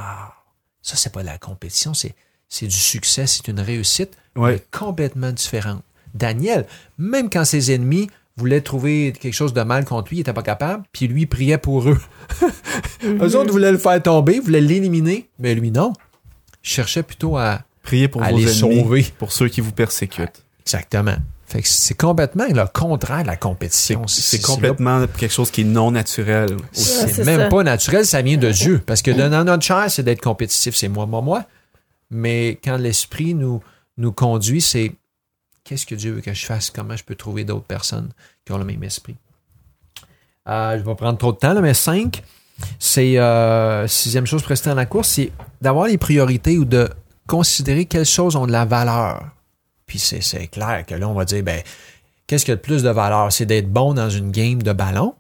ça, 0.83 0.95
c'est 0.97 1.11
pas 1.11 1.21
de 1.21 1.27
la 1.27 1.37
compétition, 1.39 1.93
c'est, 1.93 2.13
c'est 2.47 2.67
du 2.67 2.75
succès, 2.77 3.25
c'est 3.25 3.47
une 3.47 3.59
réussite 3.59 4.17
Ouais. 4.35 4.53
mais 4.53 4.63
complètement 4.79 5.31
différente. 5.31 5.81
Daniel, 6.13 6.65
même 6.97 7.29
quand 7.29 7.45
ses 7.45 7.73
ennemis 7.73 8.09
voulaient 8.37 8.61
trouver 8.61 9.13
quelque 9.19 9.33
chose 9.33 9.53
de 9.53 9.61
mal 9.61 9.85
contre 9.85 10.09
lui, 10.09 10.17
il 10.17 10.19
n'était 10.21 10.33
pas 10.33 10.41
capable, 10.43 10.83
puis 10.93 11.07
lui 11.07 11.25
priait 11.25 11.57
pour 11.57 11.87
eux. 11.89 11.99
Eux 13.03 13.35
autres 13.35 13.51
voulaient 13.51 13.71
le 13.71 13.77
faire 13.77 14.01
tomber, 14.01 14.39
voulaient 14.39 14.61
l'éliminer, 14.61 15.29
mais 15.39 15.53
lui 15.55 15.71
non. 15.71 15.93
Il 16.63 16.69
cherchait 16.69 17.03
plutôt 17.03 17.37
à. 17.37 17.61
Priez 17.83 18.07
pour 18.07 18.23
À 18.23 18.29
vos 18.31 18.37
les 18.37 18.43
ennemis, 18.63 18.81
sauver. 18.81 19.05
pour 19.17 19.31
ceux 19.31 19.47
qui 19.47 19.59
vous 19.61 19.71
persécutent. 19.71 20.43
Exactement. 20.61 21.15
Fait 21.47 21.61
que 21.61 21.67
c'est 21.67 21.95
complètement 21.97 22.45
le 22.47 22.63
contraire 22.71 23.23
de 23.23 23.27
la 23.27 23.33
C'est 23.33 23.39
compétition. 23.39 24.03
c'est 24.07 24.41
complètement 24.41 25.05
quelque 25.17 25.33
chose 25.33 25.51
qui 25.51 25.61
est 25.61 25.65
non 25.65 25.91
naturel 25.91 26.55
C'est 26.71 27.09
c'est 27.09 27.25
même 27.25 27.41
ça. 27.41 27.47
pas 27.49 27.63
naturel, 27.63 28.05
ça 28.05 28.21
vient 28.21 28.37
de 28.37 28.51
Dieu. 28.51 28.81
Parce 28.85 29.01
que 29.01 29.11
dans 29.11 29.43
notre 29.43 29.63
chair, 29.63 29.85
c'est 29.89 30.03
d'être 30.03 30.21
compétitif, 30.21 30.75
c'est 30.75 30.87
moi, 30.87 31.05
moi, 31.07 31.21
moi. 31.21 31.43
Mais 32.09 32.57
quand 32.63 32.77
l'Esprit 32.77 33.33
nous, 33.33 33.61
nous 33.97 34.11
conduit, 34.13 34.61
c'est 34.61 34.93
qu'est-ce 35.63 35.85
que 35.85 35.95
Dieu 35.95 36.13
veut 36.13 36.21
que 36.21 36.33
je 36.33 36.45
fasse? 36.45 36.69
Comment 36.69 36.95
je 36.95 37.03
peux 37.03 37.15
trouver 37.15 37.43
d'autres 37.43 37.65
personnes 37.65 38.09
qui 38.45 38.51
ont 38.51 38.57
le 38.57 38.65
même 38.65 38.83
esprit? 38.83 39.15
Euh, 40.47 40.77
je 40.77 40.83
vais 40.83 40.95
prendre 40.95 41.17
trop 41.17 41.31
de 41.31 41.37
temps, 41.37 41.53
là, 41.53 41.61
mais 41.61 41.73
cinq, 41.73 42.23
c'est 42.79 43.17
euh, 43.19 43.87
sixième 43.87 44.25
chose 44.25 44.41
pour 44.41 44.49
rester 44.49 44.69
dans 44.69 44.75
la 44.75 44.85
course, 44.87 45.09
c'est 45.09 45.31
d'avoir 45.61 45.87
les 45.87 45.97
priorités 45.97 46.57
ou 46.57 46.65
de 46.65 46.89
considérer 47.27 47.85
quelles 47.85 48.05
choses 48.05 48.35
ont 48.35 48.47
de 48.47 48.51
la 48.51 48.65
valeur. 48.65 49.23
Puis 49.85 49.99
c'est 49.99 50.21
c'est 50.21 50.47
clair 50.47 50.85
que 50.85 50.95
là, 50.95 51.07
on 51.07 51.13
va 51.13 51.25
dire, 51.25 51.43
ben, 51.43 51.61
qu'est-ce 52.27 52.45
qui 52.45 52.51
a 52.51 52.55
de 52.55 52.61
plus 52.61 52.81
de 52.83 52.89
valeur? 52.89 53.31
C'est 53.31 53.45
d'être 53.45 53.69
bon 53.71 53.93
dans 53.93 54.09
une 54.09 54.31
game 54.31 54.61
de 54.63 54.73
ballon 54.73 55.15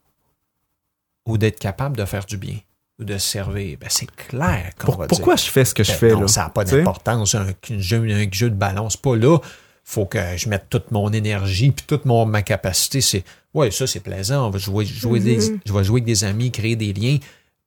ou 1.27 1.37
d'être 1.37 1.59
capable 1.59 1.97
de 1.97 2.05
faire 2.05 2.25
du 2.25 2.37
bien 2.37 2.57
ou 2.99 3.03
de 3.03 3.17
servir? 3.17 3.77
Ben, 3.79 3.89
c'est 3.91 4.09
clair 4.15 4.71
Pour- 4.77 4.97
va 4.97 5.07
pourquoi 5.07 5.35
dire. 5.35 5.45
je 5.45 5.51
fais 5.51 5.65
ce 5.65 5.73
que 5.75 5.83
je 5.83 5.91
Ben 5.91 5.97
fais 5.97 6.11
non, 6.13 6.21
là? 6.21 6.27
ça 6.27 6.43
n'a 6.43 6.49
pas 6.49 6.63
d'importance. 6.63 7.35
Un, 7.35 7.47
un 7.49 7.79
jeu, 7.79 8.03
un 8.09 8.27
jeu 8.31 8.49
de 8.49 8.55
ballon, 8.55 8.89
c'est 8.89 9.01
pas 9.01 9.15
là. 9.15 9.37
Faut 9.83 10.05
que 10.05 10.37
je 10.37 10.47
mette 10.47 10.67
toute 10.69 10.91
mon 10.91 11.11
énergie 11.11 11.71
puis 11.71 11.85
toute 11.85 12.05
mon, 12.05 12.25
ma 12.25 12.41
capacité. 12.41 13.01
C'est 13.01 13.23
ouais, 13.53 13.71
ça 13.71 13.87
c'est 13.87 13.99
plaisant. 13.99 14.47
On 14.47 14.49
va 14.49 14.59
jouer, 14.59 14.85
jouer 14.85 15.19
des, 15.19 15.39
je 15.65 15.73
vais 15.73 15.83
jouer 15.83 15.99
avec 15.99 16.05
des 16.05 16.23
amis, 16.23 16.51
créer 16.51 16.75
des 16.75 16.93
liens. 16.93 17.17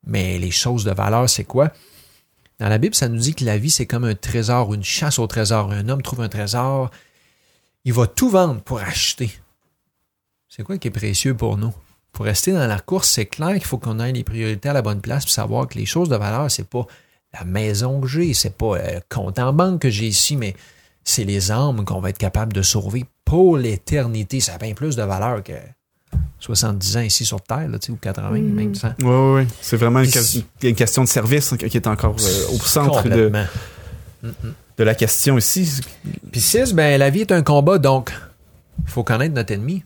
Mais 0.06 0.38
les 0.38 0.50
choses 0.50 0.84
de 0.84 0.92
valeur, 0.92 1.28
c'est 1.28 1.44
quoi? 1.44 1.72
Dans 2.60 2.68
la 2.68 2.78
Bible, 2.78 2.94
ça 2.94 3.08
nous 3.08 3.18
dit 3.18 3.34
que 3.34 3.44
la 3.44 3.58
vie, 3.58 3.70
c'est 3.70 3.86
comme 3.86 4.04
un 4.04 4.14
trésor, 4.14 4.72
une 4.74 4.84
chasse 4.84 5.18
au 5.18 5.26
trésor. 5.26 5.72
Un 5.72 5.88
homme 5.88 6.02
trouve 6.02 6.20
un 6.20 6.28
trésor, 6.28 6.90
il 7.84 7.92
va 7.92 8.06
tout 8.06 8.30
vendre 8.30 8.60
pour 8.60 8.78
acheter. 8.78 9.30
C'est 10.48 10.62
quoi 10.62 10.78
qui 10.78 10.88
est 10.88 10.92
précieux 10.92 11.34
pour 11.34 11.56
nous? 11.56 11.74
Pour 12.12 12.26
rester 12.26 12.52
dans 12.52 12.66
la 12.66 12.78
course, 12.78 13.08
c'est 13.08 13.26
clair 13.26 13.54
qu'il 13.54 13.64
faut 13.64 13.78
qu'on 13.78 13.98
ait 13.98 14.12
les 14.12 14.22
priorités 14.22 14.68
à 14.68 14.72
la 14.72 14.82
bonne 14.82 15.00
place, 15.00 15.24
puis 15.24 15.32
savoir 15.32 15.66
que 15.66 15.76
les 15.76 15.84
choses 15.84 16.08
de 16.08 16.16
valeur, 16.16 16.48
c'est 16.48 16.68
pas 16.68 16.86
la 17.32 17.44
maison 17.44 18.00
que 18.00 18.06
j'ai, 18.06 18.34
c'est 18.34 18.56
pas 18.56 18.76
euh, 18.76 18.94
le 18.94 19.00
compte 19.08 19.38
en 19.40 19.52
banque 19.52 19.82
que 19.82 19.90
j'ai 19.90 20.06
ici, 20.06 20.36
mais 20.36 20.54
c'est 21.04 21.24
les 21.24 21.50
âmes 21.50 21.84
qu'on 21.84 22.00
va 22.00 22.10
être 22.10 22.18
capable 22.18 22.52
de 22.52 22.62
sauver 22.62 23.04
pour 23.24 23.56
l'éternité. 23.56 24.40
Ça 24.40 24.54
a 24.54 24.58
bien 24.58 24.74
plus 24.74 24.96
de 24.96 25.02
valeur 25.02 25.42
que 25.42 25.52
70 26.40 26.96
ans 26.96 27.00
ici 27.00 27.24
sur 27.24 27.40
Terre, 27.40 27.68
là, 27.68 27.78
ou 27.88 27.96
80, 27.96 28.30
même 28.30 28.74
100. 28.74 28.88
Oui, 28.88 29.04
oui, 29.04 29.42
oui. 29.42 29.48
C'est 29.60 29.76
vraiment 29.76 30.00
une, 30.00 30.74
question 30.74 31.04
de 31.04 31.08
service 31.08 31.52
hein, 31.52 31.56
qui 31.56 31.76
est 31.76 31.86
encore 31.86 32.16
euh, 32.20 32.54
au 32.54 32.58
centre 32.58 33.08
de, 33.08 33.30
la 34.78 34.94
question 34.94 35.38
ici. 35.38 35.80
Puis 36.30 36.40
6, 36.40 36.74
ben, 36.74 36.98
la 36.98 37.10
vie 37.10 37.20
est 37.20 37.32
un 37.32 37.42
combat, 37.42 37.78
donc 37.78 38.12
il 38.84 38.90
faut 38.90 39.04
connaître 39.04 39.34
notre 39.34 39.52
ennemi. 39.52 39.84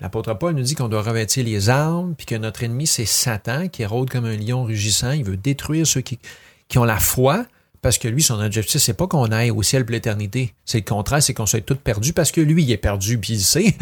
L'apôtre 0.00 0.34
Paul 0.34 0.54
nous 0.54 0.62
dit 0.62 0.76
qu'on 0.76 0.88
doit 0.88 1.02
revêtir 1.02 1.44
les 1.44 1.68
armes, 1.68 2.14
puis 2.16 2.26
que 2.26 2.36
notre 2.36 2.62
ennemi, 2.62 2.86
c'est 2.86 3.04
Satan, 3.04 3.66
qui 3.68 3.84
rôde 3.84 4.10
comme 4.10 4.26
un 4.26 4.36
lion 4.36 4.62
rugissant. 4.62 5.10
Il 5.10 5.24
veut 5.24 5.36
détruire 5.36 5.86
ceux 5.86 6.02
qui, 6.02 6.20
qui 6.68 6.78
ont 6.78 6.84
la 6.84 7.00
foi, 7.00 7.44
parce 7.80 7.98
que 7.98 8.08
lui, 8.08 8.22
son 8.22 8.40
objectif, 8.40 8.80
c'est 8.80 8.94
pas 8.94 9.06
qu'on 9.06 9.30
aille 9.30 9.50
au 9.50 9.62
ciel 9.62 9.84
pour 9.84 9.92
l'éternité. 9.92 10.54
C'est 10.64 10.78
le 10.78 10.84
contraire, 10.84 11.22
c'est 11.22 11.34
qu'on 11.34 11.46
soit 11.46 11.60
tous 11.60 11.76
perdus, 11.76 12.12
parce 12.12 12.32
que 12.32 12.40
lui, 12.40 12.62
il 12.62 12.70
est 12.72 12.76
perdu, 12.76 13.18
puis 13.18 13.34
il 13.34 13.40
sait. 13.40 13.76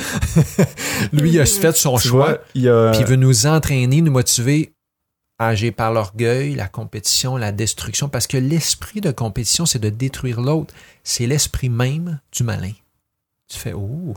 lui, 1.12 1.30
il 1.30 1.40
a 1.40 1.46
fait 1.46 1.76
son 1.76 1.96
Tu 1.96 2.08
choix. 2.08 2.26
vois, 2.26 2.38
il 2.54 2.62
y 2.62 2.68
a, 2.68 2.90
Puis 2.92 3.00
il 3.00 3.06
veut 3.06 3.16
nous 3.16 3.46
entraîner, 3.46 4.00
nous 4.02 4.12
motiver 4.12 4.72
à 5.38 5.48
agir 5.48 5.72
par 5.74 5.92
l'orgueil, 5.92 6.54
la 6.54 6.68
compétition, 6.68 7.36
la 7.36 7.52
destruction, 7.52 8.08
parce 8.08 8.26
que 8.26 8.36
l'esprit 8.36 9.00
de 9.00 9.10
compétition, 9.10 9.66
c'est 9.66 9.78
de 9.78 9.90
détruire 9.90 10.40
l'autre. 10.40 10.74
C'est 11.04 11.26
l'esprit 11.26 11.68
même 11.68 12.20
du 12.32 12.42
malin. 12.42 12.72
Tu 13.48 13.58
fais, 13.58 13.72
oh. 13.74 14.14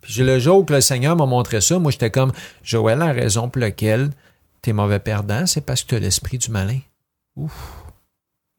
Puis 0.00 0.12
j'ai 0.12 0.24
le 0.24 0.38
jour 0.38 0.64
que 0.66 0.74
le 0.74 0.80
Seigneur 0.80 1.16
m'a 1.16 1.26
montré 1.26 1.60
ça, 1.60 1.78
moi 1.78 1.90
j'étais 1.90 2.10
comme, 2.10 2.32
Joël, 2.62 2.98
la 2.98 3.12
raison 3.12 3.48
pour 3.48 3.60
laquelle 3.60 4.10
t'es 4.62 4.72
mauvais 4.72 4.98
perdant, 4.98 5.46
c'est 5.46 5.60
parce 5.60 5.82
que 5.82 5.88
tu 5.88 5.94
as 5.94 5.98
l'esprit 5.98 6.38
du 6.38 6.50
malin. 6.50 6.80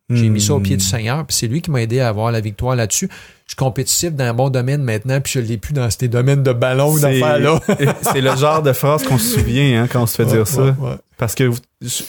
J'ai 0.09 0.29
mis 0.29 0.39
ça 0.39 0.53
au 0.53 0.59
pied 0.59 0.77
du 0.77 0.83
Hmm. 0.83 0.87
Seigneur, 0.87 1.25
puis 1.25 1.35
c'est 1.35 1.47
lui 1.47 1.61
qui 1.63 1.71
m'a 1.71 1.81
aidé 1.81 1.99
à 1.99 2.09
avoir 2.09 2.31
la 2.31 2.39
victoire 2.39 2.75
là-dessus. 2.75 3.09
Je 3.09 3.51
suis 3.51 3.55
compétitif 3.55 4.13
dans 4.13 4.25
un 4.25 4.33
bon 4.35 4.49
domaine 4.51 4.83
maintenant, 4.83 5.19
puis 5.19 5.33
je 5.33 5.39
l'ai 5.39 5.57
plus 5.57 5.73
dans 5.73 5.89
ces 5.89 6.07
domaines 6.07 6.43
de 6.43 6.53
ballon 6.53 6.91
ou 6.91 6.99
d'affaires-là. 6.99 7.59
c'est 8.13 8.21
le 8.21 8.35
genre 8.35 8.61
de 8.61 8.71
phrase 8.71 9.03
qu'on 9.03 9.17
se 9.17 9.39
souvient 9.39 9.81
hein, 9.83 9.87
quand 9.91 10.03
on 10.03 10.05
se 10.05 10.15
fait 10.15 10.25
dire 10.25 10.47
ça. 10.47 10.61
Ouais. 10.79 10.95
Parce 11.17 11.33
que 11.33 11.49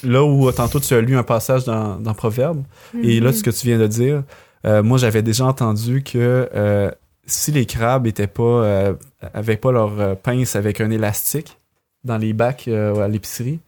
là 0.03 0.23
où 0.25 0.51
tantôt 0.53 0.79
tu 0.79 0.93
as 0.95 1.01
lu 1.01 1.17
un 1.17 1.23
passage 1.23 1.65
dans, 1.65 1.97
dans 1.97 2.13
Proverbe, 2.13 2.63
et 3.03 3.19
là 3.21 3.33
ce 3.33 3.43
que 3.43 3.51
tu 3.51 3.67
viens 3.67 3.79
de 3.79 3.87
dire, 3.87 4.25
euh, 4.67 4.83
moi 4.83 4.99
j'avais 4.99 5.23
déjà 5.23 5.47
entendu 5.47 6.03
que 6.03 6.51
euh, 6.55 6.91
si 7.27 7.51
les 7.51 7.65
crabes 7.65 8.07
étaient 8.07 8.27
pas 8.27 8.43
euh, 8.43 8.93
avaient 9.33 9.57
pas 9.57 9.73
leur 9.73 9.99
euh, 10.01 10.15
pince 10.15 10.55
avec 10.55 10.81
un 10.83 10.91
élastique 10.91 11.57
dans 12.05 12.19
les 12.19 12.33
bacs 12.35 12.65
euh, 12.69 12.95
à 13.05 13.09
l'épicerie, 13.09 13.61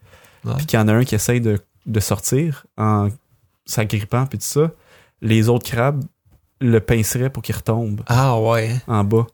Ouais. 0.45 0.53
puis 0.57 0.67
qu'il 0.67 0.79
y 0.79 0.83
en 0.83 0.87
a 0.89 0.93
un 0.93 1.05
qui 1.05 1.15
essaye 1.17 1.41
de, 1.41 1.59
de 1.87 2.01
sortir 2.01 2.65
en 2.77 3.09
s'agrippant 3.71 4.27
puis 4.27 4.39
tout 4.39 4.45
ça, 4.45 4.73
les 5.21 5.49
autres 5.49 5.65
crabes 5.71 6.05
le 6.61 6.81
pinceraient 6.81 7.31
pour 7.31 7.43
qu'il 7.43 7.55
retombe 7.55 8.03
Ah 8.07 8.41
ouais. 8.41 8.71
hein? 8.71 8.81
en 8.89 9.05
bas. 9.05 9.27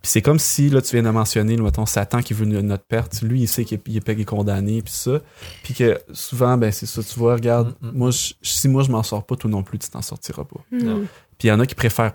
Puis 0.00 0.10
c'est 0.10 0.22
comme 0.22 0.38
si, 0.38 0.68
là, 0.70 0.80
tu 0.80 0.94
viens 0.94 1.02
de 1.02 1.10
mentionner, 1.10 1.56
là, 1.56 1.62
mettons, 1.64 1.86
Satan 1.86 2.20
qui 2.22 2.34
veut 2.34 2.44
no- 2.46 2.62
notre 2.62 2.84
perte. 2.84 3.20
Lui, 3.22 3.42
il 3.42 3.48
sait 3.48 3.64
qu'il 3.64 3.78
est, 3.84 4.08
est 4.08 4.24
condamné, 4.24 4.80
puis 4.80 4.92
ça. 4.92 5.20
Puis 5.64 5.74
que 5.74 6.00
souvent, 6.12 6.56
ben, 6.56 6.70
c'est 6.70 6.86
ça, 6.86 7.02
tu 7.02 7.18
vois, 7.18 7.34
regarde, 7.34 7.74
Mm, 7.80 7.88
mm. 7.88 7.92
moi, 7.94 8.10
je- 8.10 8.34
si 8.42 8.68
moi, 8.68 8.82
je 8.84 8.90
m'en 8.90 9.02
sors 9.02 9.24
pas, 9.26 9.34
toi 9.36 9.50
non 9.50 9.62
plus, 9.62 9.78
tu 9.78 9.90
t'en 9.90 10.02
sortiras 10.02 10.44
pas. 10.44 10.60
Non. 10.70 11.00
Puis 11.38 11.48
il 11.48 11.48
y 11.48 11.52
en 11.52 11.58
a 11.60 11.66
qui 11.66 11.74
préfèrent 11.74 12.14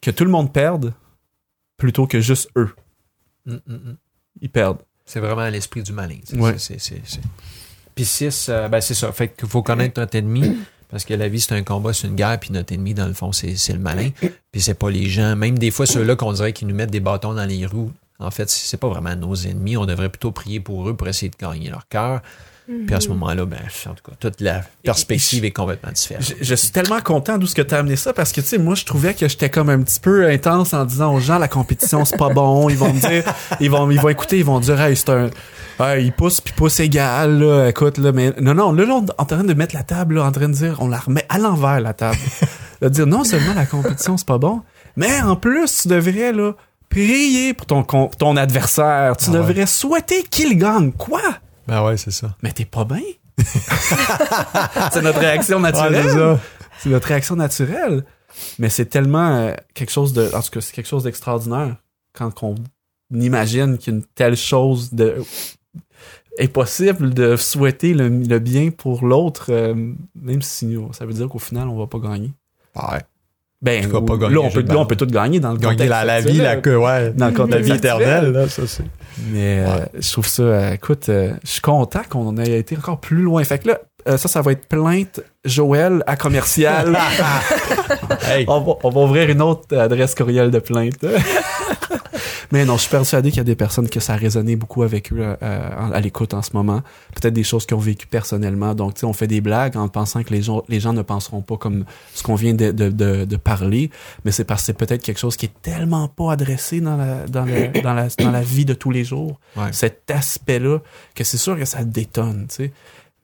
que 0.00 0.10
tout 0.10 0.24
le 0.24 0.30
monde 0.30 0.52
perde 0.52 0.94
plutôt 1.76 2.06
que 2.06 2.20
juste 2.20 2.48
eux. 2.56 2.70
Mm, 3.44 3.52
mm, 3.54 3.58
mm. 3.74 3.96
Ils 4.42 4.50
perdent. 4.50 4.78
C'est 5.04 5.20
vraiment 5.20 5.48
l'esprit 5.48 5.82
du 5.82 5.92
malin. 5.92 6.18
Ouais. 6.34 6.58
c'est- 6.58 6.78
c'est- 6.78 7.02
c'est- 7.04 7.20
Puis 7.94 8.04
6, 8.04 8.48
ben 8.70 8.80
c'est 8.80 8.94
ça. 8.94 9.10
Fait 9.12 9.28
qu'il 9.28 9.48
faut 9.48 9.62
connaître 9.62 10.00
notre 10.00 10.16
ennemi. 10.16 10.56
Parce 10.88 11.04
que 11.04 11.14
la 11.14 11.28
vie, 11.28 11.40
c'est 11.40 11.54
un 11.54 11.62
combat, 11.62 11.92
c'est 11.92 12.06
une 12.06 12.14
guerre, 12.14 12.38
puis 12.38 12.52
notre 12.52 12.72
ennemi, 12.72 12.94
dans 12.94 13.06
le 13.06 13.12
fond, 13.12 13.32
c'est 13.32 13.72
le 13.72 13.78
malin. 13.78 14.10
Puis 14.52 14.60
c'est 14.60 14.74
pas 14.74 14.90
les 14.90 15.08
gens. 15.08 15.36
Même 15.36 15.58
des 15.58 15.70
fois, 15.70 15.86
ceux-là 15.86 16.16
qu'on 16.16 16.32
dirait 16.32 16.52
qu'ils 16.52 16.68
nous 16.68 16.74
mettent 16.74 16.90
des 16.90 17.00
bâtons 17.00 17.34
dans 17.34 17.44
les 17.44 17.66
roues 17.66 17.92
En 18.18 18.30
fait, 18.30 18.48
c'est 18.48 18.76
pas 18.76 18.88
vraiment 18.88 19.14
nos 19.16 19.34
ennemis. 19.34 19.76
On 19.76 19.86
devrait 19.86 20.08
plutôt 20.08 20.30
prier 20.30 20.60
pour 20.60 20.88
eux 20.88 20.96
pour 20.96 21.08
essayer 21.08 21.30
de 21.30 21.36
gagner 21.36 21.70
leur 21.70 21.88
cœur. 21.88 22.22
Puis 22.66 22.94
à 22.96 23.00
ce 23.00 23.08
moment-là, 23.10 23.44
ben, 23.46 23.58
en 23.86 23.94
tout 23.94 24.10
cas, 24.10 24.16
toute 24.18 24.40
la 24.40 24.62
perspective 24.82 25.44
est 25.44 25.52
complètement 25.52 25.92
différente. 25.92 26.24
Je, 26.40 26.44
je 26.44 26.54
suis 26.56 26.70
tellement 26.70 27.00
content 27.00 27.38
d'où 27.38 27.46
ce 27.46 27.54
que 27.54 27.62
tu 27.62 27.74
as 27.74 27.78
amené 27.78 27.94
ça 27.96 28.12
parce 28.12 28.32
que 28.32 28.40
tu 28.40 28.46
sais 28.48 28.58
moi 28.58 28.74
je 28.74 28.84
trouvais 28.84 29.14
que 29.14 29.28
j'étais 29.28 29.50
comme 29.50 29.68
un 29.70 29.80
petit 29.82 30.00
peu 30.00 30.28
intense 30.28 30.74
en 30.74 30.84
disant 30.84 31.14
aux 31.14 31.20
gens 31.20 31.38
la 31.38 31.46
compétition 31.48 32.04
c'est 32.04 32.16
pas 32.18 32.28
bon, 32.30 32.68
ils 32.68 32.76
vont 32.76 32.92
me 32.92 32.98
dire 33.00 33.22
ils 33.60 33.70
vont 33.70 33.88
ils 33.90 34.00
vont 34.00 34.08
écouter, 34.08 34.38
ils 34.38 34.44
vont 34.44 34.58
dire 34.58 34.80
hey, 34.80 34.96
c'est 34.96 35.10
un 35.10 35.30
hey, 35.78 36.06
il 36.06 36.12
pousse 36.12 36.40
puis 36.40 36.52
pousse 36.56 36.80
égal 36.80 37.38
là, 37.38 37.68
écoute 37.68 37.98
là 37.98 38.10
mais 38.10 38.32
non 38.40 38.54
non 38.54 38.72
là, 38.72 38.84
on 38.90 39.04
est 39.06 39.10
en 39.18 39.24
train 39.24 39.44
de 39.44 39.54
mettre 39.54 39.74
la 39.76 39.84
table 39.84 40.16
là, 40.16 40.24
en 40.24 40.32
train 40.32 40.48
de 40.48 40.54
dire 40.54 40.78
on 40.80 40.88
la 40.88 40.98
remet 40.98 41.24
à 41.28 41.38
l'envers 41.38 41.80
la 41.80 41.92
table. 41.94 42.18
de 42.82 42.88
dire 42.88 43.06
non 43.06 43.22
seulement 43.24 43.54
la 43.54 43.64
compétition 43.66 44.16
c'est 44.16 44.26
pas 44.26 44.38
bon, 44.38 44.62
mais 44.96 45.20
en 45.22 45.36
plus 45.36 45.82
tu 45.82 45.88
devrais 45.88 46.32
là 46.32 46.52
prier 46.88 47.54
pour 47.54 47.66
ton 47.66 47.82
ton 47.84 48.36
adversaire, 48.36 49.16
tu 49.16 49.26
Ah 49.28 49.32
ouais. 49.32 49.38
devrais 49.38 49.66
souhaiter 49.66 50.22
qu'il 50.24 50.58
gagne 50.58 50.90
quoi? 50.92 51.20
Ben 51.66 51.84
ouais, 51.84 51.96
c'est 51.96 52.10
ça. 52.10 52.36
mais 52.42 52.52
t'es 52.52 52.64
pas 52.64 52.84
bien. 52.84 53.02
c'est 54.92 55.02
notre 55.02 55.18
réaction 55.18 55.60
naturelle. 55.60 56.06
Ouais, 56.06 56.38
c'est 56.78 56.88
notre 56.88 57.08
réaction 57.08 57.36
naturelle. 57.36 58.04
Mais 58.58 58.68
c'est 58.68 58.86
tellement 58.86 59.28
euh, 59.34 59.54
quelque 59.74 59.90
chose 59.92 60.12
de. 60.12 60.30
En 60.34 60.42
tout 60.42 60.50
cas, 60.50 60.60
c'est 60.60 60.72
quelque 60.74 60.88
chose 60.88 61.04
d'extraordinaire 61.04 61.76
quand 62.12 62.42
on 62.42 62.54
imagine 63.12 63.78
qu'une 63.78 64.02
telle 64.14 64.36
chose 64.36 64.92
de 64.92 65.22
est 66.38 66.48
possible 66.48 67.14
de 67.14 67.36
souhaiter 67.36 67.94
le, 67.94 68.08
le 68.08 68.38
bien 68.38 68.70
pour 68.70 69.06
l'autre, 69.06 69.46
euh, 69.50 69.74
même 70.14 70.42
si 70.42 70.76
ça 70.92 71.06
veut 71.06 71.14
dire 71.14 71.28
qu'au 71.28 71.38
final, 71.38 71.68
on 71.68 71.78
va 71.78 71.86
pas 71.86 71.98
gagner. 71.98 72.32
Ouais. 72.74 73.00
Ben, 73.66 73.82
Tu 73.82 73.88
vas 73.88 74.00
pas 74.00 74.14
ou- 74.14 74.18
gagner 74.18 74.34
là, 74.34 74.40
on 74.40 74.50
peut, 74.50 74.64
là, 74.66 74.78
on 74.78 74.86
tout 74.86 75.06
gagner 75.06 75.40
dans 75.40 75.50
le 75.52 75.58
Gagner 75.58 75.72
contexte 75.74 75.90
la, 75.90 76.04
la 76.04 76.20
vie, 76.20 76.38
la, 76.38 76.56
que, 76.56 76.70
ouais, 76.70 77.10
dans 77.10 77.26
le 77.26 77.32
la 77.32 77.36
contexte 77.36 77.64
vie 77.66 77.72
actuel. 77.72 77.96
éternelle, 78.00 78.32
là, 78.32 78.48
ça 78.48 78.62
c'est. 78.66 78.84
Mais 79.30 79.64
euh, 79.66 79.84
je 79.98 80.12
trouve 80.12 80.26
ça, 80.26 80.42
euh, 80.42 80.72
écoute, 80.72 81.08
euh, 81.08 81.32
je 81.44 81.50
suis 81.50 81.60
content 81.60 82.02
qu'on 82.08 82.36
ait 82.36 82.58
été 82.58 82.76
encore 82.76 83.00
plus 83.00 83.22
loin. 83.22 83.42
Fait 83.44 83.58
que 83.58 83.68
là, 83.68 83.78
ça, 84.16 84.28
ça 84.28 84.40
va 84.40 84.52
être 84.52 84.66
plainte 84.68 85.20
Joël 85.44 86.02
à 86.06 86.16
commercial. 86.16 86.96
Hey, 88.28 88.44
on, 88.48 88.60
va, 88.60 88.72
on 88.82 88.90
va 88.90 89.00
ouvrir 89.00 89.28
une 89.30 89.42
autre 89.42 89.76
adresse 89.76 90.14
courriel 90.14 90.50
de 90.50 90.58
plainte. 90.58 90.94
Mais 92.52 92.64
non, 92.64 92.76
je 92.76 92.82
suis 92.82 92.90
persuadé 92.90 93.30
qu'il 93.30 93.38
y 93.38 93.40
a 93.40 93.44
des 93.44 93.56
personnes 93.56 93.88
que 93.88 94.00
ça 94.00 94.14
a 94.14 94.16
résonné 94.16 94.56
beaucoup 94.56 94.82
avec 94.82 95.12
eux 95.12 95.36
euh, 95.42 95.90
à 95.92 96.00
l'écoute 96.00 96.34
en 96.34 96.42
ce 96.42 96.50
moment. 96.54 96.82
Peut-être 97.14 97.34
des 97.34 97.44
choses 97.44 97.66
qu'ils 97.66 97.76
ont 97.76 97.80
vécues 97.80 98.06
personnellement. 98.06 98.74
Donc, 98.74 98.94
tu 98.94 99.00
sais, 99.00 99.06
on 99.06 99.12
fait 99.12 99.26
des 99.26 99.40
blagues 99.40 99.76
en 99.76 99.88
pensant 99.88 100.22
que 100.22 100.32
les 100.32 100.42
gens, 100.42 100.62
les 100.68 100.80
gens 100.80 100.92
ne 100.92 101.02
penseront 101.02 101.42
pas 101.42 101.56
comme 101.56 101.84
ce 102.14 102.22
qu'on 102.22 102.34
vient 102.34 102.54
de, 102.54 102.70
de, 102.70 102.90
de, 102.90 103.24
de 103.24 103.36
parler. 103.36 103.90
Mais 104.24 104.32
c'est 104.32 104.44
parce 104.44 104.62
que 104.62 104.66
c'est 104.66 104.72
peut-être 104.78 105.02
quelque 105.02 105.20
chose 105.20 105.36
qui 105.36 105.46
est 105.46 105.62
tellement 105.62 106.08
pas 106.08 106.32
adressé 106.32 106.80
dans 106.80 106.96
la, 106.96 107.26
dans 107.26 107.44
la, 107.44 107.68
dans 107.68 107.94
la, 107.94 108.08
dans 108.08 108.30
la 108.30 108.42
vie 108.42 108.64
de 108.64 108.74
tous 108.74 108.90
les 108.90 109.04
jours. 109.04 109.38
Ouais. 109.56 109.72
Cet 109.72 110.10
aspect-là, 110.10 110.78
que 111.14 111.24
c'est 111.24 111.38
sûr 111.38 111.58
que 111.58 111.64
ça 111.64 111.84
détonne, 111.84 112.46
tu 112.48 112.56
sais. 112.56 112.72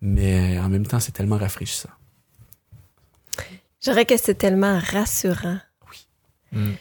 Mais 0.00 0.58
en 0.58 0.68
même 0.68 0.86
temps, 0.86 0.98
c'est 0.98 1.12
tellement 1.12 1.38
rafraîchissant. 1.38 1.90
Je 3.84 3.90
dirais 3.90 4.04
que 4.04 4.16
c'est 4.16 4.34
tellement 4.34 4.78
rassurant. 4.78 5.58
Mm. 6.52 6.72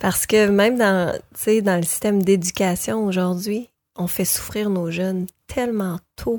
Parce 0.00 0.26
que 0.26 0.48
même 0.48 0.76
dans, 0.76 1.12
tu 1.12 1.20
sais, 1.36 1.62
dans 1.62 1.76
le 1.76 1.82
système 1.84 2.22
d'éducation 2.22 3.04
aujourd'hui, 3.06 3.70
on 3.96 4.06
fait 4.06 4.24
souffrir 4.24 4.70
nos 4.70 4.90
jeunes 4.90 5.26
tellement 5.46 5.98
tôt. 6.16 6.38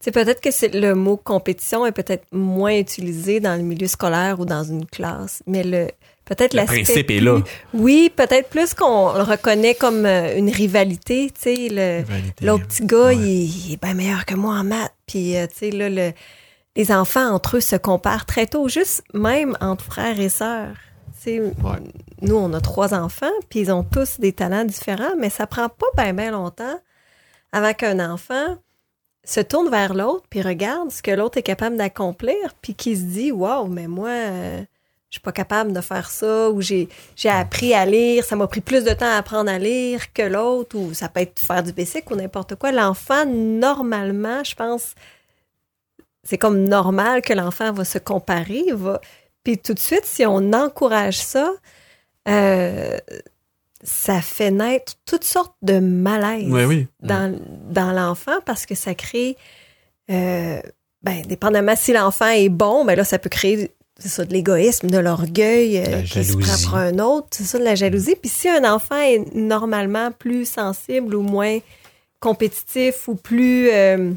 Tu 0.00 0.06
sais, 0.06 0.10
peut-être 0.12 0.40
que 0.40 0.50
c'est 0.50 0.74
le 0.74 0.94
mot 0.94 1.16
compétition 1.16 1.86
est 1.86 1.92
peut-être 1.92 2.24
moins 2.32 2.76
utilisé 2.76 3.40
dans 3.40 3.56
le 3.56 3.62
milieu 3.62 3.86
scolaire 3.86 4.40
ou 4.40 4.44
dans 4.44 4.64
une 4.64 4.86
classe, 4.86 5.42
mais 5.46 5.62
le 5.64 5.88
peut-être 6.24 6.54
Le 6.54 6.64
principe 6.64 7.10
est 7.10 7.20
là. 7.20 7.40
Oui, 7.74 8.10
peut-être 8.14 8.48
plus 8.48 8.74
qu'on 8.74 9.12
le 9.12 9.22
reconnaît 9.22 9.74
comme 9.74 10.06
euh, 10.06 10.36
une 10.36 10.50
rivalité, 10.50 11.30
tu 11.34 11.40
sais. 11.40 12.04
L'autre 12.40 12.66
petit 12.68 12.86
gars, 12.86 13.06
Ouais. 13.06 13.16
il, 13.16 13.42
est- 13.42 13.44
il 13.68 13.72
est 13.74 13.82
bien 13.82 13.94
meilleur 13.94 14.24
que 14.24 14.34
moi 14.34 14.54
en 14.54 14.64
maths. 14.64 14.94
Puis, 15.06 15.36
euh, 15.36 15.46
tu 15.48 15.56
sais, 15.58 15.70
là, 15.72 15.88
le- 15.90 16.12
les 16.76 16.92
enfants 16.92 17.28
entre 17.32 17.56
eux 17.58 17.60
se 17.60 17.76
comparent 17.76 18.24
très 18.26 18.46
tôt, 18.46 18.68
juste 18.68 19.02
même 19.14 19.56
entre 19.60 19.84
frères 19.84 20.18
et 20.18 20.28
sœurs. 20.28 20.74
Nous, 21.30 22.36
on 22.36 22.52
a 22.52 22.60
trois 22.60 22.94
enfants, 22.94 23.26
puis 23.48 23.60
ils 23.60 23.72
ont 23.72 23.84
tous 23.84 24.20
des 24.20 24.32
talents 24.32 24.64
différents, 24.64 25.16
mais 25.18 25.30
ça 25.30 25.46
prend 25.46 25.68
pas 25.68 25.86
bien 25.96 26.14
ben 26.14 26.30
longtemps 26.32 26.78
avant 27.52 27.74
qu'un 27.74 28.00
enfant 28.12 28.56
se 29.24 29.40
tourne 29.40 29.70
vers 29.70 29.94
l'autre, 29.94 30.24
puis 30.28 30.42
regarde 30.42 30.90
ce 30.90 31.02
que 31.02 31.10
l'autre 31.10 31.38
est 31.38 31.42
capable 31.42 31.76
d'accomplir, 31.76 32.54
puis 32.60 32.74
qui 32.74 32.96
se 32.96 33.02
dit, 33.02 33.30
wow, 33.30 33.66
mais 33.66 33.86
moi, 33.86 34.08
euh, 34.08 34.60
je 35.10 35.16
suis 35.16 35.20
pas 35.20 35.32
capable 35.32 35.72
de 35.72 35.80
faire 35.80 36.10
ça, 36.10 36.50
ou 36.50 36.60
j'ai 36.60 36.88
j'ai 37.14 37.28
appris 37.28 37.74
à 37.74 37.84
lire, 37.84 38.24
ça 38.24 38.34
m'a 38.34 38.46
pris 38.46 38.62
plus 38.62 38.82
de 38.82 38.92
temps 38.92 39.06
à 39.06 39.18
apprendre 39.18 39.50
à 39.50 39.58
lire 39.58 40.12
que 40.12 40.22
l'autre, 40.22 40.76
ou 40.76 40.94
ça 40.94 41.08
peut 41.08 41.20
être 41.20 41.38
faire 41.38 41.62
du 41.62 41.72
basic 41.72 42.10
ou 42.10 42.16
n'importe 42.16 42.56
quoi. 42.56 42.72
L'enfant, 42.72 43.26
normalement, 43.26 44.42
je 44.42 44.54
pense, 44.54 44.94
c'est 46.24 46.38
comme 46.38 46.64
normal 46.64 47.22
que 47.22 47.32
l'enfant 47.32 47.72
va 47.72 47.84
se 47.84 47.98
comparer, 47.98 48.72
va. 48.72 49.00
Puis 49.44 49.58
tout 49.58 49.74
de 49.74 49.78
suite, 49.78 50.04
si 50.04 50.24
on 50.26 50.52
encourage 50.52 51.18
ça, 51.18 51.52
euh, 52.28 52.98
ça 53.82 54.20
fait 54.20 54.50
naître 54.50 54.94
toutes 55.04 55.24
sortes 55.24 55.56
de 55.62 55.78
malaises 55.80 56.48
Oui, 56.50 56.64
oui. 56.64 56.86
dans, 57.02 57.36
dans 57.70 57.92
l'enfant 57.92 58.38
parce 58.46 58.66
que 58.66 58.74
ça 58.74 58.94
crée, 58.94 59.36
euh, 60.10 60.60
ben, 61.02 61.22
dépendamment 61.26 61.74
si 61.76 61.92
l'enfant 61.92 62.28
est 62.28 62.48
bon, 62.48 62.84
ben 62.84 62.94
là, 62.94 63.04
ça 63.04 63.18
peut 63.18 63.30
créer 63.30 63.72
c'est 63.98 64.08
ça, 64.08 64.24
de 64.24 64.32
l'égoïsme, 64.32 64.88
de 64.88 64.98
l'orgueil, 64.98 65.78
euh, 65.78 65.82
La 65.90 66.02
qui 66.02 66.24
se 66.24 66.32
prend 66.32 66.40
jalousie. 66.42 66.64
pour 66.66 66.76
un 66.76 66.98
autre, 66.98 67.28
c'est 67.30 67.44
ça, 67.44 67.58
de 67.58 67.64
la 67.64 67.74
jalousie. 67.76 68.16
Puis 68.20 68.30
si 68.30 68.48
un 68.48 68.64
enfant 68.72 68.96
est 68.96 69.32
normalement 69.34 70.10
plus 70.10 70.44
sensible 70.48 71.14
ou 71.14 71.20
moins 71.22 71.58
compétitif 72.18 73.06
ou 73.06 73.14
plus, 73.14 73.68
euh, 73.70 74.12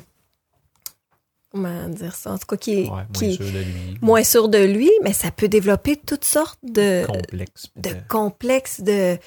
comment 1.55 1.87
dire 1.89 2.15
ça, 2.15 2.31
en 2.33 2.37
tout 2.37 2.45
cas, 2.47 2.57
qui 2.57 2.81
est, 2.81 2.89
Ouais, 2.89 3.03
qui 3.13 3.25
moins 3.25 3.31
est 3.31 3.33
sûr 3.35 3.45
de 3.51 3.59
lui. 3.59 3.97
moins 4.01 4.23
sûr 4.23 4.49
de 4.49 4.57
lui, 4.57 4.91
mais 5.03 5.13
ça 5.13 5.31
peut 5.31 5.47
développer 5.47 5.95
toutes 5.95 6.25
sortes 6.25 6.59
de, 6.63 7.05
complexe. 7.05 7.67
de 7.77 7.89
complexes 8.09 8.81
de 8.81 9.17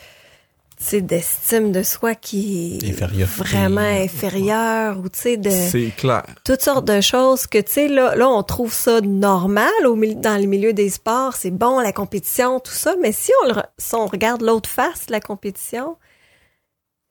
d'estime 0.93 1.73
de 1.73 1.83
soi 1.83 2.15
qui 2.15 2.79
est 2.85 2.93
vraiment 2.93 3.81
inférieure 3.81 4.99
ou 5.01 5.09
tu 5.09 5.19
sais 5.19 5.37
de 5.37 5.51
C'est 5.51 5.91
clair. 5.97 6.23
toutes 6.45 6.61
sortes 6.63 6.85
de 6.85 7.01
choses 7.01 7.49
que 7.49 7.59
tu 7.59 7.73
sais 7.73 7.89
là 7.89 8.15
là 8.15 8.29
on 8.29 8.45
trouve 8.45 8.73
ça 8.73 9.01
normal 9.01 9.73
au 9.87 9.97
dans 10.15 10.41
le 10.41 10.47
milieu 10.47 10.73
des 10.73 10.89
sports 10.89 11.35
c'est 11.35 11.51
bon 11.51 11.81
la 11.81 11.93
compétition 11.93 12.61
tout 12.61 12.71
ça 12.71 12.95
mais 13.03 13.11
si 13.11 13.33
on 13.43 13.49
le 13.49 13.55
si 13.77 13.95
on 13.97 14.07
regarde 14.07 14.41
l'autre 14.43 14.71
face 14.71 15.07
de 15.07 15.13
la 15.13 15.21
compétition 15.21 15.97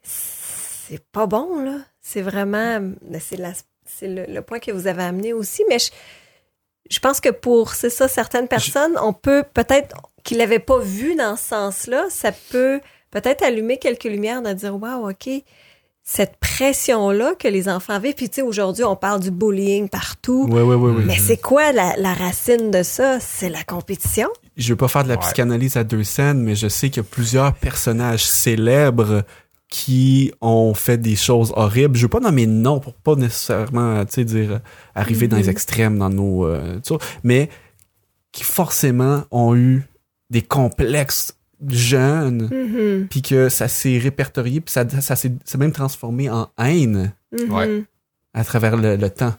c'est 0.01 1.03
pas 1.11 1.25
bon 1.27 1.61
là 1.61 1.75
c'est 1.99 2.21
vraiment 2.21 2.79
c'est 3.19 3.35
la 3.35 3.51
c'est 3.87 4.07
le, 4.07 4.25
le 4.27 4.41
point 4.41 4.59
que 4.59 4.71
vous 4.71 4.87
avez 4.87 5.03
amené 5.03 5.33
aussi 5.33 5.63
mais 5.69 5.79
je, 5.79 5.89
je 6.89 6.99
pense 6.99 7.19
que 7.19 7.29
pour 7.29 7.73
c'est 7.73 7.89
ça 7.89 8.07
certaines 8.07 8.47
personnes 8.47 8.97
on 9.01 9.13
peut 9.13 9.43
peut-être 9.53 9.95
qu'ils 10.23 10.37
l'avaient 10.37 10.59
pas 10.59 10.79
vu 10.79 11.15
dans 11.15 11.35
ce 11.35 11.45
sens-là 11.45 12.05
ça 12.09 12.31
peut 12.51 12.79
peut-être 13.11 13.43
allumer 13.43 13.77
quelques 13.77 14.03
lumières 14.05 14.41
de 14.41 14.53
dire 14.53 14.75
waouh 14.81 15.09
ok 15.09 15.29
cette 16.09 16.37
pression-là 16.37 17.33
que 17.37 17.49
les 17.49 17.67
enfants 17.67 17.99
vivent. 17.99 18.13
Puis, 18.13 18.29
tu 18.29 18.35
sais, 18.35 18.41
aujourd'hui, 18.41 18.85
on 18.85 18.95
parle 18.95 19.19
du 19.19 19.29
bullying 19.29 19.89
partout. 19.89 20.47
Oui, 20.49 20.61
oui, 20.61 20.75
oui, 20.75 20.93
oui. 20.99 21.03
Mais 21.05 21.17
c'est 21.17 21.35
quoi 21.35 21.73
la, 21.73 21.97
la 21.97 22.13
racine 22.13 22.71
de 22.71 22.81
ça? 22.81 23.19
C'est 23.19 23.49
la 23.49 23.61
compétition? 23.65 24.29
Je 24.55 24.69
veux 24.69 24.77
pas 24.77 24.87
faire 24.87 25.03
de 25.03 25.09
la 25.09 25.15
Ouais. 25.15 25.19
psychanalyse 25.19 25.75
à 25.75 25.83
deux 25.83 26.05
scènes, 26.05 26.41
mais 26.41 26.55
je 26.55 26.69
sais 26.69 26.87
qu'il 26.89 27.03
y 27.03 27.05
a 27.05 27.09
plusieurs 27.09 27.53
personnages 27.55 28.25
célèbres 28.25 29.23
qui 29.69 30.31
ont 30.41 30.73
fait 30.73 30.97
des 30.97 31.15
choses 31.15 31.51
horribles. 31.55 31.95
Je 31.97 32.03
veux 32.03 32.07
pas 32.09 32.19
nommer 32.21 32.45
de 32.45 32.51
nom 32.51 32.79
pour 32.79 32.93
pas 32.93 33.15
nécessairement, 33.15 34.05
tu 34.05 34.13
sais, 34.13 34.23
dire 34.25 34.51
euh, 34.53 34.59
arriver 34.95 35.27
dans 35.27 35.37
les 35.37 35.49
extrêmes 35.49 35.97
dans 35.97 36.09
nos, 36.09 36.45
euh, 36.45 36.79
tu 36.81 36.93
vois, 36.93 37.01
mais 37.23 37.49
qui 38.31 38.43
forcément 38.43 39.25
ont 39.31 39.55
eu 39.55 39.83
des 40.29 40.41
complexes 40.41 41.37
jeunes, 41.67 42.49
Mhm. 42.51 43.07
puis 43.09 43.21
que 43.21 43.49
ça 43.49 43.67
s'est 43.67 43.97
répertorié, 43.97 44.61
puis 44.61 44.71
ça, 44.71 44.87
ça 45.01 45.15
s'est 45.15 45.33
même 45.57 45.71
transformé 45.71 46.29
en 46.29 46.49
haine 46.59 47.13
Mhm. 47.31 47.51
Ouais. 47.53 47.83
à 48.33 48.43
travers 48.43 48.77
le, 48.77 48.95
le 48.95 49.09
temps. 49.09 49.33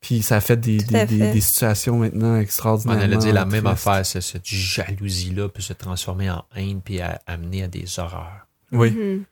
Puis 0.00 0.22
ça 0.22 0.36
a 0.36 0.40
fait 0.40 0.56
des, 0.58 0.78
des, 0.78 1.40
situations 1.40 1.98
maintenant 1.98 2.34
On 2.36 2.40
extraordinaires. 2.40 2.98
allait 2.98 3.16
dire 3.16 3.32
la 3.32 3.46
même 3.46 3.66
affaire, 3.66 4.04
c'est 4.04 4.20
cette 4.20 4.46
jalousie-là 4.46 5.48
peut 5.48 5.62
se 5.62 5.72
transformer 5.72 6.28
en 6.30 6.44
haine 6.56 6.80
puis 6.84 7.00
à- 7.00 7.20
amener 7.26 7.62
à 7.62 7.68
des 7.68 7.84
horreurs. 7.98 8.46
Oui. 8.72 9.22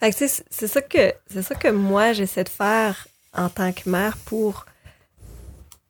C'est 0.00 0.66
ça 0.66 0.82
que 0.82 1.12
c'est 1.30 1.42
ça 1.42 1.54
que 1.54 1.68
moi 1.68 2.12
j'essaie 2.12 2.44
de 2.44 2.48
faire 2.48 3.06
en 3.34 3.48
tant 3.48 3.72
que 3.72 3.88
mère 3.88 4.16
pour 4.24 4.66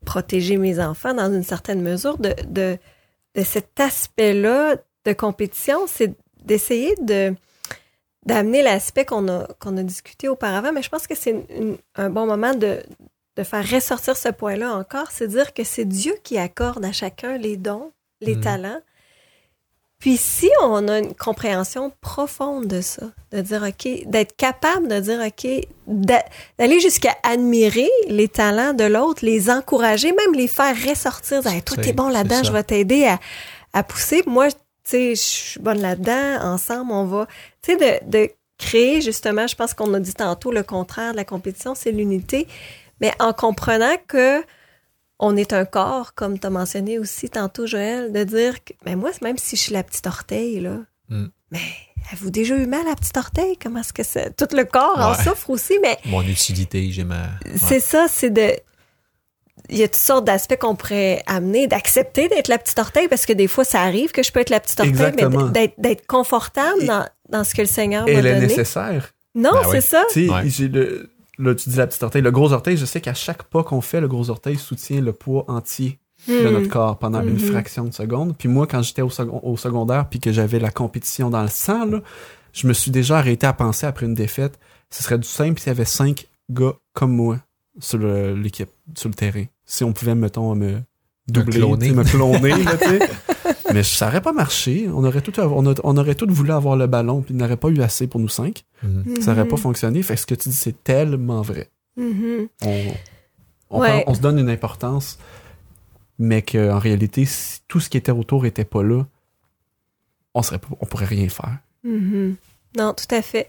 protéger 0.04 0.56
mes 0.56 0.78
enfants 0.80 1.14
dans 1.14 1.32
une 1.32 1.42
certaine 1.42 1.82
mesure 1.82 2.16
de, 2.18 2.34
de, 2.46 2.78
de 3.34 3.42
cet 3.42 3.78
aspect-là 3.80 4.76
de 5.04 5.12
compétition, 5.12 5.86
c'est 5.86 6.12
d'essayer 6.44 6.94
de 7.02 7.34
d'amener 8.24 8.62
l'aspect 8.62 9.04
qu'on 9.04 9.28
a 9.28 9.46
qu'on 9.60 9.76
a 9.76 9.82
discuté 9.82 10.28
auparavant, 10.28 10.72
mais 10.72 10.82
je 10.82 10.88
pense 10.88 11.06
que 11.06 11.14
c'est 11.14 11.36
un 11.94 12.10
bon 12.10 12.26
moment 12.26 12.54
de 12.54 12.82
de 13.36 13.42
faire 13.42 13.68
ressortir 13.68 14.16
ce 14.16 14.30
point-là 14.30 14.74
encore, 14.74 15.10
c'est 15.10 15.28
dire 15.28 15.52
que 15.52 15.62
c'est 15.62 15.84
Dieu 15.84 16.14
qui 16.24 16.38
accorde 16.38 16.84
à 16.84 16.92
chacun 16.92 17.36
les 17.36 17.56
dons, 17.56 17.92
les 18.20 18.34
Mhm. 18.36 18.40
talents. 18.42 18.80
Puis 19.98 20.18
si 20.18 20.50
on 20.62 20.88
a 20.88 20.98
une 20.98 21.14
compréhension 21.14 21.90
profonde 22.02 22.66
de 22.66 22.80
ça, 22.82 23.06
de 23.32 23.40
dire 23.40 23.64
OK, 23.66 23.88
d'être 24.06 24.36
capable 24.36 24.88
de 24.88 25.00
dire 25.00 25.20
OK, 25.26 25.48
d'a- 25.86 26.24
d'aller 26.58 26.80
jusqu'à 26.80 27.14
admirer 27.22 27.88
les 28.08 28.28
talents 28.28 28.74
de 28.74 28.84
l'autre, 28.84 29.24
les 29.24 29.48
encourager, 29.50 30.12
même 30.12 30.34
les 30.34 30.48
faire 30.48 30.76
ressortir, 30.86 31.40
dire 31.42 31.50
Hey, 31.52 31.62
toi 31.62 31.76
t'es 31.82 31.92
bon 31.94 32.08
là-dedans, 32.08 32.42
je 32.44 32.52
vais 32.52 32.62
t'aider 32.62 33.06
à, 33.06 33.18
à 33.72 33.82
pousser. 33.82 34.22
Moi, 34.26 34.50
tu 34.50 34.56
sais, 34.84 35.14
je 35.14 35.20
suis 35.20 35.60
bonne 35.60 35.80
là-dedans, 35.80 36.40
ensemble 36.42 36.92
on 36.92 37.04
va, 37.04 37.26
tu 37.62 37.72
sais, 37.72 38.00
de, 38.02 38.10
de 38.10 38.30
créer 38.58 39.00
justement, 39.00 39.46
je 39.46 39.56
pense 39.56 39.72
qu'on 39.74 39.92
a 39.94 39.98
dit 40.00 40.14
tantôt 40.14 40.52
le 40.52 40.62
contraire 40.62 41.12
de 41.12 41.16
la 41.16 41.24
compétition, 41.24 41.74
c'est 41.74 41.90
l'unité, 41.90 42.46
mais 43.00 43.12
en 43.18 43.32
comprenant 43.32 43.96
que 44.06 44.42
on 45.18 45.36
est 45.36 45.52
un 45.52 45.64
corps, 45.64 46.14
comme 46.14 46.38
tu 46.38 46.46
as 46.46 46.50
mentionné 46.50 46.98
aussi 46.98 47.30
tantôt, 47.30 47.66
Joël, 47.66 48.12
de 48.12 48.24
dire 48.24 48.62
que, 48.64 48.72
mais 48.84 48.96
moi, 48.96 49.10
même 49.22 49.38
si 49.38 49.56
je 49.56 49.60
suis 49.62 49.72
la 49.72 49.82
petite 49.82 50.06
orteil, 50.06 50.60
là, 50.60 50.78
Mm. 51.08 51.26
mais 51.52 51.60
avez-vous 52.10 52.30
déjà 52.30 52.56
eu 52.56 52.66
mal 52.66 52.84
à 52.86 52.90
la 52.90 52.96
petite 52.96 53.16
orteil? 53.16 53.56
Comment 53.62 53.80
est-ce 53.80 53.92
que 53.92 54.02
c'est? 54.02 54.34
Tout 54.36 54.54
le 54.56 54.64
corps 54.64 54.98
en 54.98 55.14
souffre 55.14 55.50
aussi, 55.50 55.78
mais 55.80 55.96
Mon 56.06 56.22
utilité, 56.22 56.90
j'ai 56.90 57.04
ma. 57.04 57.28
c'est 57.56 57.80
ça, 57.80 58.06
c'est 58.08 58.30
de. 58.30 58.50
Il 59.70 59.78
y 59.78 59.82
a 59.82 59.88
toutes 59.88 59.96
sortes 59.96 60.24
d'aspects 60.24 60.58
qu'on 60.58 60.76
pourrait 60.76 61.22
amener, 61.26 61.66
d'accepter 61.66 62.28
d'être 62.28 62.48
la 62.48 62.58
petite 62.58 62.78
orteil, 62.78 63.08
parce 63.08 63.24
que 63.24 63.32
des 63.32 63.48
fois, 63.48 63.64
ça 63.64 63.80
arrive 63.82 64.12
que 64.12 64.22
je 64.22 64.30
peux 64.30 64.40
être 64.40 64.50
la 64.50 64.60
petite 64.60 64.78
orteil, 64.80 64.90
Exactement. 64.90 65.46
mais 65.46 65.50
d'être, 65.52 65.74
d'être 65.78 66.06
confortable 66.06 66.82
Et- 66.82 66.86
dans, 66.86 67.06
dans 67.30 67.42
ce 67.44 67.54
que 67.54 67.62
le 67.62 67.66
Seigneur 67.68 68.04
m'a 68.04 68.10
Elle 68.12 68.26
est 68.26 68.34
donné. 68.34 68.46
nécessaire. 68.48 69.12
Non, 69.34 69.50
Ben 69.52 69.62
c'est 69.70 69.76
oui. 69.76 69.82
ça. 69.82 70.04
Ouais. 70.34 70.68
le, 70.68 71.10
là, 71.38 71.54
tu 71.54 71.68
dis 71.70 71.76
la 71.76 71.86
petite 71.86 72.02
orteil. 72.02 72.22
Le 72.22 72.30
gros 72.30 72.52
orteil, 72.52 72.76
je 72.76 72.84
sais 72.84 73.00
qu'à 73.00 73.14
chaque 73.14 73.42
pas 73.44 73.62
qu'on 73.62 73.80
fait, 73.80 74.00
le 74.00 74.08
gros 74.08 74.30
orteil 74.30 74.56
soutient 74.56 75.00
le 75.00 75.12
poids 75.12 75.44
entier 75.48 75.98
de 76.28 76.48
Hmm. 76.48 76.52
notre 76.52 76.68
corps 76.68 76.98
pendant 76.98 77.20
une 77.22 77.34
Mhm. 77.34 77.38
fraction 77.38 77.84
de 77.84 77.92
seconde. 77.92 78.36
Puis 78.36 78.48
moi, 78.48 78.66
quand 78.66 78.82
j'étais 78.82 79.02
au, 79.02 79.10
second- 79.10 79.40
au 79.42 79.56
secondaire 79.56 80.08
puis 80.08 80.18
que 80.18 80.32
j'avais 80.32 80.58
la 80.58 80.70
compétition 80.70 81.28
dans 81.30 81.42
le 81.42 81.48
sang, 81.48 81.84
là, 81.86 82.00
je 82.52 82.66
me 82.66 82.72
suis 82.72 82.90
déjà 82.90 83.18
arrêté 83.18 83.46
à 83.46 83.52
penser 83.52 83.86
après 83.86 84.06
une 84.06 84.14
défaite, 84.14 84.58
ce 84.90 85.02
serait 85.02 85.18
du 85.18 85.28
simple 85.28 85.60
s'il 85.60 85.68
y 85.68 85.70
avait 85.70 85.84
cinq 85.84 86.26
gars 86.50 86.72
comme 86.94 87.12
moi 87.14 87.38
sur 87.78 87.98
l'équipe, 87.98 88.70
sur 88.96 89.08
le 89.10 89.14
terrain. 89.14 89.44
Si 89.66 89.84
on 89.84 89.92
pouvait, 89.92 90.14
mettons, 90.14 90.54
me 90.54 90.80
sais, 91.34 91.40
me 91.92 92.04
cloner. 92.04 92.58
Mais 93.72 93.82
ça 93.82 94.06
aurait 94.08 94.20
pas 94.20 94.32
marché. 94.32 94.88
On 94.94 95.04
aurait 95.04 95.20
tout, 95.20 95.38
on, 95.40 95.66
a- 95.70 95.74
on 95.84 95.96
aurait 95.96 96.14
tout 96.14 96.26
voulu 96.30 96.52
avoir 96.52 96.76
le 96.76 96.86
ballon 96.86 97.22
puis 97.22 97.34
il 97.34 97.36
n'aurait 97.36 97.56
pas 97.56 97.68
eu 97.68 97.80
assez 97.82 98.06
pour 98.06 98.20
nous 98.20 98.28
cinq. 98.28 98.64
Mhm. 98.82 99.20
Ça 99.20 99.32
aurait 99.32 99.42
Mhm. 99.44 99.50
pas 99.50 99.56
fonctionné. 99.56 100.02
Fait 100.02 100.14
que 100.14 100.20
ce 100.20 100.26
que 100.26 100.34
tu 100.36 100.48
dis, 100.50 100.54
c'est 100.54 100.82
tellement 100.84 101.42
vrai. 101.42 101.68
Mhm. 101.96 102.48
On, 102.64 102.82
on, 103.70 103.80
Ouais. 103.80 104.04
on 104.06 104.14
se 104.14 104.20
donne 104.20 104.38
une 104.38 104.50
importance, 104.50 105.18
mais 106.18 106.42
qu'en 106.42 106.78
réalité, 106.78 107.24
si 107.24 107.60
tout 107.68 107.80
ce 107.80 107.88
qui 107.90 107.96
était 107.96 108.12
autour 108.12 108.46
était 108.46 108.64
pas 108.64 108.82
là, 108.82 109.04
on 110.34 110.42
serait 110.42 110.58
pas, 110.58 110.68
on 110.80 110.86
pourrait 110.86 111.06
rien 111.06 111.28
faire. 111.28 111.58
Non, 111.84 112.94
tout 112.94 113.14
à 113.14 113.22
fait. 113.22 113.48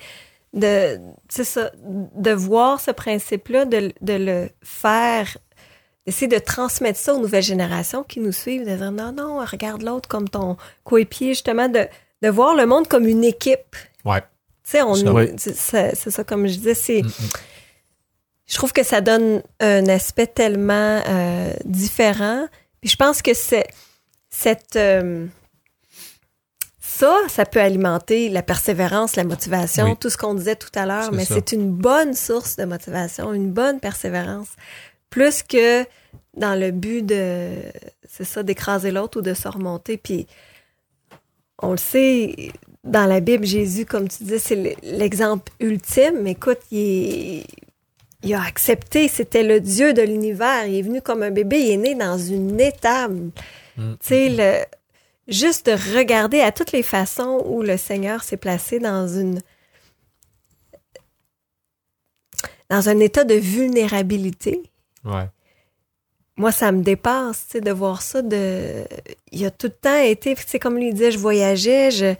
De, 0.53 0.97
c'est 1.29 1.43
ça, 1.43 1.71
de 1.83 2.31
voir 2.31 2.79
ce 2.79 2.91
principe-là, 2.91 3.65
de, 3.65 3.91
de 4.01 4.13
le 4.13 4.49
faire, 4.63 5.37
d'essayer 6.07 6.27
de 6.27 6.39
transmettre 6.39 6.97
ça 6.99 7.13
aux 7.13 7.19
nouvelles 7.19 7.43
générations 7.43 8.01
qui 8.03 8.19
nous 8.19 8.31
suivent, 8.31 8.65
de 8.65 8.75
dire 8.75 8.91
non, 8.91 9.11
non, 9.11 9.45
regarde 9.45 9.83
l'autre 9.83 10.07
comme 10.09 10.27
ton 10.29 10.57
coéquipier, 10.83 11.29
justement, 11.33 11.67
de, 11.69 11.85
de 12.23 12.29
voir 12.29 12.55
le 12.55 12.65
monde 12.65 12.87
comme 12.87 13.07
une 13.07 13.23
équipe. 13.23 13.75
Ouais. 14.05 14.21
Tu 14.63 14.71
sais, 14.71 14.81
on, 14.81 14.95
c'est, 15.37 15.95
ça, 16.09 16.23
comme 16.23 16.47
je 16.47 16.53
disais, 16.55 16.73
c'est, 16.73 17.01
Mhm. 17.03 17.11
je 18.47 18.55
trouve 18.55 18.71
que 18.73 18.83
ça 18.83 19.01
donne 19.01 19.41
un 19.59 19.85
aspect 19.87 20.27
tellement 20.27 21.01
euh, 21.07 21.51
différent. 21.65 22.47
Puis 22.81 22.89
je 22.91 22.95
pense 22.95 23.21
que 23.21 23.33
c'est 23.33 23.65
cette 24.29 24.75
euh, 24.77 25.25
ça, 26.79 27.15
ça 27.27 27.45
peut 27.45 27.59
alimenter 27.61 28.29
la 28.29 28.41
persévérance, 28.41 29.15
la 29.15 29.23
motivation, 29.23 29.85
Oui. 29.85 29.97
tout 29.99 30.09
ce 30.09 30.17
qu'on 30.17 30.33
disait 30.33 30.55
tout 30.55 30.71
à 30.75 30.85
l'heure, 30.85 31.05
C'est 31.11 31.15
mais 31.15 31.25
ça. 31.25 31.35
c'est 31.35 31.51
une 31.51 31.69
bonne 31.71 32.13
source 32.13 32.55
de 32.55 32.63
motivation, 32.65 33.33
une 33.33 33.51
bonne 33.51 33.79
persévérance, 33.79 34.47
plus 35.09 35.43
que 35.43 35.83
dans 36.35 36.59
le 36.59 36.71
but 36.71 37.05
de, 37.05 37.49
c'est 38.07 38.23
ça, 38.25 38.43
d'écraser 38.43 38.91
l'autre 38.91 39.19
ou 39.19 39.21
de 39.21 39.33
se 39.33 39.47
remonter. 39.47 39.97
Puis 39.97 40.27
on 41.61 41.71
le 41.71 41.77
sait, 41.77 42.51
dans 42.83 43.05
la 43.05 43.19
Bible, 43.19 43.45
Jésus, 43.45 43.85
comme 43.85 44.07
tu 44.07 44.23
disais, 44.23 44.39
c'est 44.39 44.77
l'exemple 44.83 45.51
ultime. 45.59 46.21
Mais 46.21 46.31
écoute, 46.31 46.59
il, 46.71 46.79
est- 46.79 47.47
il 48.23 48.33
a 48.33 48.43
accepté, 48.43 49.07
c'était 49.07 49.43
le 49.43 49.59
Dieu 49.61 49.93
de 49.93 50.01
l'univers. 50.01 50.65
Il 50.67 50.75
est 50.75 50.81
venu 50.81 51.01
comme 51.01 51.23
un 51.23 51.31
bébé, 51.31 51.59
il 51.59 51.71
est 51.71 51.77
né 51.77 51.95
dans 51.95 52.17
une 52.17 52.59
étable. 52.59 53.31
Mm. 53.77 53.93
Tu 53.93 54.07
sais, 54.07 54.29
le, 54.29 54.65
juste 55.27 55.67
de 55.67 55.97
regarder 55.97 56.41
à 56.41 56.51
toutes 56.51 56.71
les 56.71 56.83
façons 56.83 57.43
où 57.47 57.61
le 57.63 57.77
Seigneur 57.77 58.23
s'est 58.23 58.37
placé 58.37 58.79
dans 58.79 59.07
une 59.07 59.39
dans 62.69 62.89
un 62.89 62.99
état 62.99 63.23
de 63.23 63.35
vulnérabilité. 63.35 64.61
Ouais. 65.07 65.27
Moi, 66.35 66.51
ça 66.51 66.71
me 66.71 66.83
dépasse, 66.83 67.45
tu 67.47 67.51
sais, 67.53 67.61
de 67.61 67.71
voir 67.71 68.01
ça. 68.03 68.21
De, 68.21 68.83
il 69.31 69.43
a 69.45 69.49
tout 69.51 69.67
le 69.67 69.73
temps 69.73 69.97
été, 69.99 70.35
tu 70.35 70.43
sais, 70.45 70.59
comme 70.59 70.77
lui 70.77 70.93
disait, 70.93 71.11
je 71.11 71.17
voyageais, 71.17 71.89
je, 71.89 72.13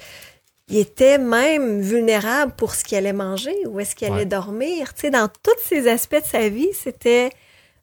il 0.70 0.78
était 0.78 1.20
même 1.20 1.82
vulnérable 1.82 2.54
pour 2.58 2.74
ce 2.74 2.84
qu'il 2.84 2.98
allait 2.98 3.14
manger, 3.14 3.56
où 3.68 3.80
est-ce 3.80 3.96
qu'il 3.96 4.12
allait 4.12 4.26
dormir. 4.26 4.94
Tu 4.96 5.02
sais, 5.02 5.10
dans 5.12 5.28
tous 5.28 5.60
ces 5.64 5.88
aspects 5.88 6.16
de 6.22 6.26
sa 6.26 6.50
vie, 6.50 6.70
c'était, 6.74 7.30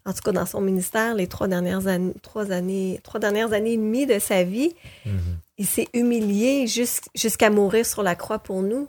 en 0.05 0.13
tout 0.13 0.23
cas 0.25 0.33
dans 0.33 0.45
son 0.45 0.61
ministère, 0.61 1.15
les 1.15 1.29
trois 1.29 1.47
dernières 1.47 1.87
années, 1.87 2.13
trois 2.21 2.51
années, 2.51 2.99
trois 3.05 3.21
dernières 3.21 3.53
années 3.53 3.75
et 3.75 3.77
demie 3.79 4.07
de 4.07 4.19
sa 4.19 4.43
vie, 4.43 4.75
Mhm. 5.07 5.39
il 5.59 5.67
s'est 5.67 5.89
humilié 5.95 6.67
jus- 6.67 7.01
jusqu'à 7.15 7.49
mourir 7.49 7.87
sur 7.87 8.03
la 8.03 8.17
croix 8.17 8.41
pour 8.41 8.61
nous. 8.63 8.89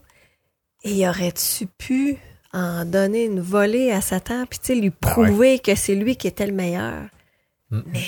Et 0.83 0.91
il 0.91 1.07
aurait-tu 1.07 1.67
pu 1.67 2.17
en 2.55 2.85
donner 2.85 3.25
une 3.25 3.41
volée 3.41 3.91
à 3.91 3.99
Satan, 4.01 4.45
puis 4.49 4.57
tu 4.59 4.67
sais, 4.67 4.75
lui 4.75 4.87
ouais. 4.87 4.93
prouver 4.99 5.59
que 5.59 5.75
c'est 5.75 5.93
lui 5.95 6.15
qui 6.15 6.27
était 6.27 6.47
le 6.47 6.53
meilleur? 6.53 7.03
Mhm. 7.69 7.83
Mais 7.91 7.99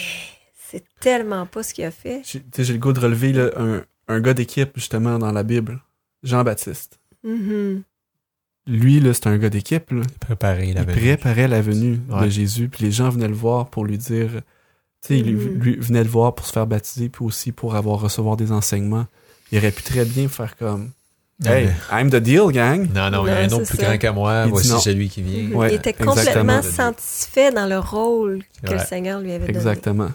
c'est 0.69 0.83
tellement 0.99 1.45
pas 1.45 1.63
ce 1.63 1.73
qu'il 1.73 1.83
a 1.85 1.91
fait. 1.91 2.21
J'ai 2.25 2.39
tu 2.39 2.45
sais, 2.53 2.63
j'ai 2.63 2.73
le 2.73 2.79
goût 2.79 2.93
de 2.93 2.99
relever 2.99 3.33
là, 3.33 3.51
un, 3.57 3.83
un 4.07 4.21
gars 4.21 4.33
d'équipe, 4.33 4.71
justement, 4.75 5.19
dans 5.19 5.31
la 5.31 5.43
Bible. 5.43 5.81
Jean-Baptiste. 6.23 6.99
Mhm. 7.23 7.83
Lui, 8.67 8.99
là, 8.99 9.13
c'est 9.13 9.27
un 9.27 9.37
gars 9.37 9.49
d'équipe, 9.49 9.91
là. 9.91 10.01
Préparer 10.19 10.73
la 10.73 10.81
Il 10.81 10.87
préparait 10.87 11.47
la 11.47 11.61
venue 11.61 11.99
de. 12.09 12.29
Jésus, 12.29 12.67
puis 12.69 12.83
les 12.85 12.91
gens 12.91 13.09
venaient 13.09 13.27
le 13.27 13.33
voir 13.33 13.69
pour 13.69 13.85
lui 13.85 13.97
dire... 13.97 14.29
Tu 15.01 15.09
sais, 15.09 15.19
il 15.19 15.35
Mhm. 15.35 15.59
lui 15.61 15.75
venait 15.77 16.03
le 16.03 16.09
voir 16.09 16.35
pour 16.35 16.45
se 16.45 16.51
faire 16.53 16.67
baptiser, 16.67 17.09
puis 17.09 17.23
aussi 17.23 17.51
pour 17.51 17.75
avoir 17.75 17.99
recevoir 17.99 18.35
des 18.37 18.51
enseignements. 18.51 19.05
Il 19.51 19.57
aurait 19.59 19.71
pu 19.71 19.83
très 19.83 20.05
bien 20.05 20.27
faire 20.27 20.55
comme... 20.57 20.91
Hey, 21.45 21.67
mais- 21.67 22.01
I'm 22.01 22.09
the 22.09 22.15
deal, 22.15 22.47
gang! 22.51 22.87
Non, 22.93 23.11
non, 23.11 23.25
il 23.27 23.29
y 23.29 23.31
a 23.33 23.37
un 23.41 23.45
autre 23.51 23.67
plus 23.67 23.77
ça. 23.77 23.83
grand 23.83 23.97
que 23.99 24.07
moi. 24.07 24.43
Il 24.45 24.51
Voici 24.51 24.69
celui 24.81 25.07
qui 25.07 25.21
vient. 25.21 25.55
Ouais, 25.55 25.69
il 25.71 25.75
était 25.75 25.91
exactement. 25.91 26.15
complètement 26.15 26.61
satisfait 26.63 27.51
dans 27.51 27.67
le 27.67 27.77
rôle 27.77 28.43
que 28.65 28.73
le. 28.73 28.79
Seigneur 28.79 29.19
lui 29.19 29.31
avait 29.31 29.45
donné. 29.45 29.57
Exactement. 29.57 30.09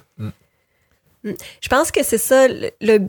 Je 1.25 1.69
pense 1.71 1.93
que 1.93 2.03
c'est 2.03 2.19
ça, 2.19 2.49
le, 2.49 2.71
le- 2.81 3.09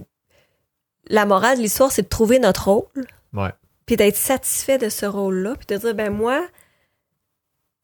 la 1.09 1.25
morale 1.25 1.57
de 1.57 1.63
l'histoire, 1.63 1.91
c'est 1.91 2.03
de 2.03 2.07
trouver 2.07 2.37
notre 2.39 2.69
rôle, 2.69 2.85
Ouais. 3.33 3.49
puis 3.87 3.95
d'être 3.95 4.15
satisfait 4.15 4.77
de 4.77 4.89
ce 4.89 5.05
rôle-là, 5.07 5.55
puis 5.55 5.65
de 5.75 5.81
dire, 5.81 5.95
ben 5.95 6.11
moi, 6.13 6.45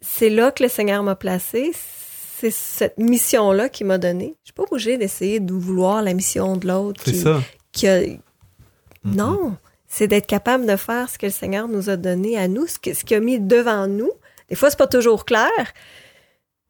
c'est 0.01 0.30
là 0.30 0.51
que 0.51 0.61
le 0.61 0.69
Seigneur 0.69 1.01
m'a 1.01 1.15
placé, 1.15 1.71
c'est 2.39 2.51
cette 2.51 2.97
mission-là 2.99 3.67
qu'il 3.69 3.88
m'a 3.88 3.97
donnée. 3.97 4.36
Je 4.43 4.49
suis 4.49 4.53
pas 4.53 4.63
obligée 4.69 4.97
d'essayer 4.97 5.39
de 5.39 5.51
vouloir 5.53 6.01
la 6.03 6.13
mission 6.13 6.55
de 6.55 6.67
l'autre. 6.67 7.01
C'est 7.03 7.11
qui- 7.13 7.19
ça. 7.19 7.41
qui 7.71 7.88
a-. 7.88 8.01
Non, 9.03 9.57
c'est 9.89 10.07
d'être 10.07 10.27
capable 10.27 10.67
de 10.67 10.75
faire 10.75 11.09
ce 11.09 11.17
que 11.17 11.25
le 11.25 11.31
Seigneur 11.31 11.67
nous 11.67 11.89
a 11.89 11.97
donné 11.97 12.37
à 12.37 12.47
nous, 12.47 12.67
ce 12.67 12.77
qu'il 12.77 13.17
a 13.17 13.19
mis 13.19 13.39
devant 13.39 13.87
nous. 13.87 14.11
Des 14.47 14.55
fois, 14.55 14.69
c'est 14.69 14.77
pas 14.77 14.87
toujours 14.87 15.25
clair, 15.25 15.49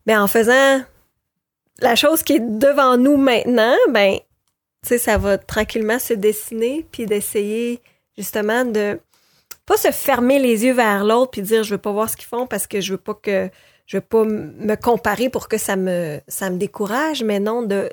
mais 0.05 0.17
en 0.17 0.27
faisant 0.27 0.81
la 1.79 1.95
chose 1.95 2.23
qui 2.23 2.33
est 2.33 2.39
devant 2.39 2.97
nous 2.97 3.17
maintenant, 3.17 3.75
ben, 3.89 4.15
tu 4.83 4.89
sais, 4.89 4.97
ça 4.97 5.17
va 5.17 5.37
tranquillement 5.37 5.99
se 5.99 6.13
dessiner, 6.13 6.85
puis 6.91 7.05
d'essayer 7.05 7.81
justement 8.17 8.65
de 8.65 8.99
pas 9.65 9.77
se 9.77 9.91
fermer 9.91 10.39
les 10.39 10.65
yeux 10.65 10.73
vers 10.73 11.03
l'autre 11.03 11.31
puis 11.31 11.43
dire 11.43 11.63
je 11.63 11.75
veux 11.75 11.77
pas 11.77 11.91
voir 11.91 12.09
ce 12.09 12.17
qu'ils 12.17 12.25
font 12.25 12.47
parce 12.47 12.65
que 12.65 12.81
je 12.81 12.93
veux 12.93 12.97
pas 12.97 13.13
que 13.13 13.49
je 13.85 13.97
veux 13.97 14.01
pas 14.01 14.23
me 14.23 14.75
comparer 14.75 15.29
pour 15.29 15.47
que 15.47 15.59
ça 15.59 15.75
me 15.75 16.19
ça 16.27 16.49
me 16.49 16.57
décourage, 16.57 17.23
mais 17.23 17.39
non 17.39 17.61
de 17.61 17.89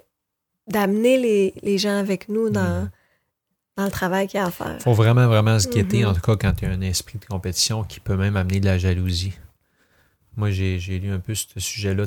d'amener 0.69 1.19
les, 1.19 1.55
les 1.63 1.79
gens 1.79 1.97
avec 1.97 2.29
nous 2.29 2.49
dans 2.51 2.83
Mhm. 2.83 2.91
Dans 3.77 3.85
le 3.85 3.91
travail 3.91 4.27
qu'il 4.27 4.39
y 4.39 4.43
a 4.43 4.47
à 4.47 4.51
faire. 4.51 4.77
faut 4.81 4.93
vraiment, 4.95 5.27
vraiment 5.27 5.59
se 5.59 5.69
guetter, 5.69 6.01
Mhm. 6.03 6.09
en 6.09 6.15
tout 6.15 6.21
cas, 6.21 6.37
quand 6.37 6.53
il 6.63 6.69
y 6.69 6.71
a 6.71 6.75
un 6.75 6.81
esprit 6.81 7.19
de 7.19 7.25
compétition 7.27 7.85
qui 7.85 8.01
peut 8.01 8.17
même 8.17 8.37
amener 8.37 8.61
de 8.61 8.67
la 8.67 8.79
jalousie. 8.79 9.33
Moi, 10.39 10.51
j'ai 10.51 10.79
lu 10.99 11.11
un 11.11 11.19
peu 11.19 11.35
ce 11.35 11.47
sujet-là. 11.59 12.05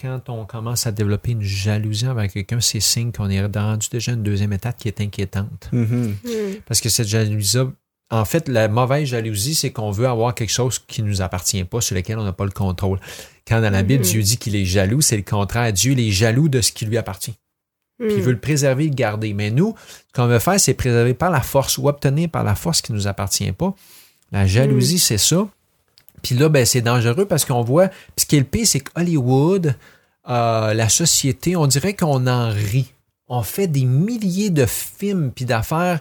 Quand 0.00 0.28
on 0.28 0.44
commence 0.44 0.86
à 0.86 0.92
développer 0.92 1.32
une 1.32 1.42
jalousie 1.42 2.06
envers 2.06 2.28
quelqu'un, 2.30 2.60
c'est 2.60 2.78
signe 2.78 3.10
qu'on 3.10 3.28
est 3.28 3.44
rendu 3.44 3.88
déjà 3.90 4.12
à 4.12 4.14
une 4.14 4.22
deuxième 4.22 4.52
étape 4.52 4.76
qui 4.78 4.86
est 4.86 5.00
inquiétante. 5.00 5.68
Mhm. 5.72 6.16
Hmm. 6.24 6.54
Parce 6.66 6.80
que 6.80 6.88
cette 6.88 7.08
jalousie 7.08 7.58
en 8.10 8.24
fait, 8.24 8.48
la 8.48 8.68
mauvaise 8.68 9.08
jalousie, 9.08 9.56
c'est 9.56 9.72
qu'on 9.72 9.90
veut 9.90 10.06
avoir 10.06 10.34
quelque 10.36 10.52
chose 10.52 10.78
qui 10.78 11.02
ne 11.02 11.08
nous 11.08 11.20
appartient 11.22 11.64
pas, 11.64 11.80
sur 11.80 11.96
lequel 11.96 12.18
on 12.18 12.22
n'a 12.22 12.32
pas 12.32 12.44
le 12.44 12.50
contrôle. 12.52 13.00
Quand 13.48 13.60
dans 13.60 13.70
la 13.70 13.82
Bible, 13.82 14.04
Mhm. 14.04 14.10
Dieu 14.10 14.22
dit 14.22 14.36
qu'il 14.36 14.54
est 14.54 14.64
jaloux, 14.66 15.00
c'est 15.00 15.16
le 15.16 15.22
contraire. 15.22 15.72
Dieu 15.72 15.92
il 15.92 16.00
est 16.00 16.10
jaloux 16.12 16.48
de 16.48 16.60
ce 16.60 16.70
qui 16.70 16.84
lui 16.86 16.96
appartient. 16.96 17.34
Puis 17.98 18.14
il 18.16 18.22
veut 18.22 18.32
le 18.32 18.40
préserver, 18.40 18.88
le 18.88 18.94
garder. 18.94 19.34
Mais 19.34 19.50
nous, 19.50 19.74
ce 20.08 20.12
qu'on 20.12 20.26
veut 20.26 20.38
faire, 20.38 20.58
c'est 20.58 20.74
préserver 20.74 21.14
par 21.14 21.30
la 21.30 21.40
force 21.40 21.78
ou 21.78 21.88
obtenir 21.88 22.28
par 22.28 22.42
la 22.42 22.54
force 22.54 22.82
qui 22.82 22.92
ne 22.92 22.96
nous 22.96 23.06
appartient 23.06 23.52
pas. 23.52 23.74
La 24.32 24.46
jalousie, 24.46 24.98
c'est 24.98 25.18
ça. 25.18 25.46
Puis 26.22 26.34
là, 26.34 26.48
ben, 26.48 26.66
c'est 26.66 26.80
dangereux 26.80 27.26
parce 27.26 27.44
qu'on 27.44 27.62
voit. 27.62 27.88
Puis 27.88 28.22
ce 28.22 28.26
qui 28.26 28.36
est 28.36 28.40
le 28.40 28.46
pire, 28.46 28.66
c'est 28.66 28.80
qu'Hollywood, 28.80 29.76
euh, 30.28 30.74
la 30.74 30.88
société, 30.88 31.54
on 31.54 31.66
dirait 31.66 31.94
qu'on 31.94 32.26
en 32.26 32.48
rit. 32.48 32.92
On 33.28 33.42
fait 33.42 33.68
des 33.68 33.84
milliers 33.84 34.50
de 34.50 34.66
films 34.66 35.30
puis 35.30 35.44
d'affaires. 35.44 36.00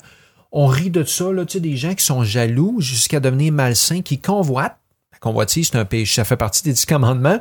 On 0.52 0.68
rit 0.68 0.90
de 0.90 1.04
ça, 1.04 1.32
là, 1.32 1.46
tu 1.46 1.54
sais, 1.54 1.60
des 1.60 1.76
gens 1.76 1.94
qui 1.94 2.06
sont 2.06 2.24
jaloux 2.24 2.80
jusqu'à 2.80 3.20
devenir 3.20 3.52
malsains, 3.52 4.02
qui 4.02 4.20
convoitent. 4.20 4.78
La 5.12 5.18
convoitise, 5.20 5.70
c'est 5.72 5.78
un 5.78 5.86
péché, 5.86 6.16
ça 6.16 6.26
fait 6.26 6.38
partie 6.38 6.64
des 6.64 6.74
dix 6.74 6.86
commandements. 6.86 7.40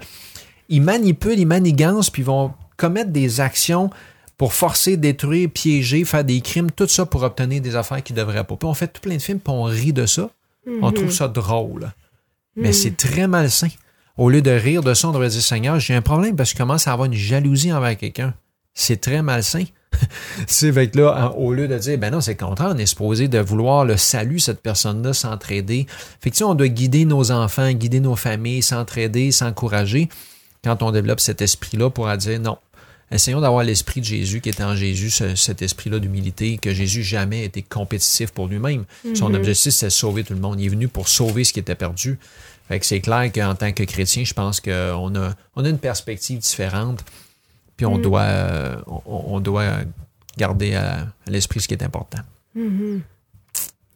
Ils 0.69 0.83
manipulent, 0.83 1.39
ils 1.39 1.47
manigancent, 1.47 2.11
puis 2.11 2.23
ils 2.23 2.27
vont 2.27 2.53
commettre 2.77 3.11
des 3.11 3.41
actions 3.41 3.91
pour 4.43 4.55
forcer, 4.55 4.97
détruire, 4.97 5.49
piéger, 5.49 6.05
faire 6.05 6.25
des 6.25 6.41
crimes, 6.41 6.73
tout 6.73 6.89
ça 6.89 7.07
pour 7.07 7.23
obtenir 7.23 7.63
des 7.63 7.77
affaires 7.77 8.03
qu'ils 8.03 8.17
ne 8.17 8.23
devraient 8.23 8.43
pas. 8.43 8.57
Puis 8.57 8.67
on 8.67 8.75
fait 8.75 8.89
tout 8.89 9.01
plein 9.01 9.15
de 9.15 9.23
films, 9.23 9.39
puis 9.39 9.55
on 9.55 9.63
rit 9.63 9.93
de 9.93 10.05
ça. 10.05 10.31
On 10.81 10.89
Mhm. 10.89 10.95
trouve 10.95 11.13
ça 11.13 11.29
drôle. 11.29 11.93
Mais 12.57 12.73
c'est 12.73 12.97
très 12.97 13.29
malsain. 13.29 13.69
Au 14.17 14.31
lieu 14.31 14.43
de 14.43 14.51
rire 14.51 14.83
de 14.83 14.95
ça, 14.95 15.07
on 15.07 15.13
devrait 15.13 15.29
dire 15.29 15.41
Seigneur, 15.41 15.79
j'ai 15.79 15.95
un 15.95 16.03
problème 16.03 16.35
parce 16.35 16.51
que 16.51 16.57
je 16.59 16.61
commence 16.61 16.89
à 16.89 16.93
avoir 16.93 17.07
une 17.07 17.15
jalousie 17.15 17.73
envers 17.73 17.97
quelqu'un. 17.97 18.35
C'est 18.75 19.01
très 19.01 19.23
malsain. 19.23 19.63
c'est 20.49 20.73
fait 20.73 20.89
que 20.91 20.99
là, 20.99 21.29
en- 21.31 21.37
au 21.37 21.53
lieu 21.53 21.69
de 21.69 21.79
dire, 21.79 21.97
ben 21.99 22.11
non, 22.11 22.21
c'est 22.21 22.33
le 22.41 22.45
contraire, 22.45 22.73
on 22.75 22.79
est 22.79 22.87
supposé 22.87 23.29
de 23.29 23.39
vouloir 23.39 23.85
le 23.85 23.97
salut, 23.97 24.41
cette 24.41 24.61
personne-là, 24.61 25.13
s'entraider. 25.13 25.87
Fait 26.21 26.31
que 26.31 26.35
tu 26.35 26.39
sais, 26.39 26.45
on 26.45 26.57
doit 26.57 26.67
guider 26.67 27.05
nos 27.05 27.31
enfants, 27.31 27.71
guider 27.71 28.01
nos 28.01 28.17
familles, 28.17 28.63
s'entraider, 28.63 29.31
s'encourager 29.31 30.09
quand 30.65 30.83
on 30.83 30.91
développe 30.91 31.21
cet 31.21 31.43
esprit-là 31.43 31.91
pour 31.91 32.11
dire 32.17 32.41
non. 32.41 32.59
Essayons 33.13 33.41
d'avoir 33.43 33.63
l'esprit 33.63 34.01
de 34.01 34.07
Jésus 34.07 34.41
qui 34.41 34.49
était 34.49 34.65
en 34.65 34.75
Jésus, 34.75 35.11
ce- 35.11 35.35
cet 35.35 35.61
esprit-là 35.63 35.99
d'humilité, 35.99 36.57
que 36.59 36.73
Jésus 36.73 37.03
jamais 37.03 37.45
été 37.45 37.63
compétitif 37.63 38.31
pour 38.31 38.49
lui-même. 38.49 38.85
Son 39.15 39.35
objectif, 39.35 39.73
c'est 39.73 39.87
de 39.87 39.91
sauver 39.91 40.25
tout 40.25 40.33
le 40.33 40.41
monde. 40.41 40.59
Il 40.61 40.67
est 40.67 40.71
venu 40.71 40.89
pour 40.89 41.09
sauver 41.09 41.45
ce 41.45 41.53
qui 41.53 41.61
était 41.61 41.75
perdu. 41.75 42.19
Fait 42.69 42.81
que 42.81 42.87
c'est 42.87 43.01
clair 43.01 43.31
qu'en 43.33 43.55
tant 43.55 43.73
que 43.73 43.83
chrétien, 43.85 44.25
je 44.25 44.33
pense 44.33 44.61
qu'on 44.61 45.15
a, 45.15 45.35
on 45.57 45.65
a 45.65 45.69
une 45.69 45.79
perspective 45.79 46.39
différente. 46.39 47.05
Puis 47.77 47.85
on, 47.87 47.99
doit, 47.99 48.21
euh, 48.23 48.77
on, 48.87 49.03
on 49.35 49.41
doit 49.41 49.81
garder 50.39 50.75
à, 50.75 51.01
à 51.27 51.31
l'esprit 51.31 51.61
ce 51.61 51.69
qui 51.69 51.75
est 51.75 51.83
important. 51.83 52.21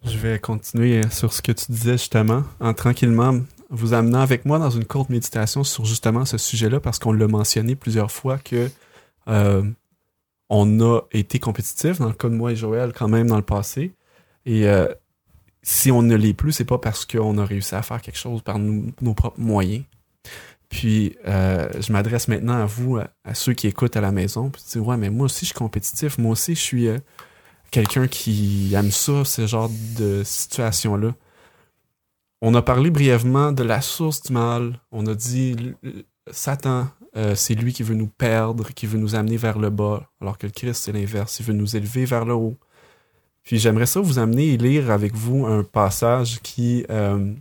Je 0.05 0.17
vais 0.17 0.37
continuer 0.39 1.01
sur 1.11 1.33
ce 1.33 1.41
que 1.41 1.51
tu 1.51 1.65
disais 1.71 1.93
justement, 1.97 2.43
en 2.59 2.73
tranquillement 2.73 3.39
vous 3.69 3.93
amenant 3.93 4.21
avec 4.21 4.45
moi 4.45 4.59
dans 4.59 4.69
une 4.69 4.85
courte 4.85 5.09
méditation 5.09 5.63
sur 5.63 5.83
justement 5.85 6.23
ce 6.25 6.37
sujet-là, 6.37 6.79
parce 6.79 6.99
qu'on 6.99 7.11
l'a 7.11 7.27
mentionné 7.27 7.75
plusieurs 7.75 8.11
fois 8.11 8.37
que 8.37 8.69
euh, 9.27 9.63
on 10.49 10.79
a 10.79 11.01
été 11.11 11.39
compétitif, 11.39 11.99
dans 11.99 12.07
le 12.07 12.13
cas 12.13 12.29
de 12.29 12.35
moi 12.35 12.51
et 12.51 12.55
Joël, 12.55 12.93
quand 12.93 13.07
même 13.07 13.27
dans 13.27 13.37
le 13.37 13.41
passé. 13.41 13.93
Et 14.45 14.67
euh, 14.67 14.87
si 15.61 15.91
on 15.91 16.01
ne 16.01 16.15
l'est 16.15 16.33
plus, 16.33 16.53
c'est 16.53 16.65
pas 16.65 16.77
parce 16.77 17.05
qu'on 17.05 17.37
a 17.37 17.45
réussi 17.45 17.75
à 17.75 17.81
faire 17.81 18.01
quelque 18.01 18.17
chose 18.17 18.41
par 18.41 18.57
nos 18.59 19.13
propres 19.13 19.39
moyens. 19.39 19.83
Puis, 20.69 21.15
euh, 21.25 21.69
je 21.79 21.91
m'adresse 21.93 22.27
maintenant 22.27 22.61
à 22.61 22.65
vous, 22.65 22.97
à, 22.97 23.33
ceux 23.33 23.53
qui 23.53 23.67
écoutent 23.67 23.95
à 23.95 24.01
la 24.01 24.11
maison. 24.11 24.49
Puis, 24.49 24.61
tu 24.63 24.79
dis, 24.79 24.85
ouais, 24.85 24.97
mais 24.97 25.09
moi 25.09 25.25
aussi, 25.25 25.41
je 25.41 25.47
suis 25.47 25.53
compétitif. 25.53 26.17
Moi 26.17 26.31
aussi, 26.31 26.55
je 26.55 26.61
suis 26.61 26.87
quelqu'un 27.71 28.07
qui 28.07 28.73
aime 28.73 28.91
ça, 28.91 29.25
ce 29.25 29.47
genre 29.47 29.69
de 29.97 30.23
situation-là. 30.23 31.13
On 32.41 32.53
a 32.53 32.61
parlé 32.61 32.91
brièvement 32.91 33.51
de 33.51 33.63
la 33.63 33.81
source 33.81 34.21
du 34.23 34.33
mal. 34.33 34.79
On 34.91 35.07
a 35.07 35.15
dit, 35.15 35.73
Satan, 36.31 36.87
euh, 37.17 37.35
c'est 37.35 37.55
lui 37.55 37.73
qui 37.73 37.83
veut 37.83 37.95
nous 37.95 38.07
perdre, 38.07 38.69
qui 38.69 38.85
veut 38.85 38.99
nous 38.99 39.15
amener 39.15 39.37
vers 39.37 39.57
le 39.57 39.71
bas, 39.71 40.07
alors 40.21 40.37
que 40.37 40.45
le 40.45 40.51
Christ, 40.51 40.83
c'est 40.83 40.91
l'inverse. 40.91 41.39
Il 41.39 41.45
veut 41.47 41.53
nous 41.53 41.75
élever 41.75 42.05
vers 42.05 42.25
le 42.25 42.33
haut. 42.33 42.57
Puis 43.43 43.57
j'aimerais 43.57 43.87
ça 43.87 43.99
vous 43.99 44.19
amener 44.19 44.49
et 44.49 44.57
lire 44.57 44.91
avec 44.91 45.15
vous 45.15 45.45
un 45.45 45.63
passage 45.63 46.39
qui 46.41 46.85
euh, 46.89 47.33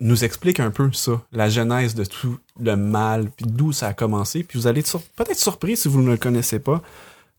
nous 0.00 0.24
explique 0.24 0.60
un 0.60 0.70
peu 0.70 0.90
ça, 0.92 1.22
la 1.32 1.48
genèse 1.48 1.94
de 1.94 2.04
tout 2.04 2.38
le 2.58 2.76
mal, 2.76 3.30
puis 3.30 3.46
d'où 3.46 3.72
ça 3.72 3.88
a 3.88 3.94
commencé. 3.94 4.42
Puis 4.42 4.58
vous 4.58 4.66
allez 4.66 4.80
être 4.80 5.00
peut-être 5.16 5.38
surpris 5.38 5.76
si 5.76 5.88
vous 5.88 6.00
ne 6.00 6.10
le 6.10 6.16
connaissez 6.16 6.58
pas, 6.58 6.82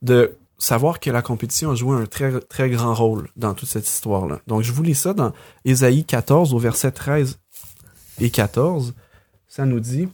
de 0.02 0.36
savoir 0.60 1.00
que 1.00 1.10
la 1.10 1.22
compétition 1.22 1.72
a 1.72 1.76
joué 1.76 1.96
un 1.96 2.06
très, 2.06 2.40
très 2.42 2.70
grand 2.70 2.94
rôle 2.94 3.30
dans 3.36 3.54
toute 3.54 3.70
cette 3.70 3.88
histoire-là. 3.88 4.40
Donc 4.46 4.64
je 4.64 4.72
vous 4.72 4.84
lis 4.84 4.96
ça 4.96 5.14
dans 5.14 5.34
Ésaïe 5.66 6.04
14 6.04 6.54
au 6.54 6.60
verset 6.60 6.92
13 6.92 7.40
et 8.20 8.30
14. 8.30 8.94
Ça 9.48 9.66
nous 9.66 9.80
dit 9.80 10.10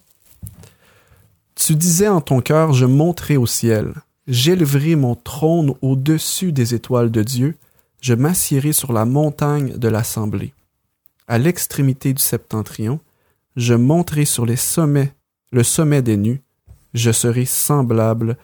Tu 1.66 1.76
disais 1.76 2.09
en 2.09 2.20
ton 2.20 2.41
cœur, 2.41 2.74
je 2.74 2.86
monterai 2.86 3.38
au 3.38 3.45
ciel, 3.45 3.93
j'élèverai 4.28 4.97
mon 4.97 5.16
trône 5.16 5.74
au-dessus 5.82 6.51
des 6.51 6.76
étoiles 6.76 7.09
de 7.09 7.24
Dieu, 7.24 7.55
je 8.01 8.14
m'assiérai 8.14 8.74
sur 8.74 8.91
la 8.91 9.05
montagne 9.05 9.78
de 9.78 9.88
l'assemblée. 9.88 10.53
À 11.26 11.38
l'extrémité 11.38 12.14
du 12.14 12.22
septentrion, 12.22 12.99
je 13.55 13.76
monterai 13.76 14.26
sur 14.26 14.45
les 14.45 14.57
sommets, 14.57 15.14
le 15.53 15.64
sommet 15.64 16.01
des 16.01 16.18
nues, 16.18 16.41
je 16.93 17.14
serai 17.14 17.45
semblable 17.45 18.36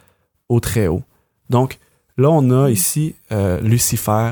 au 0.47 0.61
Très-Haut. 0.61 1.03
Donc, 1.49 1.77
là, 2.17 2.29
on 2.29 2.49
a 2.51 2.69
ici 2.69 3.15
euh, 3.33 3.59
Lucifer, 3.59 4.31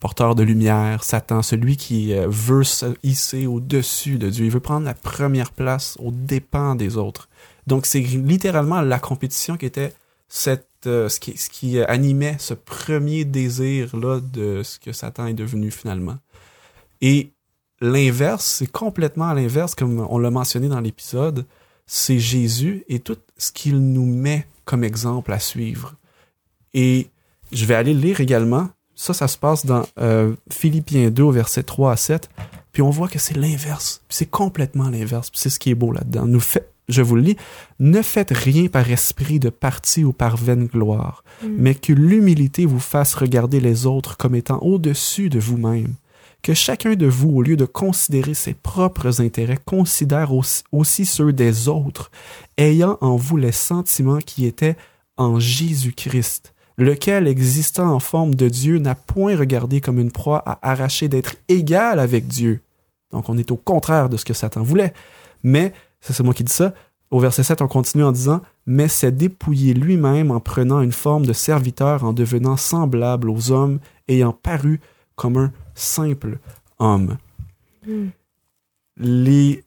porteur 0.00 0.34
de 0.34 0.42
lumière, 0.42 1.02
Satan, 1.02 1.40
celui 1.40 1.78
qui 1.78 2.12
euh, 2.12 2.26
veut 2.28 2.64
se 2.64 2.94
hisser 3.02 3.46
au-dessus 3.46 4.18
de 4.18 4.28
Dieu. 4.28 4.44
Il 4.44 4.50
veut 4.50 4.60
prendre 4.60 4.84
la 4.84 4.92
première 4.92 5.50
place 5.50 5.96
aux 5.98 6.12
dépens 6.12 6.74
des 6.74 6.98
autres. 6.98 7.30
Donc, 7.68 7.84
c'est 7.84 8.00
littéralement 8.00 8.80
la 8.80 8.98
compétition 8.98 9.58
qui 9.58 9.66
était 9.66 9.92
cette, 10.26 10.66
euh, 10.86 11.10
ce, 11.10 11.20
qui, 11.20 11.36
ce 11.36 11.50
qui 11.50 11.80
animait 11.82 12.36
ce 12.38 12.54
premier 12.54 13.26
désir-là 13.26 14.20
de 14.20 14.62
ce 14.62 14.78
que 14.78 14.92
Satan 14.92 15.26
est 15.26 15.34
devenu 15.34 15.70
finalement. 15.70 16.16
Et 17.02 17.30
l'inverse, 17.82 18.46
c'est 18.46 18.72
complètement 18.72 19.34
l'inverse, 19.34 19.74
comme 19.74 20.00
on 20.08 20.18
l'a 20.18 20.30
mentionné 20.30 20.68
dans 20.68 20.80
l'épisode, 20.80 21.44
c'est 21.86 22.18
Jésus 22.18 22.84
et 22.88 23.00
tout 23.00 23.18
ce 23.36 23.52
qu'il 23.52 23.78
nous 23.80 24.06
met 24.06 24.46
comme 24.64 24.82
exemple 24.82 25.30
à 25.32 25.38
suivre. 25.38 25.94
Et 26.72 27.08
je 27.52 27.66
vais 27.66 27.74
aller 27.74 27.94
lire 27.94 28.20
également. 28.20 28.68
Ça, 28.94 29.12
ça 29.12 29.28
se 29.28 29.36
passe 29.36 29.66
dans 29.66 29.86
euh, 30.00 30.34
Philippiens 30.50 31.10
2, 31.10 31.22
au 31.22 31.30
verset 31.30 31.64
3 31.64 31.92
à 31.92 31.96
7. 31.96 32.30
Puis 32.72 32.80
on 32.80 32.90
voit 32.90 33.08
que 33.08 33.18
c'est 33.18 33.36
l'inverse. 33.36 34.02
C'est 34.08 34.30
complètement 34.30 34.88
l'inverse. 34.88 35.30
C'est 35.34 35.50
ce 35.50 35.58
qui 35.58 35.70
est 35.70 35.74
beau 35.74 35.92
là-dedans. 35.92 36.26
Nous 36.26 36.40
fait, 36.40 36.70
je 36.88 37.02
vous 37.02 37.16
le 37.16 37.22
lis. 37.22 37.36
Ne 37.78 38.02
faites 38.02 38.30
rien 38.30 38.68
par 38.68 38.90
esprit 38.90 39.38
de 39.38 39.50
parti 39.50 40.04
ou 40.04 40.12
par 40.12 40.36
vaine 40.36 40.66
gloire, 40.66 41.24
mais 41.46 41.74
que 41.74 41.92
l'humilité 41.92 42.66
vous 42.66 42.80
fasse 42.80 43.14
regarder 43.14 43.60
les 43.60 43.86
autres 43.86 44.16
comme 44.16 44.34
étant 44.34 44.58
au-dessus 44.58 45.28
de 45.28 45.38
vous-même. 45.38 45.94
Que 46.42 46.54
chacun 46.54 46.94
de 46.94 47.06
vous, 47.06 47.30
au 47.30 47.42
lieu 47.42 47.56
de 47.56 47.64
considérer 47.64 48.34
ses 48.34 48.54
propres 48.54 49.20
intérêts, 49.20 49.58
considère 49.64 50.32
aussi, 50.32 50.62
aussi 50.70 51.04
ceux 51.04 51.32
des 51.32 51.68
autres, 51.68 52.10
ayant 52.56 52.96
en 53.00 53.16
vous 53.16 53.36
les 53.36 53.52
sentiments 53.52 54.18
qui 54.18 54.46
étaient 54.46 54.76
en 55.16 55.40
Jésus-Christ, 55.40 56.54
lequel, 56.78 57.26
existant 57.26 57.92
en 57.92 57.98
forme 57.98 58.36
de 58.36 58.48
Dieu, 58.48 58.78
n'a 58.78 58.94
point 58.94 59.36
regardé 59.36 59.80
comme 59.80 59.98
une 59.98 60.12
proie 60.12 60.42
à 60.46 60.70
arracher 60.70 61.08
d'être 61.08 61.34
égal 61.48 61.98
avec 61.98 62.28
Dieu. 62.28 62.60
Donc 63.10 63.28
on 63.28 63.36
est 63.36 63.50
au 63.50 63.56
contraire 63.56 64.08
de 64.08 64.16
ce 64.16 64.24
que 64.24 64.34
Satan 64.34 64.62
voulait. 64.62 64.92
Mais, 65.42 65.72
ça 66.00 66.12
c'est 66.14 66.22
moi 66.22 66.34
qui 66.34 66.44
dis 66.44 66.52
ça, 66.52 66.74
au 67.10 67.20
verset 67.20 67.42
7, 67.42 67.62
on 67.62 67.68
continue 67.68 68.04
en 68.04 68.12
disant 68.12 68.42
Mais 68.66 68.86
s'est 68.88 69.12
dépouillé 69.12 69.72
lui-même 69.74 70.30
en 70.30 70.40
prenant 70.40 70.80
une 70.82 70.92
forme 70.92 71.24
de 71.24 71.32
serviteur, 71.32 72.04
en 72.04 72.12
devenant 72.12 72.56
semblable 72.58 73.30
aux 73.30 73.50
hommes, 73.50 73.78
ayant 74.08 74.32
paru 74.32 74.80
comme 75.16 75.36
un 75.38 75.52
simple 75.74 76.38
homme. 76.78 77.16
Les... 78.96 79.64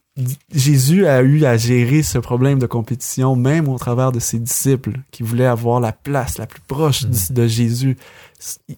Jésus 0.54 1.08
a 1.08 1.22
eu 1.22 1.46
à 1.46 1.56
gérer 1.56 2.04
ce 2.04 2.18
problème 2.18 2.60
de 2.60 2.66
compétition, 2.68 3.36
même 3.38 3.70
au 3.70 3.78
travers 3.80 4.12
de 4.12 4.20
ses 4.20 4.40
disciples 4.40 5.00
qui 5.10 5.24
voulaient 5.24 5.46
avoir 5.46 5.80
la 5.80 5.94
place 5.94 6.38
la 6.38 6.46
plus 6.46 6.60
proche 6.62 7.04
de- 7.06 7.34
de 7.34 7.48
Jésus. 7.48 7.98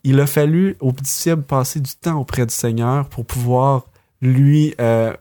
Il 0.03 0.19
a 0.19 0.27
fallu 0.27 0.77
aux 0.79 0.91
disciples 0.91 1.41
passer 1.41 1.79
du 1.79 1.91
temps 1.99 2.19
auprès 2.19 2.45
du 2.45 2.53
Seigneur 2.53 3.09
pour 3.09 3.25
pouvoir 3.25 3.87
lui 4.21 4.75
euh, 4.79 5.13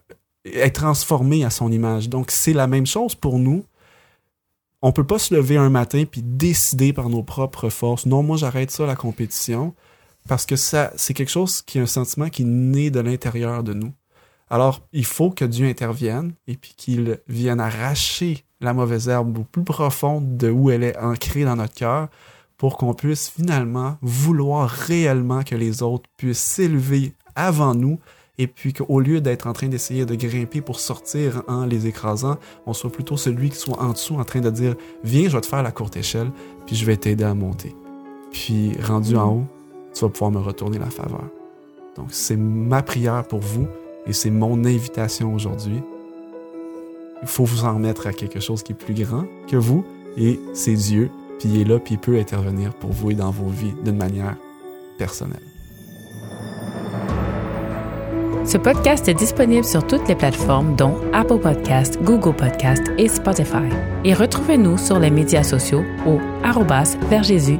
être 0.45 0.80
transformé 0.80 1.45
à 1.45 1.51
son 1.51 1.70
image. 1.70 2.09
Donc 2.09 2.30
c'est 2.30 2.53
la 2.53 2.66
même 2.66 2.86
chose 2.86 3.14
pour 3.14 3.38
nous. 3.38 3.64
On 4.80 4.93
peut 4.93 5.07
pas 5.07 5.18
se 5.18 5.34
lever 5.34 5.57
un 5.57 5.70
matin 5.70 6.05
puis 6.11 6.22
décider 6.22 6.93
par 6.93 7.09
nos 7.09 7.22
propres 7.22 7.68
forces. 7.68 8.07
Non, 8.07 8.22
moi 8.22 8.36
j'arrête 8.36 8.70
ça 8.70 8.86
la 8.86 8.97
compétition 8.97 9.74
parce 10.28 10.47
que 10.47 10.57
ça 10.57 10.93
c'est 10.97 11.14
quelque 11.14 11.30
chose 11.30 11.62
qui 11.62 11.78
est 11.78 11.82
un 11.82 11.86
sentiment 11.86 12.28
qui 12.28 12.45
naît 12.45 12.90
de 12.90 13.01
l'intérieur 13.01 13.62
de 13.62 13.74
nous. 13.74 13.93
Alors, 14.53 14.86
il 14.93 15.07
faut 15.07 15.30
que 15.30 15.47
Dieu 15.47 15.66
intervienne 15.66 16.34
et 16.47 16.57
puis 16.57 16.74
qu'il 16.76 17.20
vienne 17.26 17.59
arracher 17.59 18.45
la 18.61 18.74
mauvaise 18.74 19.09
herbe 19.09 19.38
au 19.38 19.45
plus 19.45 19.64
profond 19.64 20.20
de 20.20 20.51
où 20.51 20.70
elle 20.70 20.82
est 20.82 20.99
ancrée 20.99 21.45
dans 21.45 21.57
notre 21.57 21.72
cœur 21.72 22.09
pour 22.59 22.76
qu'on 22.76 22.93
puisse 22.93 23.30
finalement 23.30 23.97
vouloir 24.03 24.68
réellement 24.68 25.43
que 25.43 25.55
les 25.55 25.82
autres 25.82 26.09
puissent 26.18 26.38
s'élever 26.38 27.14
avant 27.34 27.74
nous 27.74 27.99
et 28.39 28.47
puis 28.47 28.72
qu'au 28.72 29.01
lieu 29.01 29.20
d'être 29.20 29.47
en 29.47 29.53
train 29.53 29.68
d'essayer 29.68 30.07
de 30.07 30.14
grimper 30.14 30.61
pour 30.61 30.80
sortir 30.80 31.43
en 31.49 31.66
les 31.66 31.87
écrasant, 31.87 32.39
on 32.66 32.72
soit 32.72 32.91
plutôt 32.91 33.16
celui 33.16 33.51
qui 33.51 33.57
soit 33.57 33.80
en 33.80 33.91
dessous 33.93 34.16
en 34.16 34.24
train 34.24 34.41
de 34.41 34.51
dire 34.51 34.74
Viens, 35.05 35.28
je 35.28 35.37
vais 35.37 35.41
te 35.41 35.47
faire 35.47 35.62
la 35.62 35.70
courte 35.72 35.97
échelle, 35.97 36.30
puis 36.66 36.74
je 36.74 36.85
vais 36.87 36.97
t'aider 36.97 37.24
à 37.24 37.35
monter. 37.35 37.74
Puis 38.33 38.72
rendu 38.80 39.16
en 39.16 39.35
haut, 39.35 39.45
tu 39.95 40.01
vas 40.01 40.09
pouvoir 40.09 40.30
me 40.30 40.39
retourner 40.39 40.78
la 40.78 40.91
faveur. 40.91 41.28
Donc 41.97 42.09
c'est 42.11 42.37
ma 42.37 42.83
prière 42.83 43.26
pour 43.28 43.41
vous 43.41 43.66
et 44.07 44.12
c'est 44.14 44.30
mon 44.30 44.64
invitation 44.64 45.35
aujourd'hui. 45.35 45.83
Il 47.20 47.28
faut 47.28 47.45
vous 47.45 47.64
en 47.64 47.74
remettre 47.74 48.07
à 48.07 48.12
quelque 48.12 48.41
chose 48.41 48.62
qui 48.62 48.72
est 48.72 48.76
plus 48.76 48.95
grand 48.95 49.24
que 49.47 49.57
vous 49.57 49.85
et 50.16 50.41
c'est 50.55 50.74
Dieu, 50.74 51.11
puis 51.39 51.51
il 51.51 51.61
est 51.61 51.64
là, 51.64 51.78
puis 51.78 51.95
il 51.95 51.99
peut 51.99 52.18
intervenir 52.18 52.74
pour 52.74 52.91
vous 52.91 53.11
et 53.11 53.14
dans 53.14 53.30
vos 53.30 53.49
vies 53.49 53.74
d'une 53.85 53.97
manière 53.97 54.37
personnelle. 54.99 55.51
Ce 58.45 58.59
podcast 58.59 59.09
est 59.09 59.14
disponible 59.14 59.64
sur 59.64 59.86
toutes 59.86 60.09
les 60.09 60.16
plateformes 60.16 60.74
dont 60.74 60.97
Apple 61.12 61.38
Podcast, 61.38 61.99
Google 62.03 62.34
Podcast 62.34 62.82
et 62.99 63.07
Spotify. 63.09 63.68
Et 64.05 64.14
retrouvez-nous 64.14 64.78
sur 64.78 64.99
les 64.99 65.11
médias 65.11 65.45
sociaux 65.45 65.84
au 66.07 66.18
arrobas 66.43 66.97
vers 67.09 67.22
Jésus 67.22 67.59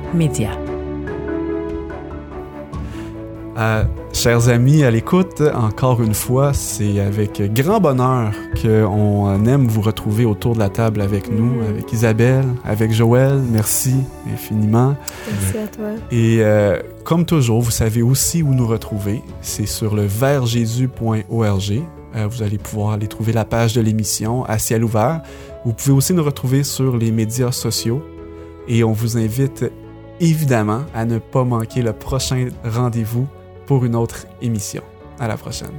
chers 4.13 4.49
amis 4.49 4.85
à 4.85 4.91
l'écoute, 4.91 5.43
encore 5.55 6.03
une 6.03 6.15
fois, 6.15 6.53
c'est 6.53 7.01
avec 7.01 7.43
grand 7.53 7.81
bonheur 7.81 8.33
qu'on 8.61 9.47
aime 9.47 9.67
vous 9.67 9.81
retrouver 9.81 10.25
autour 10.25 10.55
de 10.55 10.59
la 10.59 10.69
table 10.69 11.01
avec 11.01 11.31
nous, 11.31 11.61
avec 11.63 11.93
Isabelle, 11.93 12.45
avec 12.65 12.93
Joël. 12.93 13.41
Merci 13.51 13.95
infiniment. 14.33 14.97
Merci 15.31 15.59
à 15.59 15.67
toi. 15.67 15.87
Et 16.11 16.39
euh, 16.41 16.81
comme 17.05 17.25
toujours, 17.25 17.61
vous 17.61 17.71
savez 17.71 18.03
aussi 18.03 18.43
où 18.43 18.55
nous 18.55 18.67
retrouver. 18.67 19.23
C'est 19.41 19.67
sur 19.67 19.95
le 19.95 20.05
vertjésus.org. 20.05 21.83
Euh, 22.15 22.27
vous 22.27 22.43
allez 22.43 22.59
pouvoir 22.59 22.93
aller 22.93 23.09
trouver 23.09 23.33
la 23.33 23.45
page 23.45 23.75
de 23.75 23.81
l'émission 23.81 24.45
à 24.45 24.59
ciel 24.59 24.85
ouvert. 24.85 25.23
Vous 25.65 25.73
pouvez 25.73 25.93
aussi 25.93 26.13
nous 26.13 26.25
retrouver 26.25 26.63
sur 26.63 26.97
les 26.97 27.11
médias 27.11 27.53
sociaux. 27.53 28.03
Et 28.69 28.85
on 28.85 28.93
vous 28.93 29.17
invite 29.17 29.65
évidemment 30.21 30.83
à 30.95 31.05
ne 31.05 31.19
pas 31.19 31.45
manquer 31.45 31.83
le 31.83 31.93
prochain 31.93 32.49
rendez-vous 32.65 33.27
pour 33.67 33.85
une 33.85 33.97
autre 33.97 34.27
émission. 34.41 34.83
À 35.19 35.29
la 35.29 35.37
prochaine. 35.37 35.73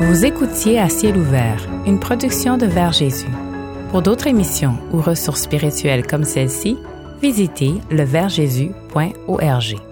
Vous 0.00 0.24
écoutiez 0.24 0.78
À 0.78 0.88
ciel 0.88 1.16
ouvert, 1.16 1.68
une 1.86 2.00
production 2.00 2.58
de 2.58 2.66
Vers 2.66 2.92
Jésus. 2.92 3.30
Pour 3.90 4.02
d'autres 4.02 4.26
émissions 4.26 4.76
ou 4.92 5.00
ressources 5.00 5.42
spirituelles 5.42 6.06
comme 6.06 6.24
celle-ci, 6.24 6.78
visitez 7.22 7.74
leversjésus.org. 7.90 9.89